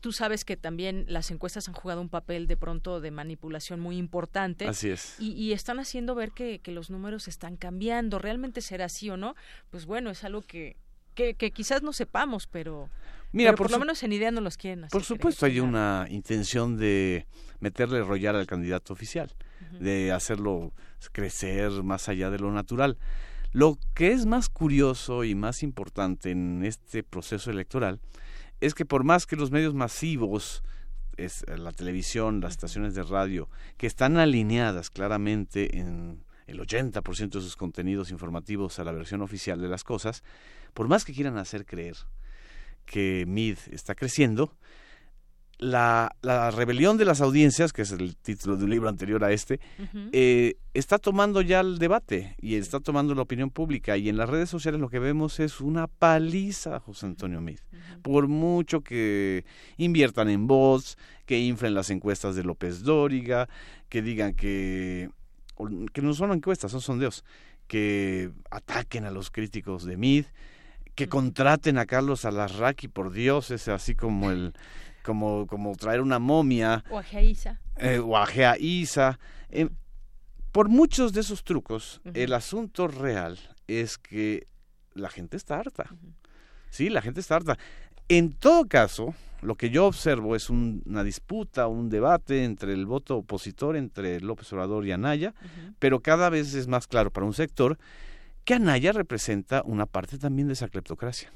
[0.00, 3.96] tú sabes que también las encuestas han jugado un papel de pronto de manipulación muy
[3.98, 4.66] importante.
[4.66, 5.16] Así es.
[5.18, 8.18] Y, están haciendo ver que, los números están cambiando.
[8.18, 9.36] ¿Realmente será así o no?
[9.70, 10.76] Pues bueno, es algo que,
[11.14, 12.88] que, quizás no sepamos, pero...
[13.32, 14.92] Mira, por, lo menos en idea no los quieren hacer.
[14.92, 17.26] Por supuesto, hay una intención de
[17.58, 19.32] meterle rollar al candidato oficial,
[19.80, 20.72] de hacerlo
[21.12, 22.96] crecer más allá de lo natural.
[23.54, 28.00] Lo que es más curioso y más importante en este proceso electoral
[28.60, 30.64] es que por más que los medios masivos,
[31.16, 37.40] es la televisión, las estaciones de radio, que están alineadas claramente en el 80% de
[37.40, 40.24] sus contenidos informativos a la versión oficial de las cosas,
[40.72, 41.96] por más que quieran hacer creer
[42.84, 44.56] que MID está creciendo,
[45.58, 49.32] la, la, rebelión de las audiencias, que es el título de un libro anterior a
[49.32, 49.60] este,
[50.12, 53.96] eh, está tomando ya el debate y está tomando la opinión pública.
[53.96, 57.62] Y en las redes sociales lo que vemos es una paliza José Antonio Meade.
[58.02, 59.44] Por mucho que
[59.76, 63.48] inviertan en bots, que inflen las encuestas de López Dóriga,
[63.88, 65.10] que digan que,
[65.92, 67.24] que no son encuestas, son sondeos,
[67.66, 70.26] que ataquen a los críticos de Meade,
[70.94, 74.54] que contraten a Carlos Alarraqui, por Dios, es así como el
[75.04, 76.82] como, como traer una momia.
[76.90, 77.60] O Isa.
[77.76, 78.16] Eh, o
[78.58, 79.20] Isa.
[79.50, 79.68] Eh,
[80.50, 84.46] por muchos de esos trucos, el asunto real es que
[84.94, 85.90] la gente está harta.
[86.70, 87.58] Sí, la gente está harta.
[88.08, 93.18] En todo caso, lo que yo observo es una disputa, un debate entre el voto
[93.18, 95.34] opositor, entre López Obrador y Anaya,
[95.78, 97.78] pero cada vez es más claro para un sector
[98.44, 101.32] que Anaya representa una parte también de esa cleptocracia.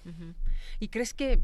[0.79, 1.41] ¿Y crees que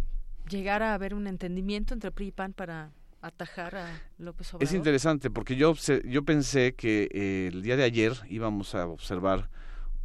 [0.49, 4.65] llegara a haber un entendimiento entre PRI y PAN para atajar a López Obrador?
[4.65, 9.51] Es interesante porque yo, yo pensé que eh, el día de ayer íbamos a observar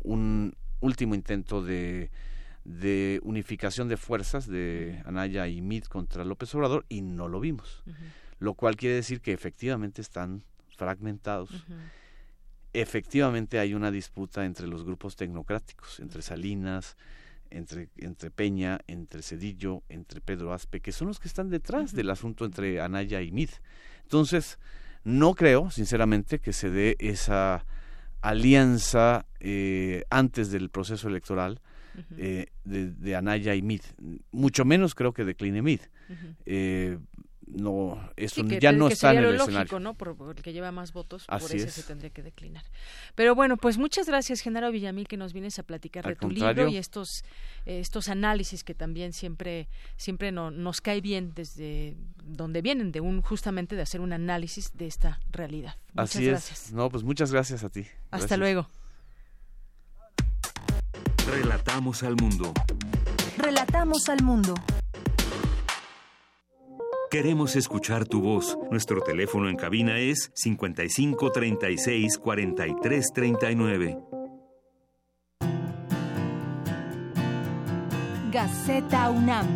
[0.01, 2.11] un último intento de,
[2.63, 7.83] de unificación de fuerzas de Anaya y Mid contra López Obrador y no lo vimos.
[8.39, 10.43] Lo cual quiere decir que efectivamente están
[10.77, 11.65] fragmentados
[12.73, 16.97] efectivamente hay una disputa entre los grupos tecnocráticos, entre Salinas,
[17.51, 22.09] entre, entre Peña, entre Cedillo, entre Pedro Aspe, que son los que están detrás del
[22.09, 23.49] asunto entre Anaya y Mid.
[24.03, 24.59] Entonces,
[25.03, 27.65] no creo, sinceramente, que se dé esa
[28.21, 31.61] alianza eh, antes del proceso electoral
[32.17, 33.81] eh, de, Anaya y Mid.
[34.31, 35.81] Mucho menos creo que decline Mid
[37.49, 39.95] no eso ya no está en el lógico, ¿no?
[39.95, 42.63] Por, el que lleva más votos, por eso se tendría que declinar.
[43.15, 46.67] Pero bueno, pues muchas gracias, Genaro Villamil, que nos vienes a platicar de tu libro
[46.67, 47.23] y estos
[47.65, 49.67] eh, estos análisis que también siempre
[49.97, 54.71] siempre no, nos cae bien desde donde vienen de un justamente de hacer un análisis
[54.77, 55.75] de esta realidad.
[55.93, 56.71] Muchas Así gracias.
[56.71, 57.85] No, pues muchas gracias a ti.
[58.11, 58.67] Hasta luego.
[61.27, 62.53] Relatamos al mundo.
[63.37, 64.55] Relatamos al mundo.
[67.09, 68.55] Queremos escuchar tu voz.
[68.69, 73.97] Nuestro teléfono en cabina es 55 36 43 39.
[78.31, 79.47] Gaceta UNAM.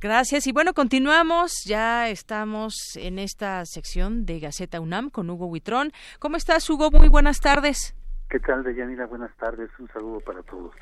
[0.00, 0.48] Gracias.
[0.48, 1.62] Y bueno, continuamos.
[1.66, 5.92] Ya estamos en esta sección de Gaceta UNAM con Hugo Huitrón.
[6.18, 6.90] ¿Cómo estás, Hugo?
[6.90, 7.94] Muy buenas tardes.
[8.28, 9.06] ¿Qué tal, Deyanira?
[9.06, 9.70] Buenas tardes.
[9.78, 10.74] Un saludo para todos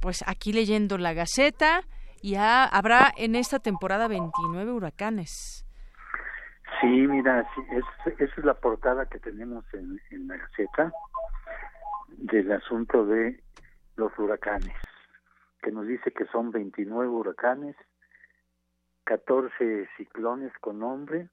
[0.00, 1.82] pues aquí leyendo la Gaceta,
[2.22, 5.64] ya habrá en esta temporada 29 huracanes.
[6.80, 10.92] Sí, mira, esa es la portada que tenemos en, la Gaceta
[12.08, 13.42] del asunto de
[13.96, 14.76] los huracanes,
[15.62, 17.76] que nos dice que son 29 huracanes,
[19.04, 21.28] 14 ciclones con nombre,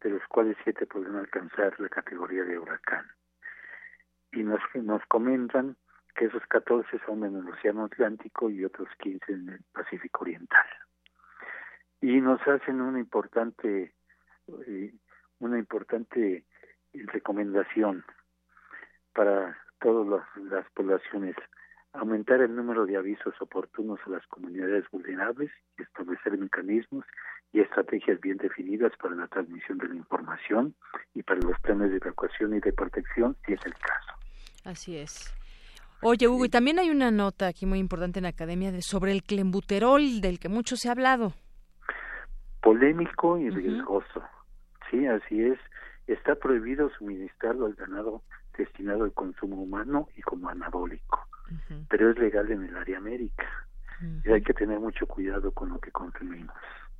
[0.00, 3.06] de los cuales 7 podrán alcanzar la categoría de huracán.
[4.32, 5.76] Y nos, nos comentan
[6.14, 10.66] que esos 14 son en el Océano Atlántico y otros 15 en el Pacífico Oriental.
[12.00, 13.94] Y nos hacen una importante
[14.66, 14.92] eh,
[15.40, 16.44] una importante
[16.92, 18.04] recomendación
[19.12, 21.36] para todas las, poblaciones
[21.92, 27.04] aumentar el número de avisos oportunos a las comunidades vulnerables, establecer mecanismos
[27.52, 30.74] y estrategias bien definidas para la transmisión de la información
[31.14, 34.12] y para los planes de evacuación y de protección, si es el caso.
[34.64, 35.32] Así es.
[36.06, 39.10] Oye, Hugo, y también hay una nota aquí muy importante en la academia de, sobre
[39.10, 41.32] el clembuterol, del que mucho se ha hablado.
[42.60, 44.22] Polémico y riesgoso.
[44.90, 45.58] Sí, así es.
[46.06, 48.22] Está prohibido suministrarlo al ganado
[48.58, 51.26] destinado al consumo humano y como anabólico,
[51.88, 53.46] pero es legal en el área América.
[54.26, 56.54] Y hay que tener mucho cuidado con lo que consumimos.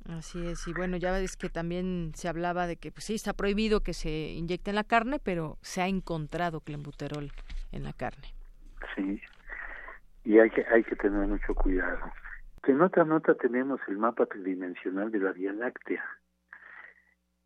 [0.09, 3.33] Así es, y bueno, ya ves que también se hablaba de que pues sí, está
[3.33, 7.31] prohibido que se inyecte en la carne, pero se ha encontrado clembuterol
[7.71, 8.34] en la carne.
[8.93, 9.21] Sí,
[10.23, 12.11] y hay que, hay que tener mucho cuidado.
[12.63, 16.03] En otra nota tenemos el mapa tridimensional de la Vía Láctea.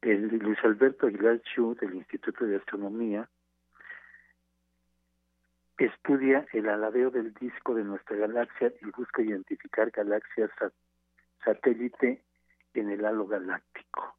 [0.01, 3.27] El Luis Alberto Aguilar Chu del Instituto de Astronomía
[5.77, 10.49] estudia el aladeo del disco de nuestra galaxia y busca identificar galaxias
[11.43, 12.21] satélite
[12.73, 14.18] en el halo galáctico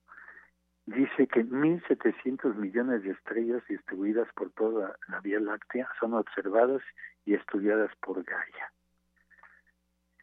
[0.90, 6.82] dice que 1.700 millones de estrellas distribuidas por toda la Vía Láctea son observadas
[7.24, 8.72] y estudiadas por Gaia.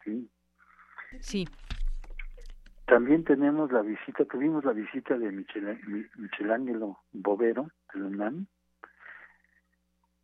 [0.04, 0.30] ¿Sí?
[1.22, 1.48] Sí.
[2.86, 5.80] También tenemos la visita, tuvimos la visita de Michel,
[6.18, 8.48] Michelangelo Bovero, de UNAM,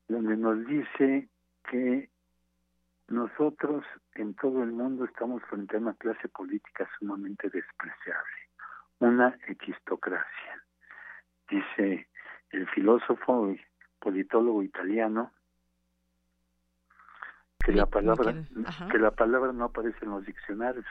[0.07, 1.29] donde nos dice
[1.69, 2.09] que
[3.07, 8.42] nosotros en todo el mundo estamos frente a una clase política sumamente despreciable
[9.03, 10.63] una equistocracia.
[11.49, 12.07] Dice
[12.51, 13.61] el filósofo y
[13.99, 15.31] politólogo italiano
[17.63, 18.33] que la palabra
[18.91, 20.85] que la palabra no aparece en los diccionarios,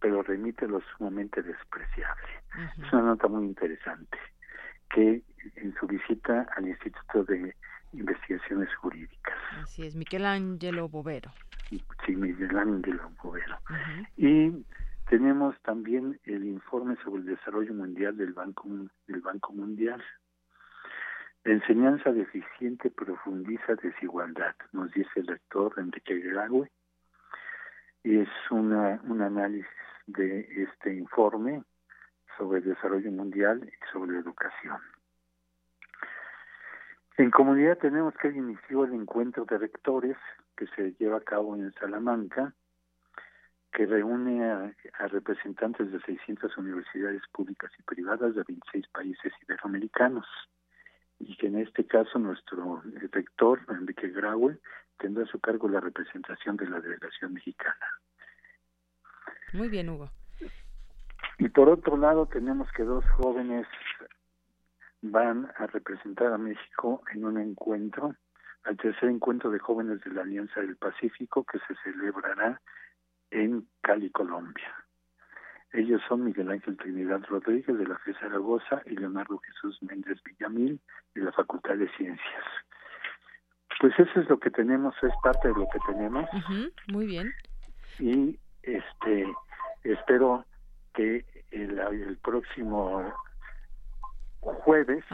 [0.00, 2.28] pero remite lo sumamente despreciable.
[2.78, 4.18] Es una nota muy interesante
[4.90, 5.22] que
[5.56, 7.54] en su visita al Instituto de
[7.92, 9.34] Investigaciones Jurídicas.
[9.62, 11.30] Así es, Michelangelo Bovero.
[11.68, 13.58] Sí, Michelangelo Bovero.
[14.16, 14.52] Y
[15.08, 18.68] tenemos también el informe sobre el desarrollo mundial del Banco
[19.06, 20.02] del Banco Mundial.
[21.44, 26.70] La enseñanza deficiente profundiza desigualdad, nos dice el lector Enrique Graue,
[28.04, 29.66] es una, un análisis
[30.06, 31.62] de este informe
[32.36, 34.78] sobre el desarrollo mundial y sobre la educación.
[37.16, 40.16] En comunidad tenemos que inició el encuentro de rectores
[40.56, 42.52] que se lleva a cabo en Salamanca,
[43.72, 44.72] que reúne a,
[45.08, 50.26] representantes de 600 universidades públicas y privadas de 26 países iberoamericanos
[51.18, 52.82] y que en este caso nuestro
[53.12, 54.58] rector, Enrique Graue,
[54.98, 57.86] tendrá a su cargo la representación de la delegación mexicana.
[59.52, 60.10] Muy bien, Hugo.
[61.38, 63.66] Y por otro lado tenemos que dos jóvenes
[65.02, 68.14] van a representar a México en un encuentro,
[68.64, 72.60] al tercer encuentro de jóvenes de la Alianza del Pacífico que se celebrará
[73.30, 74.74] en Cali, Colombia.
[75.72, 80.80] Ellos son Miguel Ángel Trinidad Rodríguez de la FE Zaragoza y Leonardo Jesús Méndez Villamil
[81.14, 82.44] de la Facultad de Ciencias.
[83.80, 86.28] Pues eso es lo que tenemos, es parte de lo que tenemos.
[86.88, 87.32] muy bien.
[87.98, 89.26] Y este
[89.84, 90.44] espero
[90.94, 93.12] que el, el próximo
[94.40, 95.04] jueves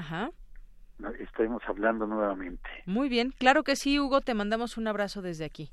[1.19, 2.69] estemos hablando nuevamente.
[2.87, 5.71] Muy bien, claro que sí, Hugo, te mandamos un abrazo desde aquí.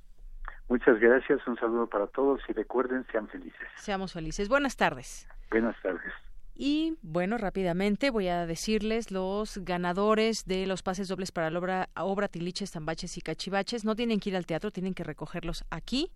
[0.72, 3.68] Muchas gracias, un saludo para todos y recuerden, sean felices.
[3.76, 4.48] Seamos felices.
[4.48, 5.27] Buenas tardes.
[5.49, 6.14] Buenas tardes.
[6.56, 11.89] Y bueno, rápidamente voy a decirles los ganadores de los pases dobles para la obra,
[11.98, 13.84] obra Tiliches, Tambaches y Cachivaches.
[13.84, 16.10] No tienen que ir al teatro, tienen que recogerlos aquí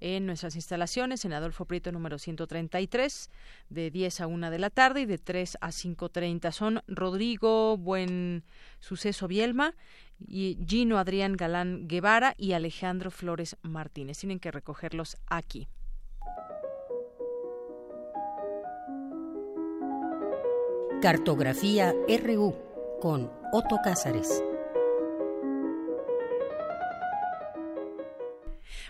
[0.00, 3.30] en nuestras instalaciones en Adolfo Prieto número 133
[3.68, 6.50] de 10 a 1 de la tarde y de 3 a 5.30.
[6.50, 8.42] Son Rodrigo Buen
[8.80, 9.74] Suceso Bielma
[10.26, 14.18] y Gino Adrián Galán Guevara y Alejandro Flores Martínez.
[14.18, 15.68] Tienen que recogerlos aquí.
[21.00, 21.94] Cartografía
[22.24, 22.54] RU
[23.00, 24.44] con Otto Cázares.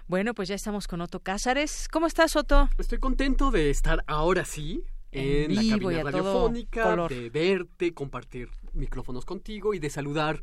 [0.09, 1.89] Bueno, pues ya estamos con Otto Cázares.
[1.89, 2.69] ¿Cómo estás, Otto?
[2.79, 4.83] Estoy contento de estar ahora sí
[5.13, 10.41] en, la cabina radiofónica, de verte, compartir micrófonos contigo y de saludar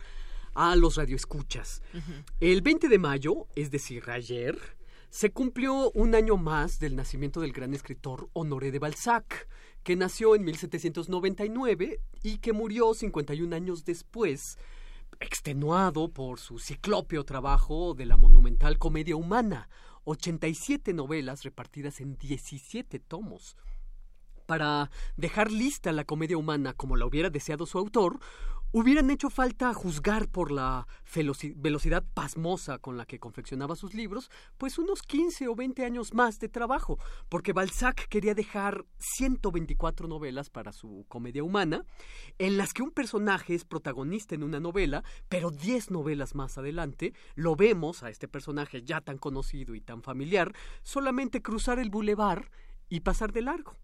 [0.57, 1.83] a los radioescuchas.
[2.39, 4.57] El 20 de mayo, es decir, ayer,
[5.11, 9.47] se cumplió un año más del nacimiento del gran escritor Honoré de Balzac
[9.83, 14.57] que nació en 1799 y que murió 51 años después,
[15.19, 19.69] extenuado por su ciclópeo trabajo de la monumental comedia humana,
[20.05, 23.55] 87 novelas repartidas en 17 tomos.
[24.47, 28.19] Para dejar lista la comedia humana como la hubiera deseado su autor,
[28.71, 30.87] hubieran hecho falta juzgar por la
[31.55, 36.39] velocidad pasmosa con la que confeccionaba sus libros, pues unos 15 o 20 años más
[36.39, 36.99] de trabajo,
[37.29, 41.85] porque Balzac quería dejar 124 novelas para su comedia humana,
[42.37, 47.13] en las que un personaje es protagonista en una novela, pero 10 novelas más adelante
[47.35, 50.53] lo vemos a este personaje ya tan conocido y tan familiar,
[50.83, 52.51] solamente cruzar el bulevar
[52.89, 53.75] y pasar de largo.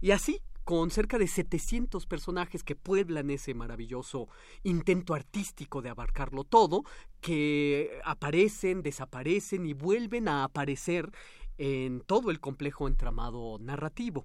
[0.00, 4.28] Y así, con cerca de 700 personajes que pueblan ese maravilloso
[4.62, 6.84] intento artístico de abarcarlo todo,
[7.20, 11.10] que aparecen, desaparecen y vuelven a aparecer
[11.58, 14.24] en todo el complejo entramado narrativo.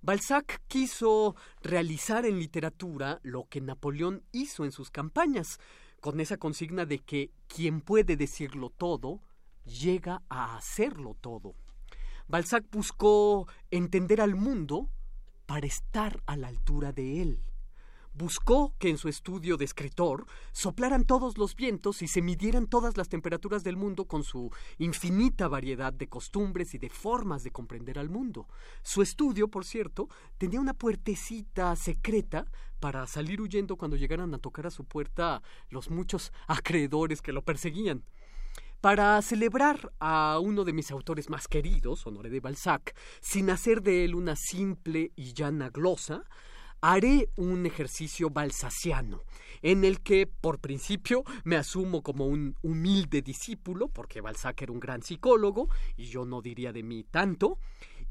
[0.00, 5.58] Balzac quiso realizar en literatura lo que Napoleón hizo en sus campañas,
[6.00, 9.20] con esa consigna de que quien puede decirlo todo,
[9.64, 11.54] llega a hacerlo todo.
[12.28, 14.88] Balzac buscó entender al mundo
[15.48, 17.42] para estar a la altura de él.
[18.12, 22.98] Buscó que en su estudio de escritor soplaran todos los vientos y se midieran todas
[22.98, 27.98] las temperaturas del mundo con su infinita variedad de costumbres y de formas de comprender
[27.98, 28.46] al mundo.
[28.82, 32.44] Su estudio, por cierto, tenía una puertecita secreta
[32.78, 37.42] para salir huyendo cuando llegaran a tocar a su puerta los muchos acreedores que lo
[37.42, 38.04] perseguían.
[38.80, 44.04] Para celebrar a uno de mis autores más queridos, Honoré de Balzac, sin hacer de
[44.04, 46.22] él una simple y llana glosa,
[46.80, 49.24] haré un ejercicio balsaciano,
[49.62, 54.78] en el que, por principio, me asumo como un humilde discípulo, porque Balzac era un
[54.78, 57.58] gran psicólogo, y yo no diría de mí tanto,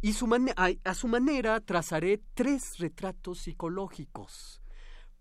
[0.01, 4.61] y a su manera trazaré tres retratos psicológicos.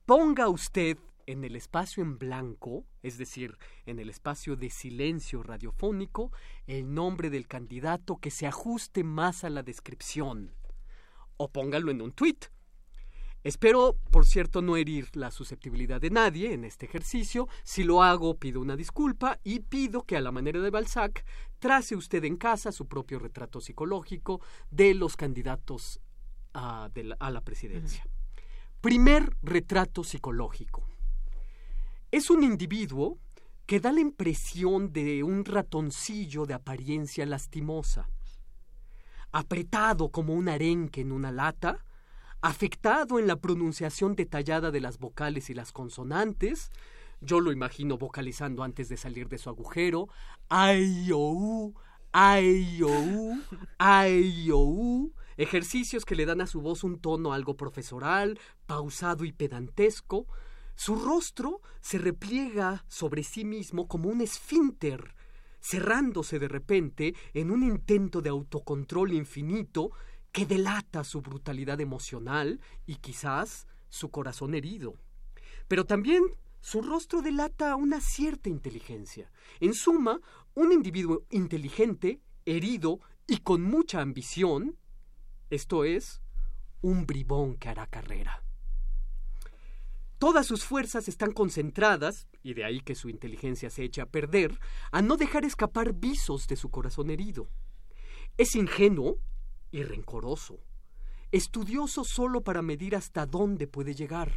[0.06, 6.32] Ponga usted en el espacio en blanco, es decir, en el espacio de silencio radiofónico,
[6.66, 10.54] el nombre del candidato que se ajuste más a la descripción.
[11.36, 12.46] O póngalo en un tuit.
[13.42, 17.48] Espero, por cierto, no herir la susceptibilidad de nadie en este ejercicio.
[17.62, 21.24] Si lo hago, pido una disculpa y pido que a la manera de Balzac
[21.60, 24.40] trace usted en casa su propio retrato psicológico
[24.70, 26.00] de los candidatos
[26.54, 28.04] a, la, presidencia.
[28.80, 30.95] Primer retrato psicológico
[32.12, 33.18] Es un individuo
[33.66, 38.08] que da la impresión de un ratoncillo de apariencia lastimosa,
[39.32, 41.84] apretado como un arenque en una lata,
[42.40, 46.70] afectado en la pronunciación detallada de las vocales y las consonantes,
[47.20, 50.08] yo lo imagino vocalizando antes de salir de su agujero,
[50.48, 51.72] ay o
[52.12, 53.34] ay o
[53.78, 59.32] ay o ejercicios que le dan a su voz un tono algo profesoral, pausado y
[59.32, 60.26] pedantesco,
[60.76, 65.14] su rostro se repliega sobre sí mismo como un esfínter,
[65.60, 69.90] cerrándose de repente en un intento de autocontrol infinito
[70.30, 74.94] que delata su brutalidad emocional y quizás su corazón herido.
[75.66, 76.22] Pero también
[76.60, 79.30] su rostro delata una cierta inteligencia.
[79.60, 80.20] En suma,
[80.54, 84.76] un individuo inteligente, herido y con mucha ambición,
[85.48, 86.20] esto es,
[86.82, 88.42] un bribón que hará carrera.
[90.18, 94.58] Todas sus fuerzas están concentradas, y de ahí que su inteligencia se eche a perder,
[94.90, 97.48] a no dejar escapar visos de su corazón herido.
[98.38, 99.18] Es ingenuo
[99.70, 100.58] y rencoroso,
[101.32, 104.32] estudioso solo para medir hasta dónde puede llegar.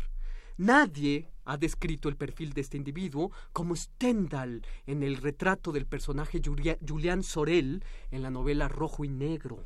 [0.57, 6.41] Nadie ha descrito el perfil de este individuo como Stendhal en el retrato del personaje
[6.43, 9.65] Julián Sorel en la novela Rojo y Negro.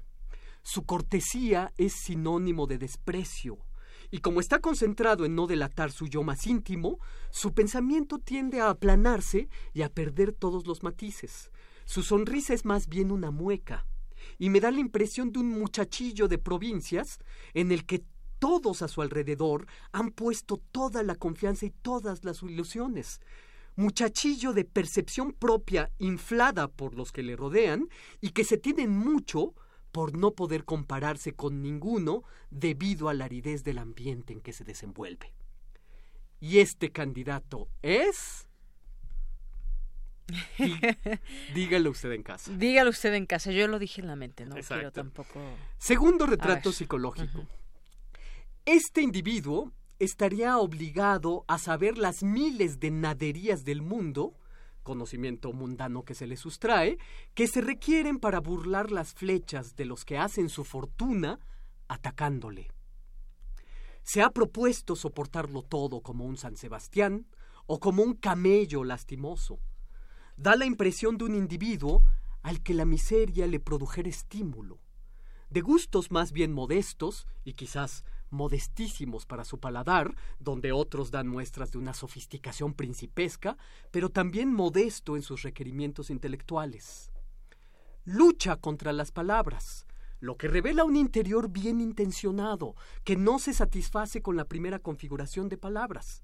[0.61, 3.57] Su cortesía es sinónimo de desprecio,
[4.13, 6.99] y como está concentrado en no delatar su yo más íntimo,
[7.31, 11.49] su pensamiento tiende a aplanarse y a perder todos los matices.
[11.85, 13.87] Su sonrisa es más bien una mueca,
[14.37, 17.17] y me da la impresión de un muchachillo de provincias
[17.55, 18.03] en el que
[18.37, 23.19] todos a su alrededor han puesto toda la confianza y todas las ilusiones.
[23.75, 27.89] Muchachillo de percepción propia inflada por los que le rodean
[28.21, 29.55] y que se tienen mucho
[29.93, 34.63] por no poder compararse con ninguno debido a la aridez del ambiente en que se
[34.65, 35.31] desenvuelve.
[36.41, 38.49] Y este candidato es...
[41.53, 42.51] dígalo usted en casa.
[42.51, 43.51] Dígalo usted en casa.
[43.51, 45.39] Yo lo dije en la mente, no quiero tampoco.
[45.77, 47.45] Segundo retrato psicológico.
[48.65, 54.33] Este individuo estaría obligado a saber las miles de naderías del mundo
[54.83, 56.97] conocimiento mundano que se le sustrae,
[57.33, 61.39] que se requieren para burlar las flechas de los que hacen su fortuna
[61.87, 62.69] atacándole.
[64.03, 67.25] Se ha propuesto soportarlo todo como un San Sebastián
[67.65, 69.59] o como un camello lastimoso.
[70.35, 72.03] Da la impresión de un individuo
[72.41, 74.79] al que la miseria le produjera estímulo,
[75.49, 78.03] de gustos más bien modestos y quizás
[78.33, 83.57] modestísimos para su paladar, donde otros dan muestras de una sofisticación principesca,
[83.91, 87.11] pero también modesto en sus requerimientos intelectuales.
[88.03, 89.85] Lucha contra las palabras,
[90.19, 95.47] lo que revela un interior bien intencionado, que no se satisface con la primera configuración
[95.47, 96.23] de palabras.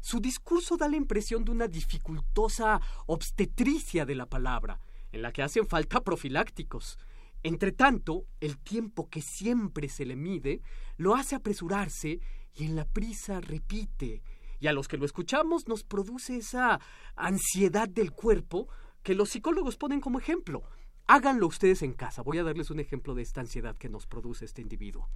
[0.00, 4.80] Su discurso da la impresión de una dificultosa obstetricia de la palabra,
[5.12, 6.98] en la que hacen falta profilácticos,
[7.44, 10.62] entre tanto, el tiempo que siempre se le mide
[10.96, 12.20] lo hace apresurarse
[12.54, 14.22] y en la prisa repite,
[14.60, 16.80] y a los que lo escuchamos nos produce esa
[17.16, 18.68] ansiedad del cuerpo
[19.02, 20.62] que los psicólogos ponen como ejemplo.
[21.06, 22.22] Háganlo ustedes en casa.
[22.22, 25.10] Voy a darles un ejemplo de esta ansiedad que nos produce este individuo.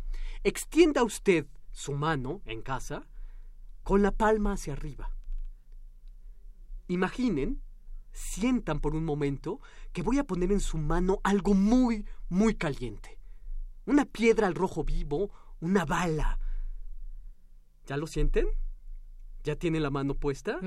[0.45, 3.09] Extienda usted su mano en casa
[3.85, 5.11] con la palma hacia arriba.
[6.89, 7.63] Imaginen
[8.13, 9.61] sientan por un momento
[9.93, 13.19] que voy a poner en su mano algo muy, muy caliente.
[13.87, 15.31] Una piedra al rojo vivo,
[15.61, 16.39] una bala.
[17.87, 18.47] ¿Ya lo sienten?
[19.45, 20.59] ¿Ya tiene la mano puesta?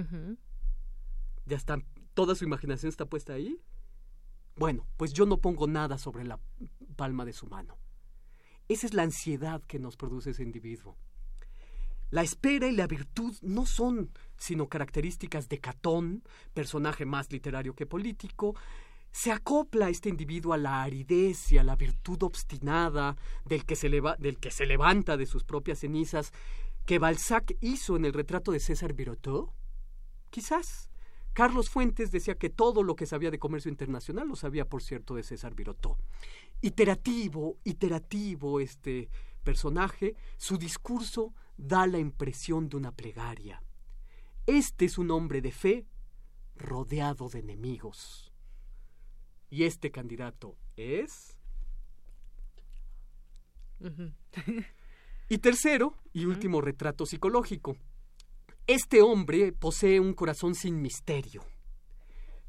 [1.46, 1.78] ¿Ya está?
[2.14, 3.62] ¿Toda su imaginación está puesta ahí?
[4.56, 6.40] Bueno, pues yo no pongo nada sobre la
[6.96, 7.78] palma de su mano.
[8.68, 10.98] Esa es la ansiedad que nos produce ese individuo.
[12.10, 16.24] La espera y la virtud no son sino características de Catón,
[16.54, 18.56] personaje más literario que político.
[19.12, 23.90] Se acopla este individuo a la aridez y a la virtud obstinada del que se,
[23.90, 26.32] del que se levanta de sus propias cenizas
[26.86, 29.52] que Balzac hizo en el retrato de César Birotteau.
[30.30, 30.90] Quizás.
[31.34, 35.16] Carlos Fuentes decía que todo lo que sabía de comercio internacional lo sabía, por cierto,
[35.16, 35.96] de César Birotteau.
[36.60, 39.10] Iterativo, iterativo este
[39.44, 43.64] personaje, su discurso da la impresión de una plegaria.
[44.46, 45.86] Este es un hombre de fe
[46.56, 48.31] rodeado de enemigos.
[49.52, 51.38] Y este candidato es...
[55.30, 57.78] y tercero y último retrato psicológico.
[58.66, 61.44] Este hombre posee un corazón sin misterio.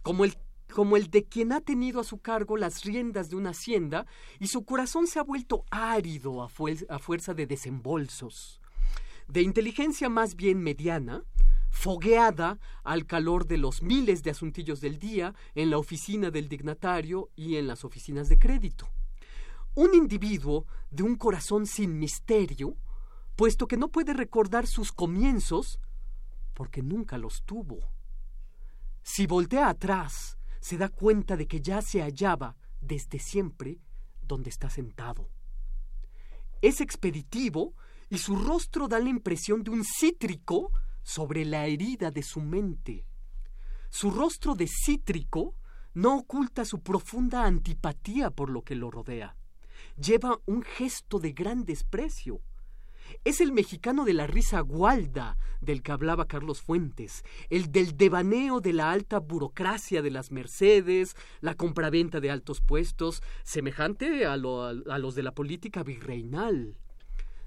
[0.02, 0.38] Como el,
[0.72, 4.06] como el de quien ha tenido a su cargo las riendas de una hacienda
[4.40, 8.62] y su corazón se ha vuelto árido a, a fuerza de desembolsos
[9.28, 11.24] de inteligencia más bien mediana,
[11.72, 17.30] fogueada al calor de los miles de asuntillos del día en la oficina del dignatario
[17.34, 18.88] y en las oficinas de crédito.
[19.74, 22.76] Un individuo de un corazón sin misterio,
[23.36, 25.80] puesto que no puede recordar sus comienzos
[26.52, 27.80] porque nunca los tuvo.
[29.02, 33.80] Si voltea atrás, se da cuenta de que ya se hallaba desde siempre
[34.20, 35.30] donde está sentado.
[36.60, 37.74] Es expeditivo
[38.10, 40.70] y su rostro da la impresión de un cítrico
[41.02, 43.04] sobre la herida de su mente.
[43.90, 45.54] Su rostro de cítrico
[45.94, 49.36] no oculta su profunda antipatía por lo que lo rodea.
[49.96, 52.40] Lleva un gesto de gran desprecio.
[53.24, 58.60] Es el mexicano de la risa gualda del que hablaba Carlos Fuentes, el del devaneo
[58.60, 64.36] de la alta burocracia de las Mercedes, la compraventa de altos puestos, semejante a, a
[64.36, 66.78] los de la política virreinal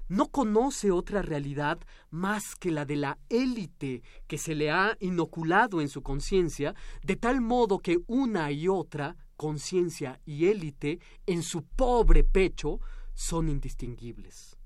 [0.08, 1.78] no conoce otra realidad
[2.10, 7.16] más que la de la élite que se le ha inoculado en su conciencia, de
[7.16, 12.80] tal modo que una y otra, conciencia y élite, en su pobre pecho,
[13.14, 14.56] son indistinguibles.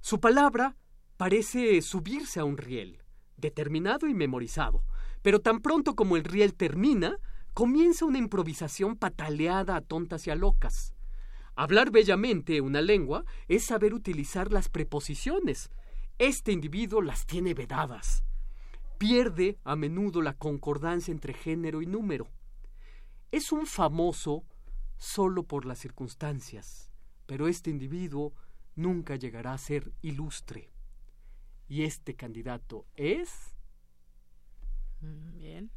[0.00, 0.76] Su palabra
[1.16, 3.02] parece subirse a un riel,
[3.36, 4.82] determinado y memorizado,
[5.22, 7.18] pero tan pronto como el riel termina,
[7.54, 10.95] comienza una improvisación pataleada a tontas y a locas.
[11.56, 15.70] Hablar bellamente una lengua es saber utilizar las preposiciones.
[16.18, 18.24] Este individuo las tiene vedadas.
[18.98, 22.28] Pierde a menudo la concordancia entre género y número.
[23.32, 24.44] Es un famoso
[24.98, 26.90] solo por las circunstancias,
[27.24, 28.34] pero este individuo
[28.74, 30.70] nunca llegará a ser ilustre.
[31.68, 33.56] Y este candidato es...
[35.00, 35.70] Mm, bien.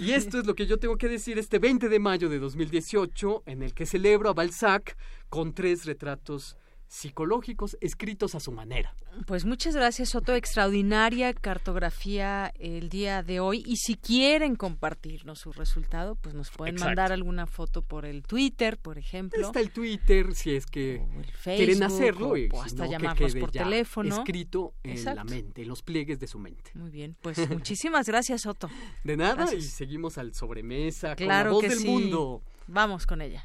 [0.00, 3.42] Y esto es lo que yo tengo que decir este 20 de mayo de 2018,
[3.46, 4.96] en el que celebro a Balzac
[5.28, 6.56] con tres retratos
[6.88, 8.94] psicológicos escritos a su manera.
[9.26, 10.34] Pues muchas gracias, Soto.
[10.34, 13.62] Extraordinaria cartografía el día de hoy.
[13.66, 18.78] Y si quieren compartirnos su resultado, pues nos pueden mandar alguna foto por el Twitter,
[18.78, 19.46] por ejemplo.
[19.46, 21.02] Está el Twitter, si es que
[21.44, 22.32] quieren hacerlo.
[22.52, 24.16] O, hasta llamarnos por teléfono.
[24.16, 26.70] Escrito en la mente, en los pliegues de su mente.
[26.74, 28.68] Muy bien, pues muchísimas gracias, Soto.
[29.04, 32.42] De nada, y seguimos al sobremesa claro con la voz del mundo.
[32.66, 33.44] Vamos con ella.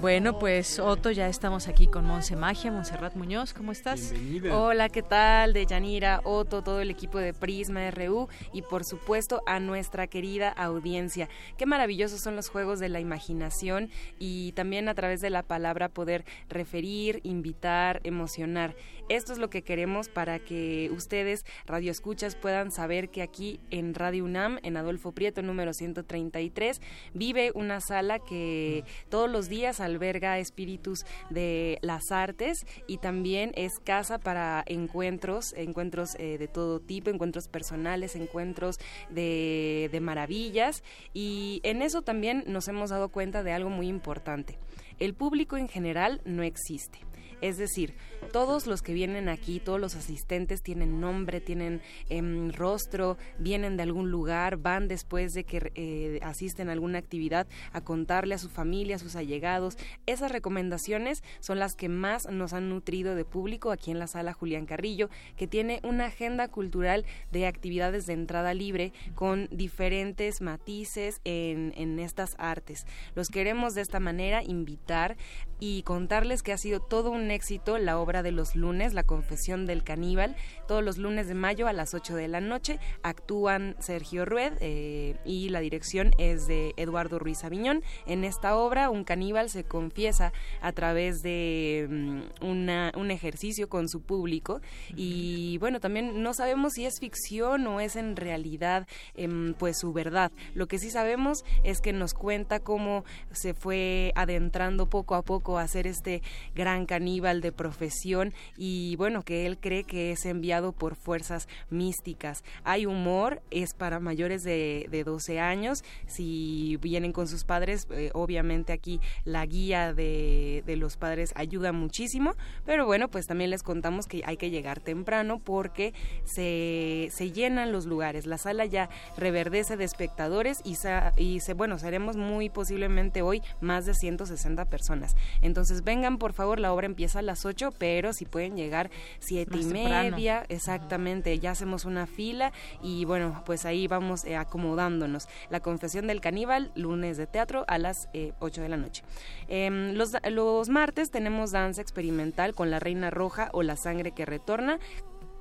[0.00, 4.12] Bueno, pues Otto, ya estamos aquí con Monse Magia, Monserrat Muñoz, ¿cómo estás?
[4.12, 4.56] Bienvenida.
[4.56, 5.52] Hola, ¿qué tal?
[5.52, 10.48] De Yanira, Otto, todo el equipo de Prisma RU y por supuesto a nuestra querida
[10.48, 11.28] audiencia.
[11.58, 15.90] Qué maravillosos son los juegos de la imaginación y también a través de la palabra
[15.90, 18.74] poder referir, invitar, emocionar.
[19.10, 24.24] Esto es lo que queremos para que ustedes, radioescuchas, puedan saber que aquí en Radio
[24.24, 26.80] UNAM, en Adolfo Prieto número 133,
[27.12, 33.80] vive una sala que todos los días alberga espíritus de las artes y también es
[33.80, 38.76] casa para encuentros, encuentros eh, de todo tipo, encuentros personales, encuentros
[39.08, 44.56] de, de maravillas y en eso también nos hemos dado cuenta de algo muy importante.
[45.00, 47.09] El público en general no existe.
[47.40, 47.94] Es decir,
[48.32, 53.82] todos los que vienen aquí, todos los asistentes tienen nombre, tienen em, rostro, vienen de
[53.82, 58.48] algún lugar, van después de que eh, asisten a alguna actividad a contarle a su
[58.48, 59.76] familia, a sus allegados.
[60.06, 64.32] Esas recomendaciones son las que más nos han nutrido de público aquí en la sala
[64.32, 71.20] Julián Carrillo, que tiene una agenda cultural de actividades de entrada libre con diferentes matices
[71.24, 72.86] en, en estas artes.
[73.14, 75.16] Los queremos de esta manera invitar
[75.60, 79.66] y contarles que ha sido todo un éxito la obra de los lunes, La Confesión
[79.66, 80.34] del Caníbal.
[80.66, 85.16] Todos los lunes de mayo a las 8 de la noche actúan Sergio Rued eh,
[85.24, 87.82] y la dirección es de Eduardo Ruiz Aviñón.
[88.06, 90.32] En esta obra, un caníbal se confiesa
[90.62, 94.60] a través de mm, un ejercicio con su público
[94.96, 99.92] y bueno, también no sabemos si es ficción o es en realidad em, pues su
[99.92, 100.32] verdad.
[100.54, 105.49] Lo que sí sabemos es que nos cuenta cómo se fue adentrando poco a poco
[105.58, 106.22] a ser este
[106.54, 112.44] gran caníbal de profesión y bueno, que él cree que es enviado por fuerzas místicas.
[112.64, 118.10] Hay humor, es para mayores de, de 12 años, si vienen con sus padres, eh,
[118.14, 123.62] obviamente aquí la guía de, de los padres ayuda muchísimo, pero bueno, pues también les
[123.62, 125.94] contamos que hay que llegar temprano porque
[126.24, 130.76] se, se llenan los lugares, la sala ya reverdece de espectadores y,
[131.16, 135.16] y se, bueno, seremos muy posiblemente hoy más de 160 personas.
[135.42, 139.58] Entonces vengan por favor, la obra empieza a las 8, pero si pueden llegar siete
[139.58, 142.52] y media, exactamente, ya hacemos una fila
[142.82, 145.28] y bueno, pues ahí vamos eh, acomodándonos.
[145.48, 148.08] La confesión del caníbal, lunes de teatro a las
[148.38, 149.02] 8 de la noche.
[149.48, 154.26] Em, los, los martes tenemos danza experimental con la Reina Roja o la Sangre que
[154.26, 154.78] Retorna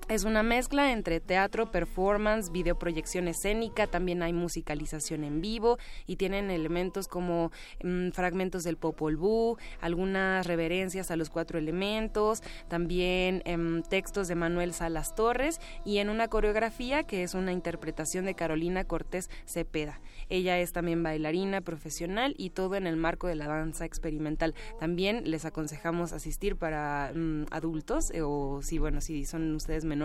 [0.10, 5.78] es una mezcla entre teatro, performance, videoproyección escénica, también hay musicalización en vivo
[6.08, 7.52] y tienen elementos como
[7.84, 14.34] mm, fragmentos del Popol Vuh, algunas reverencias a los cuatro elementos, también em, textos de
[14.34, 20.02] Manuel Salas Torres y en una coreografía que es una interpretación de Carolina Cortés Cepeda.
[20.30, 24.56] Ella es también bailarina profesional y todo en el marco de la danza experimental.
[24.80, 29.99] También les aconsejamos asistir para mm, adultos o si bueno, si son ustedes menores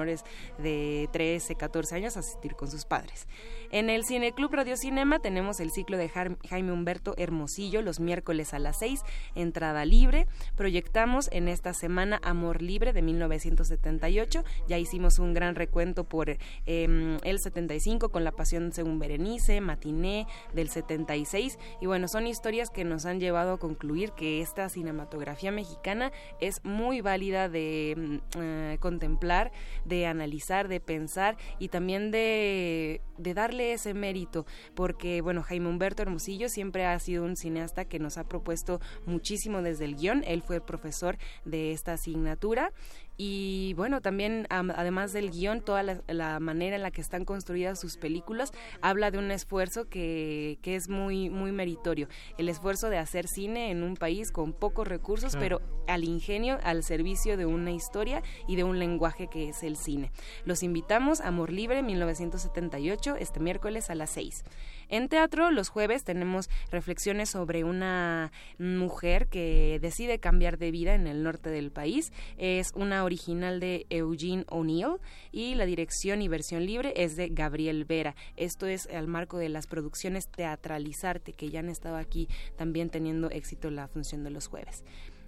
[0.58, 3.26] de 13, 14 años, asistir con sus padres.
[3.70, 8.54] En el Cine Club Radio Cinema tenemos el ciclo de Jaime Humberto Hermosillo los miércoles
[8.54, 9.00] a las 6,
[9.34, 10.26] entrada libre.
[10.56, 14.44] Proyectamos en esta semana Amor Libre de 1978.
[14.68, 20.26] Ya hicimos un gran recuento por em, el 75 con La Pasión según Berenice, Matiné
[20.52, 21.58] del 76.
[21.80, 26.64] Y bueno, son historias que nos han llevado a concluir que esta cinematografía mexicana es
[26.64, 29.52] muy válida de mm, eh, contemplar,
[29.85, 36.02] de analizar, de pensar y también de, de darle ese mérito, porque bueno, Jaime Humberto
[36.02, 40.43] Hermosillo siempre ha sido un cineasta que nos ha propuesto muchísimo desde el guion, él
[40.43, 42.73] fue profesor de esta asignatura
[43.16, 47.96] y bueno, también además del guion, toda la, manera en la que están construidas sus
[47.96, 52.08] películas habla de un esfuerzo que, que, es muy, muy meritorio.
[52.38, 56.82] El esfuerzo de hacer cine en un país con pocos recursos, pero al ingenio, al
[56.82, 60.10] servicio de una historia y de un lenguaje que es el cine.
[60.44, 64.44] Los invitamos a Amor Libre 1978 este miércoles a las 6.
[64.89, 71.06] En teatro, los jueves tenemos reflexiones sobre una mujer que decide cambiar de vida en
[71.06, 72.12] el norte del país.
[72.39, 74.97] Es una original de Eugene O'Neill
[75.32, 78.15] y la dirección y versión libre es de Gabriel Vera.
[78.36, 83.31] Esto es al marco de las producciones Teatralizarte, que ya han estado aquí también teniendo
[83.31, 84.85] éxito la función de los jueves.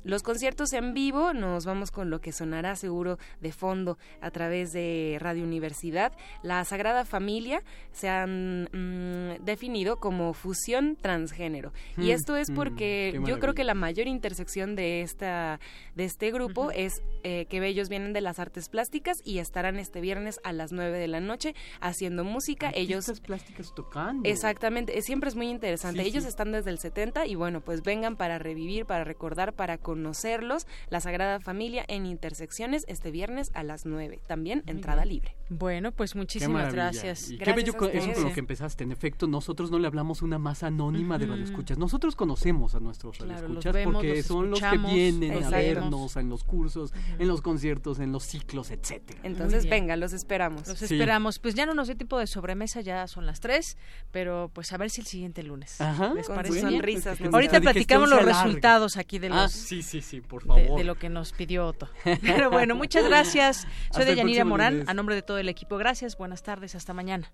[0.07, 4.73] Los conciertos en vivo nos vamos con lo que sonará seguro de fondo a través
[4.73, 6.13] de Radio Universidad.
[6.45, 11.73] La Sagrada Familia se han mm, definido como fusión transgénero.
[11.97, 15.59] y mm, esto es mm, porque yo creo que la mayor intersección de, esta,
[15.97, 20.01] de este grupo es eh, que ellos vienen de las artes plásticas y estarán este
[20.01, 22.71] viernes a las 9 de la noche haciendo música.
[22.77, 24.29] ellos plásticas tocando.
[24.29, 26.03] Exactamente, siempre es muy interesante.
[26.03, 30.67] ellos están desde el 70 y bueno, pues vengan para revivir, para recordar, para conocerlos.
[30.91, 34.21] La Sagrada Familia en Intersecciones este viernes a las 9.
[34.27, 35.35] También entrada libre.
[35.49, 37.33] Bueno, pues muchísimas gracias.
[37.43, 38.85] qué bello eso con lo que empezaste.
[38.85, 41.79] En efecto, nosotros no le hablamos una masa anónima de los escuchas.
[41.79, 43.49] Nosotros conocemos a nuestros claro,
[43.85, 48.25] porque son los que vienen a vernos en los cursos, en los conciertos, en los
[48.25, 49.21] ciclos, etcétera.
[49.23, 50.69] Entonces, venga, los esperamos.
[50.69, 51.39] Los esperamos.
[51.39, 53.77] Pues ya no nos dio tipo de sobremesa, ya son las 3,
[54.11, 55.81] pero pues a ver si el siguiente lunes.
[55.81, 56.13] Ajá.
[56.15, 57.19] ¿Les parece sonrisas.
[57.21, 60.79] Ahorita platicamos los resultados aquí de ah, los sí, sí, sí, por favor.
[60.79, 61.89] De, lo que nos pidió Otto.
[62.23, 63.67] Pero bueno, muchas gracias.
[63.91, 65.79] Soy de Yanira Morán, a nombre de todo el equipo.
[65.79, 67.33] Gracias, buenas tardes, hasta mañana.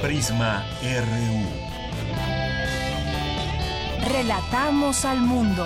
[0.00, 1.72] Prisma RU.
[4.12, 5.64] Relatamos al mundo.